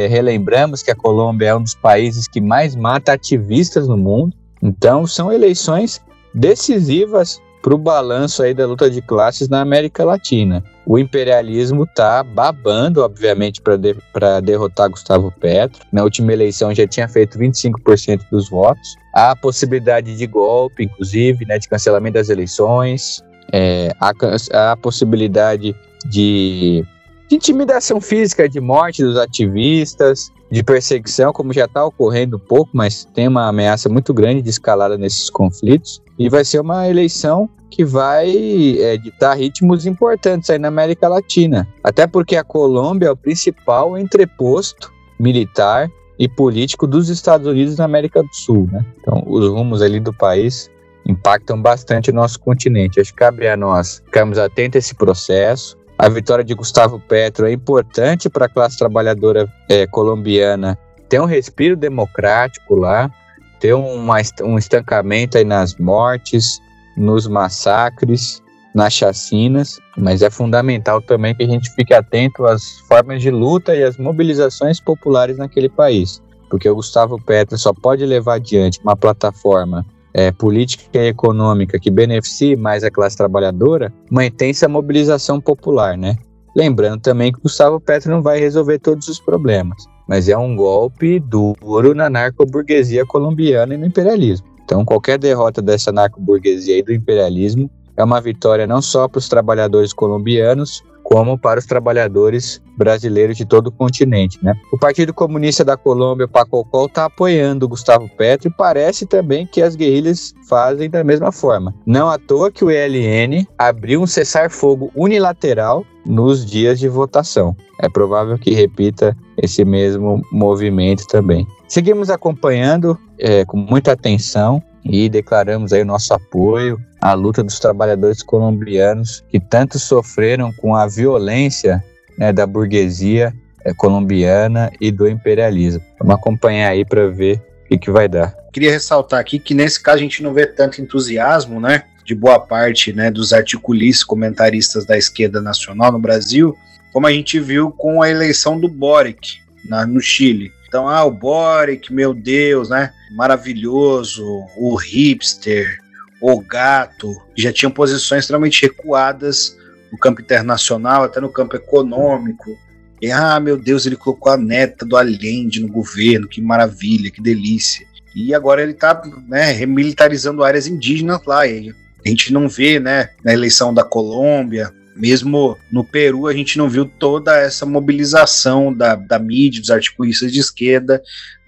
relembramos 0.10 0.82
que 0.82 0.92
a 0.92 0.96
Colômbia 0.96 1.48
é 1.48 1.56
um 1.56 1.62
dos 1.62 1.76
países 1.76 2.28
que 2.28 2.42
mais 2.42 2.76
mata 2.76 3.14
ativistas 3.14 3.88
no 3.88 3.98
mundo. 3.98 4.36
Então, 4.62 5.06
são 5.06 5.32
eleições 5.32 6.02
decisivas 6.34 7.42
para 7.64 7.74
o 7.74 7.78
balanço 7.78 8.44
aí 8.44 8.54
da 8.54 8.68
luta 8.68 8.90
de 8.90 9.02
classes 9.02 9.48
na 9.48 9.62
América 9.62 10.04
Latina. 10.04 10.62
O 10.86 11.00
imperialismo 11.00 11.86
está 11.86 12.22
babando, 12.22 13.02
obviamente, 13.02 13.62
para 13.62 13.78
de, 13.78 13.96
derrotar 14.44 14.90
Gustavo 14.90 15.32
Petro. 15.40 15.82
Na 15.90 16.04
última 16.04 16.34
eleição 16.34 16.76
já 16.76 16.86
tinha 16.86 17.08
feito 17.08 17.40
25% 17.40 18.26
dos 18.30 18.50
votos. 18.50 18.98
Há 19.16 19.32
a 19.32 19.36
possibilidade 19.36 20.18
de 20.18 20.28
golpe, 20.28 20.84
inclusive, 20.84 21.46
né, 21.46 21.58
de 21.58 21.70
cancelamento 21.70 22.16
das 22.16 22.28
eleições. 22.28 23.24
É, 23.52 23.94
há, 23.98 24.12
há 24.52 24.72
a 24.74 24.78
possibilidade 24.78 25.74
de, 26.06 26.86
de 27.34 27.38
intimidação 27.38 28.00
física, 28.00 28.48
de 28.48 28.62
morte 28.62 29.04
dos 29.04 29.18
ativistas, 29.18 30.32
de 30.52 30.64
perseguição, 30.64 31.34
como 31.34 31.52
já 31.52 31.66
está 31.66 31.84
ocorrendo 31.84 32.38
pouco, 32.38 32.70
mas 32.74 33.06
tem 33.14 33.28
uma 33.28 33.48
ameaça 33.48 33.90
muito 33.90 34.14
grande 34.14 34.42
de 34.42 34.50
escalada 34.50 34.98
nesses 34.98 35.30
conflitos. 35.30 36.02
E 36.20 36.30
vai 36.30 36.46
ser 36.46 36.62
uma 36.62 36.88
eleição 36.88 37.50
que 37.72 37.84
vai 37.84 38.78
é, 38.78 38.98
ditar 38.98 39.36
ritmos 39.36 39.88
importantes 39.88 40.50
aí 40.52 40.60
na 40.60 40.68
América 40.68 41.08
Latina. 41.08 41.68
Até 41.84 42.06
porque 42.06 42.36
a 42.36 42.44
Colômbia 42.44 43.08
é 43.08 43.12
o 43.12 43.18
principal 43.18 43.98
entreposto 43.98 44.92
militar 45.20 45.90
e 46.20 46.30
político 46.30 46.86
dos 46.86 47.10
Estados 47.10 47.48
Unidos 47.48 47.78
na 47.78 47.86
América 47.86 48.22
do 48.22 48.30
Sul. 48.32 48.70
Né? 48.72 48.86
Então, 49.02 49.24
os 49.26 49.50
rumos 49.50 49.82
ali 49.82 50.00
do 50.00 50.14
país 50.14 50.70
impactam 51.08 51.60
bastante 51.60 52.12
o 52.12 52.14
nosso 52.14 52.40
continente. 52.40 53.00
Acho 53.00 53.12
que 53.12 53.18
cabe 53.18 53.48
a 53.48 53.58
nós 53.58 54.04
ficarmos 54.06 54.38
atentos 54.38 54.76
a 54.76 54.80
esse 54.80 54.94
processo. 54.94 55.76
A 56.04 56.10
vitória 56.10 56.44
de 56.44 56.54
Gustavo 56.54 57.00
Petro 57.00 57.48
é 57.48 57.54
importante 57.54 58.30
para 58.30 58.48
a 58.48 58.50
classe 58.50 58.78
trabalhadora 58.78 59.48
é, 59.70 59.88
colombiana 59.88 60.78
ter 61.08 61.22
um 61.22 61.26
respiro 61.26 61.78
democrático 61.78 62.76
lá 62.76 63.10
ter 63.58 63.74
um 63.74 64.58
estancamento 64.58 65.38
aí 65.38 65.46
nas 65.46 65.78
mortes, 65.78 66.60
nos 66.98 67.26
massacres, 67.26 68.44
nas 68.76 68.92
chacinas, 68.92 69.80
mas 69.98 70.22
é 70.22 70.30
fundamental 70.30 71.02
também 71.02 71.34
que 71.34 71.44
a 71.44 71.48
gente 71.48 71.74
fique 71.74 71.94
atento 71.94 72.46
às 72.46 72.80
formas 72.90 73.22
de 73.22 73.32
luta 73.32 73.74
e 73.74 73.82
às 73.82 73.96
mobilizações 73.96 74.82
populares 74.82 75.38
naquele 75.38 75.70
país, 75.70 76.22
porque 76.50 76.68
o 76.68 76.76
Gustavo 76.76 77.18
Petro 77.24 77.58
só 77.58 77.72
pode 77.72 78.06
levar 78.06 78.34
adiante 78.34 78.82
uma 78.84 78.98
plataforma 78.98 79.86
é, 80.14 80.32
política 80.32 81.00
e 81.00 81.08
econômica 81.08 81.80
que 81.80 81.90
beneficie 81.90 82.56
mais 82.56 82.84
a 82.84 82.92
classe 82.92 83.18
trabalhadora, 83.18 83.92
uma 84.12 84.26
intensa 84.26 84.68
mobilização 84.68 85.42
popular, 85.42 85.98
né? 85.98 86.16
Lembrando 86.56 87.02
também 87.02 87.32
que 87.32 87.42
Gustavo 87.42 87.80
Petro 87.80 88.12
não 88.12 88.22
vai 88.22 88.40
resolver 88.40 88.78
todos 88.80 89.08
os 89.08 89.20
problemas, 89.20 89.86
mas 90.08 90.30
é 90.30 90.38
um 90.38 90.56
golpe 90.56 91.20
duro 91.20 91.96
na 91.96 92.10
narco-burguesia 92.10 93.06
colombiana 93.06 93.74
e 93.74 93.78
no 93.78 93.88
imperialismo. 93.88 94.48
Então, 94.64 94.86
qualquer 94.86 95.18
derrota 95.18 95.62
dessa 95.62 95.92
narco-burguesia 95.92 96.78
e 96.78 96.84
do 96.84 96.94
imperialismo 96.94 97.70
é 97.98 98.04
uma 98.04 98.22
vitória 98.22 98.68
não 98.68 98.82
só 98.82 99.08
para 99.08 99.20
os 99.20 99.28
trabalhadores 99.28 99.94
colombianos, 99.94 100.84
como 101.04 101.38
para 101.38 101.60
os 101.60 101.66
trabalhadores 101.66 102.62
brasileiros 102.78 103.38
de 103.38 103.46
todo 103.46 103.68
o 103.68 103.72
continente. 103.72 104.40
Né? 104.42 104.54
O 104.72 104.78
Partido 104.78 105.14
Comunista 105.14 105.64
da 105.64 105.78
Colômbia, 105.78 106.28
PACOCOL, 106.28 106.88
está 106.88 107.06
apoiando 107.06 107.68
Gustavo 107.68 108.10
Petro 108.18 108.48
e 108.48 108.52
parece 108.52 109.06
também 109.06 109.46
que 109.46 109.62
as 109.62 109.76
guerrilhas 109.76 110.34
fazem 110.50 110.90
da 110.90 111.04
mesma 111.04 111.32
forma. 111.32 111.74
Não 111.86 112.10
à 112.10 112.18
toa 112.18 112.52
que 112.52 112.66
o 112.66 112.72
ELN 112.72 113.46
abriu 113.58 114.02
um 114.02 114.08
cessar-fogo 114.08 114.92
unilateral 114.96 115.86
nos 116.06 116.46
dias 116.46 116.80
de 116.80 116.90
votação. 116.90 117.56
É 117.80 117.90
provável 117.90 118.38
que 118.38 118.54
repita 118.54 119.16
esse 119.38 119.64
mesmo 119.64 120.22
movimento 120.32 121.06
também. 121.08 121.48
Seguimos 121.68 122.10
acompanhando 122.10 122.98
é, 123.18 123.46
com 123.46 123.58
muita 123.58 123.94
atenção 123.94 124.62
e 124.86 125.08
declaramos 125.10 125.72
aí 125.72 125.82
o 125.82 125.86
nosso 125.86 126.14
apoio 126.14 126.80
à 127.02 127.14
luta 127.14 127.44
dos 127.44 127.60
trabalhadores 127.60 128.22
colombianos 128.22 129.24
que 129.30 129.40
tanto 129.40 129.80
sofreram 129.80 130.52
com 130.54 130.76
a 130.76 130.88
violência 130.88 131.84
né, 132.18 132.32
da 132.34 132.46
burguesia 132.46 133.34
é, 133.64 133.74
colombiana 133.74 134.72
e 134.80 134.92
do 134.92 135.08
imperialismo. 135.08 135.82
Vamos 136.00 136.16
acompanhar 136.16 136.70
aí 136.70 136.84
para 136.84 137.08
ver 137.08 137.42
o 137.66 137.70
que, 137.70 137.78
que 137.78 137.92
vai 137.92 138.08
dar. 138.08 138.36
Queria 138.52 138.72
ressaltar 138.72 139.20
aqui 139.20 139.40
que 139.40 139.54
nesse 139.54 139.82
caso 139.82 139.98
a 139.98 140.02
gente 140.02 140.22
não 140.22 140.34
vê 140.34 140.46
tanto 140.46 140.82
entusiasmo, 140.82 141.60
né, 141.60 141.84
de 142.06 142.14
boa 142.14 142.40
parte, 142.40 142.92
né, 142.94 143.10
dos 143.10 143.34
articulistas, 143.34 144.04
comentaristas 144.04 144.86
da 144.86 144.98
esquerda 144.98 145.42
nacional 145.42 145.92
no 145.92 146.00
Brasil, 146.00 146.56
como 146.92 147.08
a 147.08 147.12
gente 147.12 147.40
viu 147.40 147.72
com 147.72 148.02
a 148.02 148.10
eleição 148.10 148.60
do 148.60 148.68
Boric 148.68 149.40
na, 149.68 149.86
no 149.86 150.00
Chile. 150.00 150.52
Então, 150.68 150.88
ah, 150.88 151.04
o 151.04 151.12
Boric, 151.12 151.94
meu 151.94 152.14
Deus, 152.14 152.70
né? 152.70 152.92
Maravilhoso, 153.14 154.26
o 154.58 154.76
hipster, 154.76 155.80
o 156.22 156.40
gato, 156.40 157.16
já 157.36 157.52
tinham 157.52 157.72
posições 157.72 158.24
extremamente 158.24 158.62
recuadas 158.62 159.58
no 159.92 159.98
campo 159.98 160.22
internacional, 160.22 161.04
até 161.04 161.22
no 161.22 161.30
campo 161.30 161.56
econômico. 161.56 162.58
E, 163.02 163.12
ah, 163.12 163.40
meu 163.40 163.58
Deus, 163.58 163.86
ele 163.86 163.96
colocou 163.96 164.32
a 164.32 164.38
neta 164.38 164.86
do 164.86 164.98
Allende 164.98 165.60
no 165.60 165.68
governo, 165.68 166.28
que 166.28 166.42
maravilha, 166.42 167.12
que 167.12 167.22
delícia. 167.22 167.86
E 168.16 168.34
agora 168.34 168.64
ele 168.64 168.72
está 168.72 169.02
né, 169.28 169.52
remilitarizando 169.52 170.44
áreas 170.44 170.66
indígenas 170.66 171.20
lá. 171.26 171.42
A 171.42 172.10
gente 172.10 172.32
não 172.32 172.48
vê, 172.48 172.80
né, 172.80 173.10
na 173.24 173.34
eleição 173.34 173.74
da 173.74 173.84
Colômbia, 173.84 174.72
mesmo 174.96 175.58
no 175.72 175.84
Peru, 175.84 176.28
a 176.28 176.34
gente 176.34 176.58
não 176.58 176.70
viu 176.70 176.86
toda 176.86 177.38
essa 177.38 177.66
mobilização 177.66 178.74
da, 178.74 178.96
da 178.96 179.20
mídia, 179.20 179.62
dos 179.62 179.72
articulistas 179.72 180.32
de 180.32 180.40
esquerda, 180.40 181.02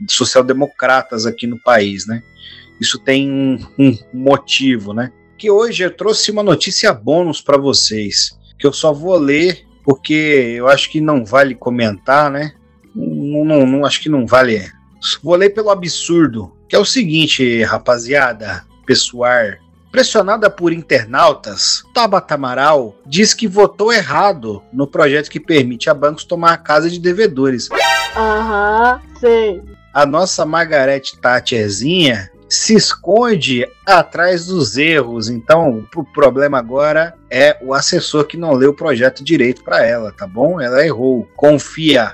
social-democratas 0.10 1.26
aqui 1.26 1.48
no 1.48 1.60
país, 1.60 2.06
né? 2.08 2.24
Isso 2.80 3.00
tem 3.00 3.32
um, 3.32 3.60
um 3.78 3.98
motivo, 4.14 4.94
né? 4.94 5.12
Que 5.38 5.50
hoje 5.50 5.84
eu 5.84 5.92
trouxe 5.92 6.32
uma 6.32 6.44
notícia 6.44 6.94
bônus 6.94 7.42
para 7.42 7.58
vocês, 7.58 8.38
que 8.58 8.66
eu 8.66 8.74
só 8.74 8.92
vou 8.94 9.18
ler 9.18 9.66
porque 9.84 10.56
eu 10.58 10.68
acho 10.68 10.90
que 10.90 11.00
não 11.00 11.24
vale 11.24 11.54
comentar, 11.54 12.32
né? 12.32 12.54
Não, 12.94 13.46
não, 13.46 13.66
não 13.68 13.86
acho 13.86 14.02
que 14.02 14.10
não 14.10 14.26
vale. 14.26 14.68
Vou 15.22 15.36
ler 15.36 15.52
pelo 15.52 15.70
absurdo, 15.70 16.52
que 16.68 16.76
é 16.76 16.80
o 16.80 16.86
seguinte, 16.86 17.62
rapaziada, 17.64 18.66
pessoal, 18.86 19.44
Pressionada 19.96 20.50
por 20.50 20.74
internautas, 20.74 21.82
Tabata 21.94 22.36
Amaral 22.36 22.98
diz 23.06 23.34
que 23.34 23.48
votou 23.48 23.94
errado 23.94 24.62
no 24.74 24.86
projeto 24.86 25.30
que 25.30 25.40
permite 25.40 25.90
a 25.90 25.94
bancos 25.94 26.26
tomar 26.26 26.52
a 26.52 26.58
casa 26.58 26.90
de 26.90 27.00
devedores. 27.00 27.70
Aham, 28.14 29.00
sei. 29.22 29.64
A 29.94 30.06
nossa 30.06 30.46
Margarete 30.46 31.18
Thatcherzinha 31.18 32.30
se 32.50 32.76
esconde 32.76 33.66
atrás 33.86 34.48
dos 34.48 34.76
erros. 34.76 35.30
Então, 35.30 35.88
o 35.96 36.04
problema 36.04 36.60
agora 36.60 37.16
é 37.30 37.58
o 37.62 37.74
assessor 37.74 38.26
que 38.26 38.36
não 38.36 38.52
leu 38.52 38.72
o 38.72 38.76
projeto 38.76 39.24
direito 39.24 39.64
para 39.64 39.86
ela, 39.86 40.12
tá 40.12 40.28
bom? 40.28 40.60
Ela 40.60 40.86
errou. 40.86 41.26
Confia. 41.38 42.14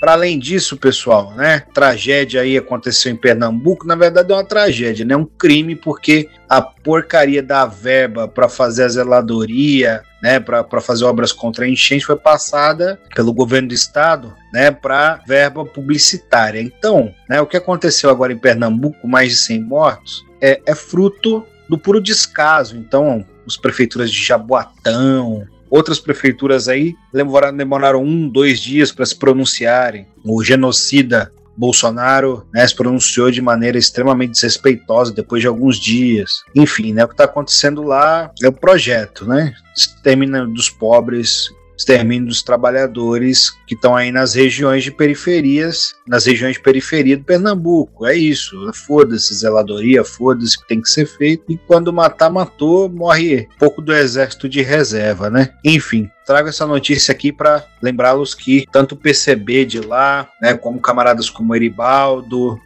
Para 0.00 0.12
além 0.12 0.38
disso, 0.38 0.76
pessoal, 0.76 1.34
né? 1.34 1.60
Tragédia 1.74 2.42
aí 2.42 2.56
aconteceu 2.56 3.10
em 3.10 3.16
Pernambuco. 3.16 3.86
Na 3.86 3.96
verdade, 3.96 4.30
é 4.30 4.34
uma 4.34 4.44
tragédia, 4.44 5.04
né? 5.04 5.16
Um 5.16 5.24
crime, 5.24 5.74
porque 5.74 6.28
a 6.48 6.62
porcaria 6.62 7.42
da 7.42 7.66
verba 7.66 8.28
para 8.28 8.48
fazer 8.48 8.84
a 8.84 8.88
zeladoria, 8.88 10.02
né? 10.22 10.38
Para 10.38 10.80
fazer 10.80 11.04
obras 11.04 11.32
contra 11.32 11.64
a 11.64 11.68
enchente 11.68 12.06
foi 12.06 12.16
passada 12.16 13.00
pelo 13.14 13.32
governo 13.32 13.68
do 13.68 13.74
estado, 13.74 14.32
né? 14.52 14.70
Para 14.70 15.20
verba 15.26 15.64
publicitária. 15.64 16.60
Então, 16.60 17.12
né? 17.28 17.40
O 17.40 17.46
que 17.46 17.56
aconteceu 17.56 18.08
agora 18.08 18.32
em 18.32 18.38
Pernambuco, 18.38 19.08
mais 19.08 19.30
de 19.30 19.36
100 19.36 19.62
mortos, 19.62 20.24
é, 20.40 20.60
é 20.64 20.74
fruto 20.76 21.44
do 21.68 21.76
puro 21.76 22.00
descaso. 22.00 22.76
Então, 22.76 23.26
as 23.44 23.56
prefeituras 23.56 24.12
de 24.12 24.24
Jaboatão, 24.24 25.44
Outras 25.70 25.98
prefeituras 25.98 26.68
aí 26.68 26.94
demoraram, 27.12 27.56
demoraram 27.56 28.02
um, 28.02 28.28
dois 28.28 28.60
dias 28.60 28.90
para 28.92 29.04
se 29.04 29.16
pronunciarem. 29.16 30.06
O 30.24 30.42
genocida 30.42 31.32
Bolsonaro 31.58 32.46
né, 32.54 32.66
se 32.66 32.74
pronunciou 32.74 33.30
de 33.32 33.42
maneira 33.42 33.76
extremamente 33.76 34.30
desrespeitosa 34.30 35.12
depois 35.12 35.42
de 35.42 35.48
alguns 35.48 35.76
dias. 35.76 36.42
Enfim, 36.54 36.92
né, 36.92 37.04
o 37.04 37.08
que 37.08 37.14
está 37.14 37.24
acontecendo 37.24 37.82
lá 37.82 38.30
é 38.40 38.46
o 38.46 38.52
projeto, 38.52 39.26
né? 39.26 39.52
Extermina 39.76 40.46
dos 40.46 40.70
pobres, 40.70 41.48
extermínio 41.78 42.26
dos 42.26 42.42
trabalhadores 42.42 43.50
que 43.66 43.74
estão 43.74 43.94
aí 43.94 44.10
nas 44.10 44.34
regiões 44.34 44.82
de 44.82 44.90
periferias, 44.90 45.94
nas 46.06 46.26
regiões 46.26 46.54
de 46.54 46.62
periferia 46.62 47.16
do 47.16 47.22
Pernambuco. 47.24 48.04
É 48.04 48.16
isso. 48.16 48.70
Foda-se 48.74 49.32
zeladoria, 49.34 50.04
foda-se 50.04 50.58
que 50.58 50.66
tem 50.66 50.80
que 50.80 50.90
ser 50.90 51.06
feito. 51.06 51.44
E 51.48 51.56
quando 51.56 51.92
matar, 51.92 52.30
matou, 52.30 52.88
morre 52.88 53.48
pouco 53.58 53.80
do 53.80 53.94
exército 53.94 54.48
de 54.48 54.60
reserva, 54.60 55.30
né? 55.30 55.54
Enfim, 55.64 56.10
trago 56.26 56.48
essa 56.48 56.66
notícia 56.66 57.12
aqui 57.12 57.32
para 57.32 57.64
lembrá-los 57.80 58.34
que 58.34 58.66
tanto 58.72 58.96
o 58.96 58.98
PCB 58.98 59.64
de 59.64 59.80
lá, 59.80 60.28
né, 60.42 60.54
como 60.54 60.80
camaradas 60.80 61.30
como 61.30 61.54
Eribaldo, 61.54 62.60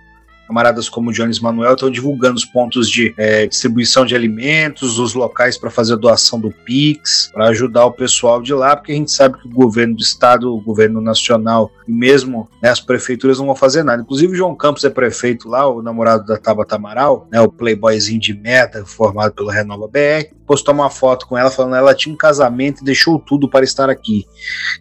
camaradas 0.53 0.86
como 0.86 1.12
Jones 1.12 1.40
Manuel 1.40 1.72
estão 1.72 1.90
divulgando 1.90 2.36
os 2.36 2.44
pontos 2.44 2.90
de 2.90 3.14
é, 3.16 3.46
distribuição 3.46 4.05
de 4.05 4.14
alimentos, 4.14 4.98
os 4.98 5.14
locais 5.14 5.57
para 5.57 5.70
fazer 5.70 5.94
a 5.94 5.96
doação 5.96 6.38
do 6.38 6.50
Pix, 6.50 7.30
para 7.32 7.46
ajudar 7.48 7.86
o 7.86 7.92
pessoal 7.92 8.42
de 8.42 8.53
lá, 8.53 8.76
porque 8.76 8.92
a 8.92 8.94
gente 8.94 9.11
sabe 9.11 9.38
que 9.38 9.48
o 9.48 9.50
governo 9.50 9.96
do 9.96 10.03
estado, 10.03 10.55
o 10.55 10.61
governo 10.61 11.00
nacional 11.00 11.72
e 11.88 11.92
mesmo 11.92 12.48
né, 12.62 12.68
as 12.68 12.80
prefeituras 12.80 13.38
não 13.38 13.46
vão 13.46 13.57
fazer 13.57 13.82
nada. 13.82 14.03
Inclusive 14.03 14.34
o 14.34 14.36
João 14.36 14.55
Campos 14.55 14.84
é 14.84 14.90
prefeito 14.90 15.48
lá, 15.48 15.66
o 15.66 15.80
namorado 15.80 16.26
da 16.26 16.36
Tabata 16.36 16.76
Amaral, 16.76 17.26
né, 17.32 17.40
o 17.40 17.50
playboyzinho 17.50 18.20
de 18.20 18.34
merda 18.34 18.84
formado 18.84 19.32
pelo 19.32 19.48
Renova 19.48 19.88
BR, 19.88 20.34
postou 20.53 20.74
uma 20.74 20.90
foto 20.90 21.26
com 21.26 21.38
ela 21.38 21.50
falando 21.50 21.72
que 21.72 21.78
ela 21.78 21.94
tinha 21.94 22.12
um 22.12 22.16
casamento 22.16 22.82
e 22.82 22.84
deixou 22.84 23.18
tudo 23.18 23.48
para 23.48 23.64
estar 23.64 23.88
aqui. 23.88 24.26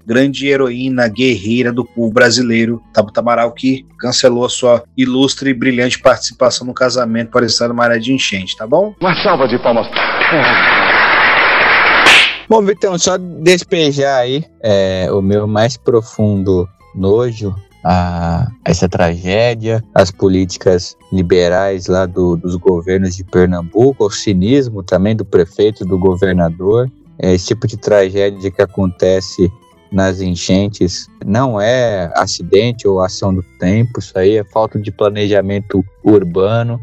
Grande 0.06 0.46
heroína, 0.46 1.08
guerreira 1.08 1.72
do 1.72 1.86
povo 1.86 2.12
brasileiro, 2.12 2.82
Tabata 2.94 3.22
Amaral, 3.22 3.54
que 3.54 3.86
cancelou 3.98 4.44
a 4.44 4.50
sua 4.50 4.84
ilustre 4.98 5.52
e 5.52 5.54
brilhante 5.54 5.98
participação 5.98 6.68
no 6.68 6.74
casamento 6.74 7.32
para 7.32 7.46
estar 7.46 7.70
numa 7.70 7.86
área 7.86 7.98
de 7.98 8.12
enchente, 8.12 8.58
tá 8.58 8.68
bom? 8.68 8.94
Uma 9.00 9.16
salva 9.24 9.48
de 9.48 9.58
palmas. 9.60 9.88
Bom, 12.50 12.62
Vitão, 12.64 13.00
só 13.00 13.18
despejar 13.18 14.20
aí 14.20 14.44
é, 14.62 15.08
o 15.10 15.22
meu 15.22 15.48
mais 15.48 15.78
profundo 15.78 16.68
nojo 16.94 17.56
a 17.84 18.52
essa 18.64 18.88
tragédia, 18.88 19.84
as 19.94 20.12
políticas 20.12 20.96
liberais 21.12 21.88
lá 21.88 22.06
do, 22.06 22.38
dos 22.38 22.56
governos 22.56 23.16
de 23.16 23.24
Pernambuco, 23.24 24.06
o 24.06 24.12
cinismo 24.12 24.84
também 24.84 25.16
do 25.16 25.26
prefeito, 25.26 25.86
do 25.86 25.98
governador, 25.98 26.92
é, 27.20 27.34
esse 27.34 27.48
tipo 27.48 27.68
de 27.68 27.78
tragédia 27.78 28.52
que 28.52 28.62
acontece 28.62 29.52
nas 29.92 30.22
enchentes 30.22 31.08
não 31.26 31.60
é 31.60 32.12
acidente 32.16 32.88
ou 32.88 33.02
ação 33.02 33.34
do 33.34 33.44
tempo, 33.60 34.00
isso 34.00 34.18
aí 34.18 34.38
é 34.38 34.44
falta 34.44 34.80
de 34.80 34.92
planejamento 34.92 35.84
urbano 36.04 36.80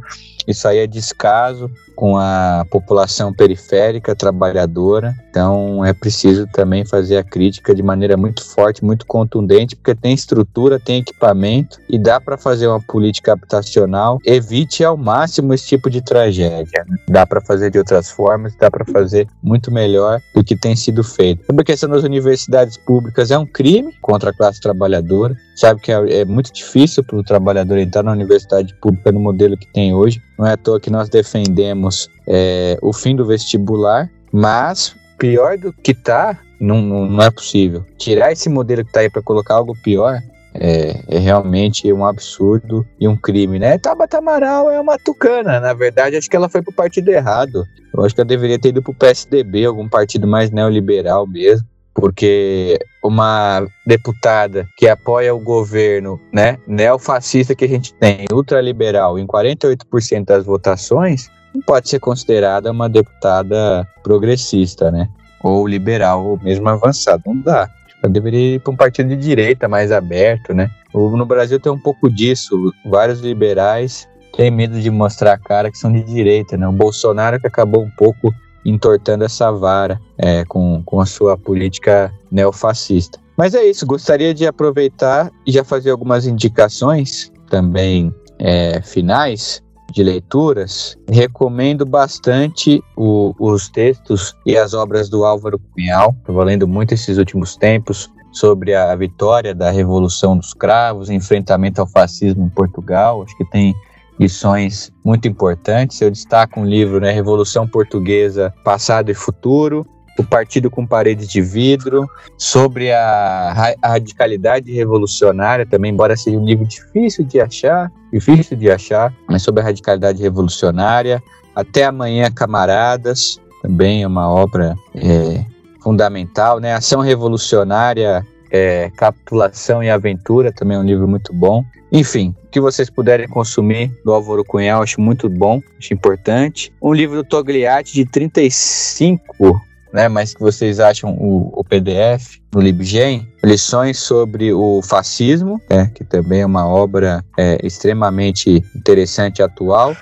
Isso 0.47 0.69
aí 0.69 0.79
é 0.79 0.87
descaso 0.87 1.71
com 1.99 2.17
a 2.17 2.65
população 2.71 3.33
periférica 3.33 4.15
trabalhadora. 4.15 5.13
Então 5.29 5.85
é 5.85 5.93
preciso 5.93 6.47
também 6.47 6.85
fazer 6.85 7.17
a 7.17 7.25
crítica 7.25 7.75
de 7.75 7.83
maneira 7.83 8.17
muito 8.17 8.45
forte, 8.45 8.85
muito 8.85 9.05
contundente, 9.05 9.75
porque 9.75 9.97
tem 9.97 10.15
estrutura, 10.15 10.79
tem 10.79 11.01
equipamento 11.01 11.81
e 11.89 11.99
dá 11.99 12.21
para 12.21 12.39
fazer 12.39 12.69
uma 12.69 12.81
política 12.81 13.33
habitacional. 13.33 14.21
Evite 14.25 14.85
ao 14.85 14.97
máximo 14.97 15.53
esse 15.53 15.67
tipo 15.67 15.91
de 15.91 16.01
tragédia. 16.01 16.85
Né? 16.89 16.99
Dá 17.09 17.27
para 17.27 17.41
fazer 17.41 17.69
de 17.69 17.79
outras 17.79 18.09
formas, 18.09 18.55
dá 18.55 18.71
para 18.71 18.85
fazer 18.85 19.27
muito 19.43 19.73
melhor 19.73 20.21
do 20.33 20.45
que 20.45 20.55
tem 20.55 20.77
sido 20.77 21.03
feito. 21.03 21.47
Sobre 21.47 21.63
a 21.63 21.65
questão 21.65 21.91
das 21.91 22.05
universidades 22.05 22.77
públicas, 22.77 23.33
é 23.33 23.39
um 23.39 23.47
crime 23.47 23.93
contra 24.01 24.31
a 24.31 24.33
classe 24.33 24.61
trabalhadora. 24.61 25.37
Sabe 25.59 25.81
que 25.81 25.91
é, 25.91 26.21
é 26.21 26.25
muito 26.25 26.53
difícil 26.53 27.03
para 27.03 27.17
o 27.17 27.25
trabalhador 27.25 27.79
entrar 27.79 28.05
na 28.05 28.13
universidade 28.13 28.73
pública 28.77 29.11
no 29.11 29.19
modelo 29.19 29.57
que 29.57 29.67
tem 29.73 29.93
hoje. 29.93 30.23
Não 30.39 30.47
é 30.47 30.53
à 30.53 30.57
toa 30.57 30.79
que 30.79 30.89
nós 30.89 31.09
defendemos 31.09 32.09
é, 32.29 32.79
o 32.81 32.93
fim 32.93 33.17
do 33.17 33.27
vestibular, 33.27 34.09
mas 34.31 34.95
pior 35.19 35.59
do 35.59 35.73
que 35.73 35.93
tá, 35.93 36.39
não, 36.61 36.81
não, 36.81 37.07
não 37.07 37.25
é 37.25 37.29
possível. 37.29 37.85
Tirar 37.99 38.31
esse 38.31 38.49
modelo 38.49 38.85
que 38.85 38.93
tá 38.93 39.01
aí 39.01 39.11
para 39.11 39.21
colocar 39.21 39.55
algo 39.55 39.75
pior 39.83 40.21
é, 40.55 41.01
é, 41.09 41.19
realmente 41.19 41.93
um 41.93 42.07
absurdo 42.07 42.87
e 43.01 43.09
um 43.09 43.17
crime, 43.17 43.59
né? 43.59 43.79
Tabata 43.79 44.19
Amaral 44.19 44.71
é 44.71 44.81
uma 44.81 44.97
tucana, 44.97 45.59
na 45.59 45.75
verdade, 45.75 46.15
acho 46.15 46.31
que 46.31 46.37
ela 46.37 46.49
foi 46.49 46.63
pro 46.63 46.73
partido 46.73 47.09
errado. 47.09 47.65
Eu 47.93 48.05
acho 48.05 48.15
que 48.15 48.21
ela 48.21 48.29
deveria 48.29 48.61
ter 48.61 48.69
ido 48.69 48.81
pro 48.81 48.95
PSDB, 48.95 49.65
algum 49.65 49.89
partido 49.89 50.29
mais 50.29 50.53
neoliberal 50.53 51.27
mesmo 51.27 51.67
porque 52.01 52.79
uma 53.09 53.67
deputada 53.87 54.69
que 54.77 54.89
apoia 54.89 55.35
o 55.35 55.41
governo, 55.41 56.21
né, 56.33 56.59
neofascista 56.67 57.55
que 57.55 57.65
a 57.65 57.69
gente 57.69 57.93
tem, 57.95 58.27
ultraliberal, 58.33 59.19
em 59.19 59.27
48% 59.27 60.25
das 60.25 60.45
votações, 60.45 61.31
não 61.55 61.63
pode 61.63 61.89
ser 61.89 61.99
considerada 61.99 62.71
uma 62.71 62.89
deputada 62.89 63.89
progressista, 64.03 64.91
né, 64.91 65.09
ou 65.43 65.67
liberal, 65.67 66.25
ou 66.25 66.39
mesmo 66.43 66.69
avançada, 66.69 67.23
não 67.27 67.41
dá. 67.41 67.69
Ela 68.03 68.13
deveria 68.13 68.57
ir 68.57 68.61
para 68.61 68.73
um 68.73 68.77
partido 68.77 69.09
de 69.09 69.17
direita 69.17 69.67
mais 69.67 69.91
aberto, 69.91 70.55
né. 70.55 70.71
No 70.95 71.27
Brasil 71.27 71.59
tem 71.59 71.73
um 71.73 71.79
pouco 71.79 72.11
disso, 72.11 72.73
vários 72.85 73.21
liberais 73.21 74.09
têm 74.37 74.51
medo 74.51 74.81
de 74.81 74.91
mostrar 74.91 75.33
a 75.33 75.39
cara 75.39 75.71
que 75.71 75.79
são 75.79 75.93
de 75.93 76.03
direita, 76.03 76.57
né, 76.57 76.69
o 76.69 76.73
Bolsonaro 76.73 77.41
que 77.41 77.47
acabou 77.47 77.83
um 77.83 77.91
pouco 77.91 78.33
entortando 78.69 79.25
essa 79.25 79.51
vara 79.51 80.01
é, 80.17 80.45
com, 80.45 80.83
com 80.85 81.01
a 81.01 81.07
sua 81.07 81.37
política 81.37 82.13
neofascista. 82.31 83.19
Mas 83.37 83.55
é 83.55 83.65
isso, 83.65 83.87
gostaria 83.87 84.35
de 84.35 84.47
aproveitar 84.47 85.31
e 85.47 85.53
já 85.53 85.63
fazer 85.63 85.91
algumas 85.91 86.27
indicações 86.27 87.33
também 87.49 88.13
é, 88.39 88.81
finais 88.83 89.63
de 89.93 90.03
leituras. 90.03 90.97
Recomendo 91.09 91.87
bastante 91.87 92.83
o, 92.97 93.35
os 93.39 93.69
textos 93.69 94.35
e 94.45 94.57
as 94.57 94.75
obras 94.75 95.09
do 95.09 95.25
Álvaro 95.25 95.59
Cunhal. 95.59 96.15
Estou 96.19 96.43
lendo 96.43 96.67
muito 96.69 96.95
esses 96.95 97.17
últimos 97.17 97.57
tempos 97.57 98.11
sobre 98.33 98.75
a 98.75 98.95
vitória 98.95 99.55
da 99.55 99.71
Revolução 99.71 100.37
dos 100.37 100.53
Cravos, 100.53 101.11
enfrentamento 101.11 101.81
ao 101.81 101.87
fascismo 101.87 102.45
em 102.45 102.51
Portugal. 102.51 103.23
Acho 103.23 103.37
que 103.37 103.45
tem 103.47 103.75
lições 104.19 104.93
muito 105.05 105.29
importantes. 105.29 106.01
Eu 106.01 106.11
destaco 106.11 106.61
um 106.61 106.65
livro, 106.65 107.01
né, 107.01 107.11
Revolução 107.11 107.67
Portuguesa, 107.67 108.53
Passado 108.65 109.11
e 109.11 109.15
Futuro, 109.15 109.87
O 110.19 110.25
Partido 110.25 110.71
com 110.71 110.87
Paredes 110.87 111.29
de 111.29 111.41
Vidro, 111.41 112.09
sobre 112.37 112.93
a, 112.93 113.75
a 113.81 113.89
radicalidade 113.89 114.73
revolucionária, 114.73 115.65
também, 115.65 115.93
embora 115.93 116.17
seja 116.17 116.37
um 116.37 116.45
livro 116.45 116.67
difícil 116.67 117.25
de 117.25 117.41
achar, 117.41 117.91
difícil 118.13 118.57
de 118.57 118.71
achar, 118.71 119.15
mas 119.29 119.43
sobre 119.43 119.61
a 119.61 119.65
radicalidade 119.65 120.21
revolucionária. 120.21 121.23
Até 121.55 121.85
Amanhã, 121.85 122.31
Camaradas, 122.31 123.41
também 123.63 124.03
é 124.03 124.07
uma 124.07 124.29
obra 124.29 124.77
é, 124.95 125.45
fundamental, 125.81 126.61
né? 126.61 126.75
Ação 126.75 127.01
Revolucionária, 127.01 128.27
é, 128.51 128.91
Capitulação 128.97 129.83
e 129.83 129.91
Aventura, 129.91 130.53
também 130.53 130.77
é 130.77 130.81
um 130.81 130.85
livro 130.85 131.07
muito 131.07 131.33
bom. 131.33 131.65
Enfim, 131.91 132.35
o 132.45 132.49
que 132.49 132.61
vocês 132.61 132.91
puderem 132.91 133.27
consumir 133.27 133.91
do 134.05 134.13
Álvaro 134.13 134.45
Cunhal, 134.45 134.83
acho 134.83 135.01
muito 135.01 135.29
bom, 135.29 135.61
acho 135.79 135.95
importante. 135.95 136.73
Um 136.83 136.93
livro 136.93 137.17
do 137.17 137.25
Togliatti 137.25 137.95
de 137.95 138.05
35, 138.05 139.63
né, 139.93 140.09
mas 140.09 140.35
que 140.35 140.41
vocês 140.41 140.81
acham 140.81 141.15
o, 141.15 141.53
o 141.55 141.65
PDF 141.65 142.39
no 142.55 142.61
LibGen, 142.61 143.29
lições 143.45 143.99
sobre 143.99 144.53
o 144.53 144.81
fascismo, 144.83 145.61
né, 145.71 145.91
que 145.95 146.03
também 146.03 146.41
é 146.41 146.47
uma 146.47 146.67
obra 146.67 147.25
é, 147.39 147.59
extremamente 147.63 148.65
interessante 148.75 149.39
e 149.39 149.43
atual. 149.43 149.95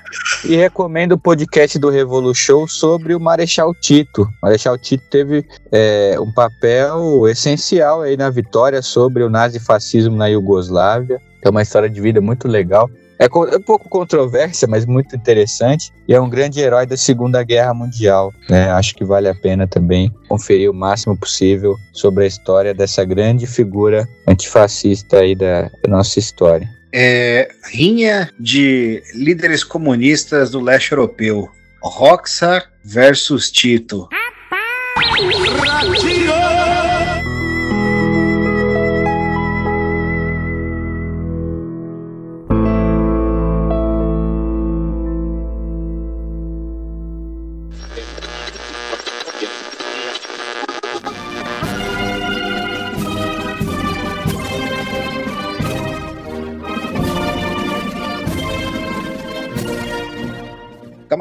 E 0.44 0.54
recomendo 0.54 1.12
o 1.12 1.18
podcast 1.18 1.78
do 1.78 1.90
Revolution 1.90 2.66
sobre 2.66 3.14
o 3.14 3.20
Marechal 3.20 3.74
Tito. 3.74 4.22
O 4.22 4.28
Marechal 4.42 4.78
Tito 4.78 5.04
teve 5.10 5.44
é, 5.72 6.16
um 6.20 6.32
papel 6.32 7.28
essencial 7.28 8.02
aí 8.02 8.16
na 8.16 8.30
vitória 8.30 8.80
sobre 8.80 9.22
o 9.22 9.30
nazifascismo 9.30 10.16
na 10.16 10.26
Iugoslávia. 10.26 11.20
É 11.42 11.50
uma 11.50 11.62
história 11.62 11.88
de 11.88 12.00
vida 12.00 12.20
muito 12.20 12.48
legal. 12.48 12.88
É, 13.18 13.26
um 13.26 13.62
pouco 13.62 13.88
controvérsia, 13.88 14.68
mas 14.68 14.84
muito 14.84 15.16
interessante. 15.16 15.92
E 16.06 16.14
é 16.14 16.20
um 16.20 16.28
grande 16.28 16.60
herói 16.60 16.86
da 16.86 16.96
Segunda 16.96 17.42
Guerra 17.42 17.72
Mundial. 17.72 18.32
Né? 18.48 18.70
Acho 18.70 18.94
que 18.94 19.04
vale 19.04 19.28
a 19.28 19.34
pena 19.34 19.66
também 19.66 20.12
conferir 20.28 20.70
o 20.70 20.74
máximo 20.74 21.16
possível 21.16 21.76
sobre 21.92 22.24
a 22.24 22.26
história 22.26 22.74
dessa 22.74 23.04
grande 23.04 23.46
figura 23.46 24.06
antifascista 24.28 25.18
aí 25.18 25.34
da, 25.34 25.62
da 25.62 25.88
nossa 25.88 26.18
história. 26.18 26.68
É, 26.92 27.48
rinha 27.70 28.30
de 28.38 29.02
líderes 29.14 29.64
comunistas 29.64 30.50
do 30.50 30.60
leste 30.60 30.92
europeu. 30.92 31.48
Roxa 31.82 32.64
versus 32.84 33.50
Tito. 33.50 34.08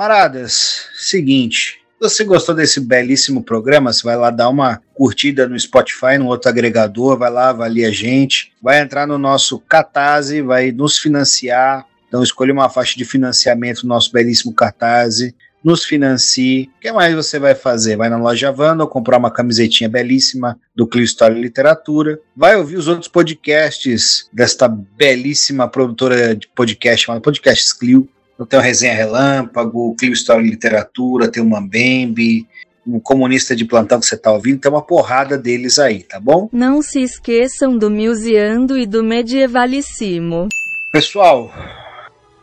Camaradas, 0.06 0.86
seguinte, 0.93 1.80
você 1.99 2.24
gostou 2.24 2.53
desse 2.53 2.80
belíssimo 2.80 3.41
programa, 3.41 3.91
você 3.91 4.03
vai 4.03 4.16
lá 4.16 4.30
dar 4.30 4.49
uma 4.49 4.80
curtida 4.93 5.47
no 5.47 5.60
Spotify, 5.60 6.20
no 6.20 6.28
outro 6.28 6.47
agregador, 6.47 7.18
vai 7.18 7.32
lá, 7.32 7.49
avalia 7.49 7.88
a 7.88 7.91
gente, 7.91 8.53
vai 8.62 8.82
entrar 8.82 9.08
no 9.08 9.18
nosso 9.18 9.60
Catarse, 9.62 10.43
vai 10.43 10.72
nos 10.72 10.99
financiar. 10.99 11.88
Então 12.08 12.22
escolha 12.22 12.53
uma 12.53 12.70
faixa 12.70 12.95
de 12.95 13.03
financiamento 13.03 13.82
no 13.82 13.89
nosso 13.89 14.12
belíssimo 14.12 14.53
Catarse, 14.53 15.34
nos 15.64 15.84
financie. 15.84 16.70
O 16.78 16.82
que 16.82 16.91
mais 16.91 17.16
você 17.16 17.39
vai 17.39 17.56
fazer? 17.56 17.97
Vai 17.97 18.08
na 18.08 18.18
loja 18.18 18.51
Vanda 18.51 18.86
comprar 18.86 19.18
uma 19.18 19.32
camisetinha 19.32 19.89
belíssima 19.89 20.56
do 20.76 20.86
Clio 20.86 21.03
História 21.03 21.36
e 21.36 21.41
Literatura. 21.41 22.20
Vai 22.38 22.56
ouvir 22.56 22.76
os 22.76 22.88
outros 22.88 23.08
podcasts 23.08 24.30
desta 24.32 24.68
belíssima 24.68 25.68
produtora 25.68 26.36
de 26.36 26.47
podcast 26.49 27.08
chamada 27.08 27.24
Podcasts 27.24 27.74
Clio. 27.74 28.08
Então 28.36 28.46
tem 28.46 28.60
o 28.60 28.62
Resenha 28.62 28.94
Relâmpago, 28.94 29.90
o 29.90 29.96
Clio 29.96 30.14
História 30.14 30.46
e 30.46 30.50
Literatura, 30.50 31.32
tem 31.32 31.42
o 31.42 31.50
Mambembe, 31.50 32.46
o 32.86 33.00
Comunista 33.00 33.56
de 33.56 33.66
Plantão 33.66 34.00
que 34.00 34.06
você 34.06 34.16
está 34.16 34.32
ouvindo, 34.32 34.60
tem 34.60 34.70
uma 34.70 34.82
porrada 34.82 35.38
deles 35.38 35.80
aí, 35.80 36.04
tá 36.04 36.20
bom? 36.20 36.50
Não 36.52 36.82
se 36.82 37.02
esqueçam 37.02 37.78
do 37.78 37.90
Museando 37.90 38.78
e 38.78 38.86
do 38.86 39.04
Medievalíssimo. 39.04 40.50
Pessoal, 40.92 41.52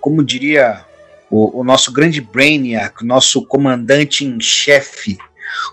como 0.00 0.24
diria 0.24 0.84
o, 1.30 1.60
o 1.60 1.64
nosso 1.64 1.92
grande 1.92 2.20
Brainiac, 2.20 3.02
o 3.02 3.06
nosso 3.06 3.44
comandante 3.44 4.24
em 4.24 4.40
chefe, 4.40 5.16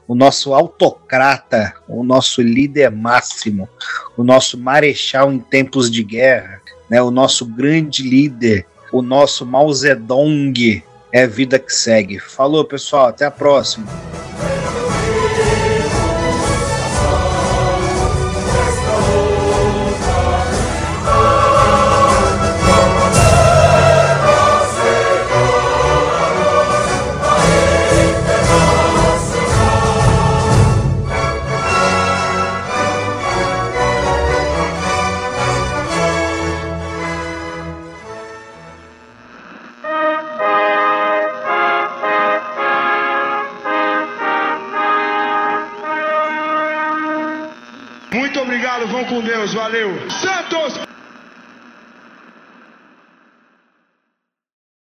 o 0.07 0.13
nosso 0.13 0.53
autocrata, 0.53 1.73
o 1.87 2.03
nosso 2.03 2.41
líder 2.41 2.91
máximo, 2.91 3.67
o 4.17 4.23
nosso 4.23 4.57
marechal 4.57 5.31
em 5.31 5.39
tempos 5.39 5.89
de 5.89 6.03
guerra, 6.03 6.61
né, 6.89 7.01
o 7.01 7.09
nosso 7.09 7.45
grande 7.45 8.03
líder 8.03 8.65
o 8.91 9.01
nosso 9.01 9.45
Mao 9.45 9.71
Zedong 9.73 10.83
é 11.11 11.27
vida 11.27 11.57
que 11.59 11.73
segue. 11.73 12.19
Falou, 12.19 12.63
pessoal, 12.65 13.07
até 13.07 13.25
a 13.25 13.31
próxima. 13.31 13.87
Valeu. 49.79 50.09
Santos! 50.09 50.88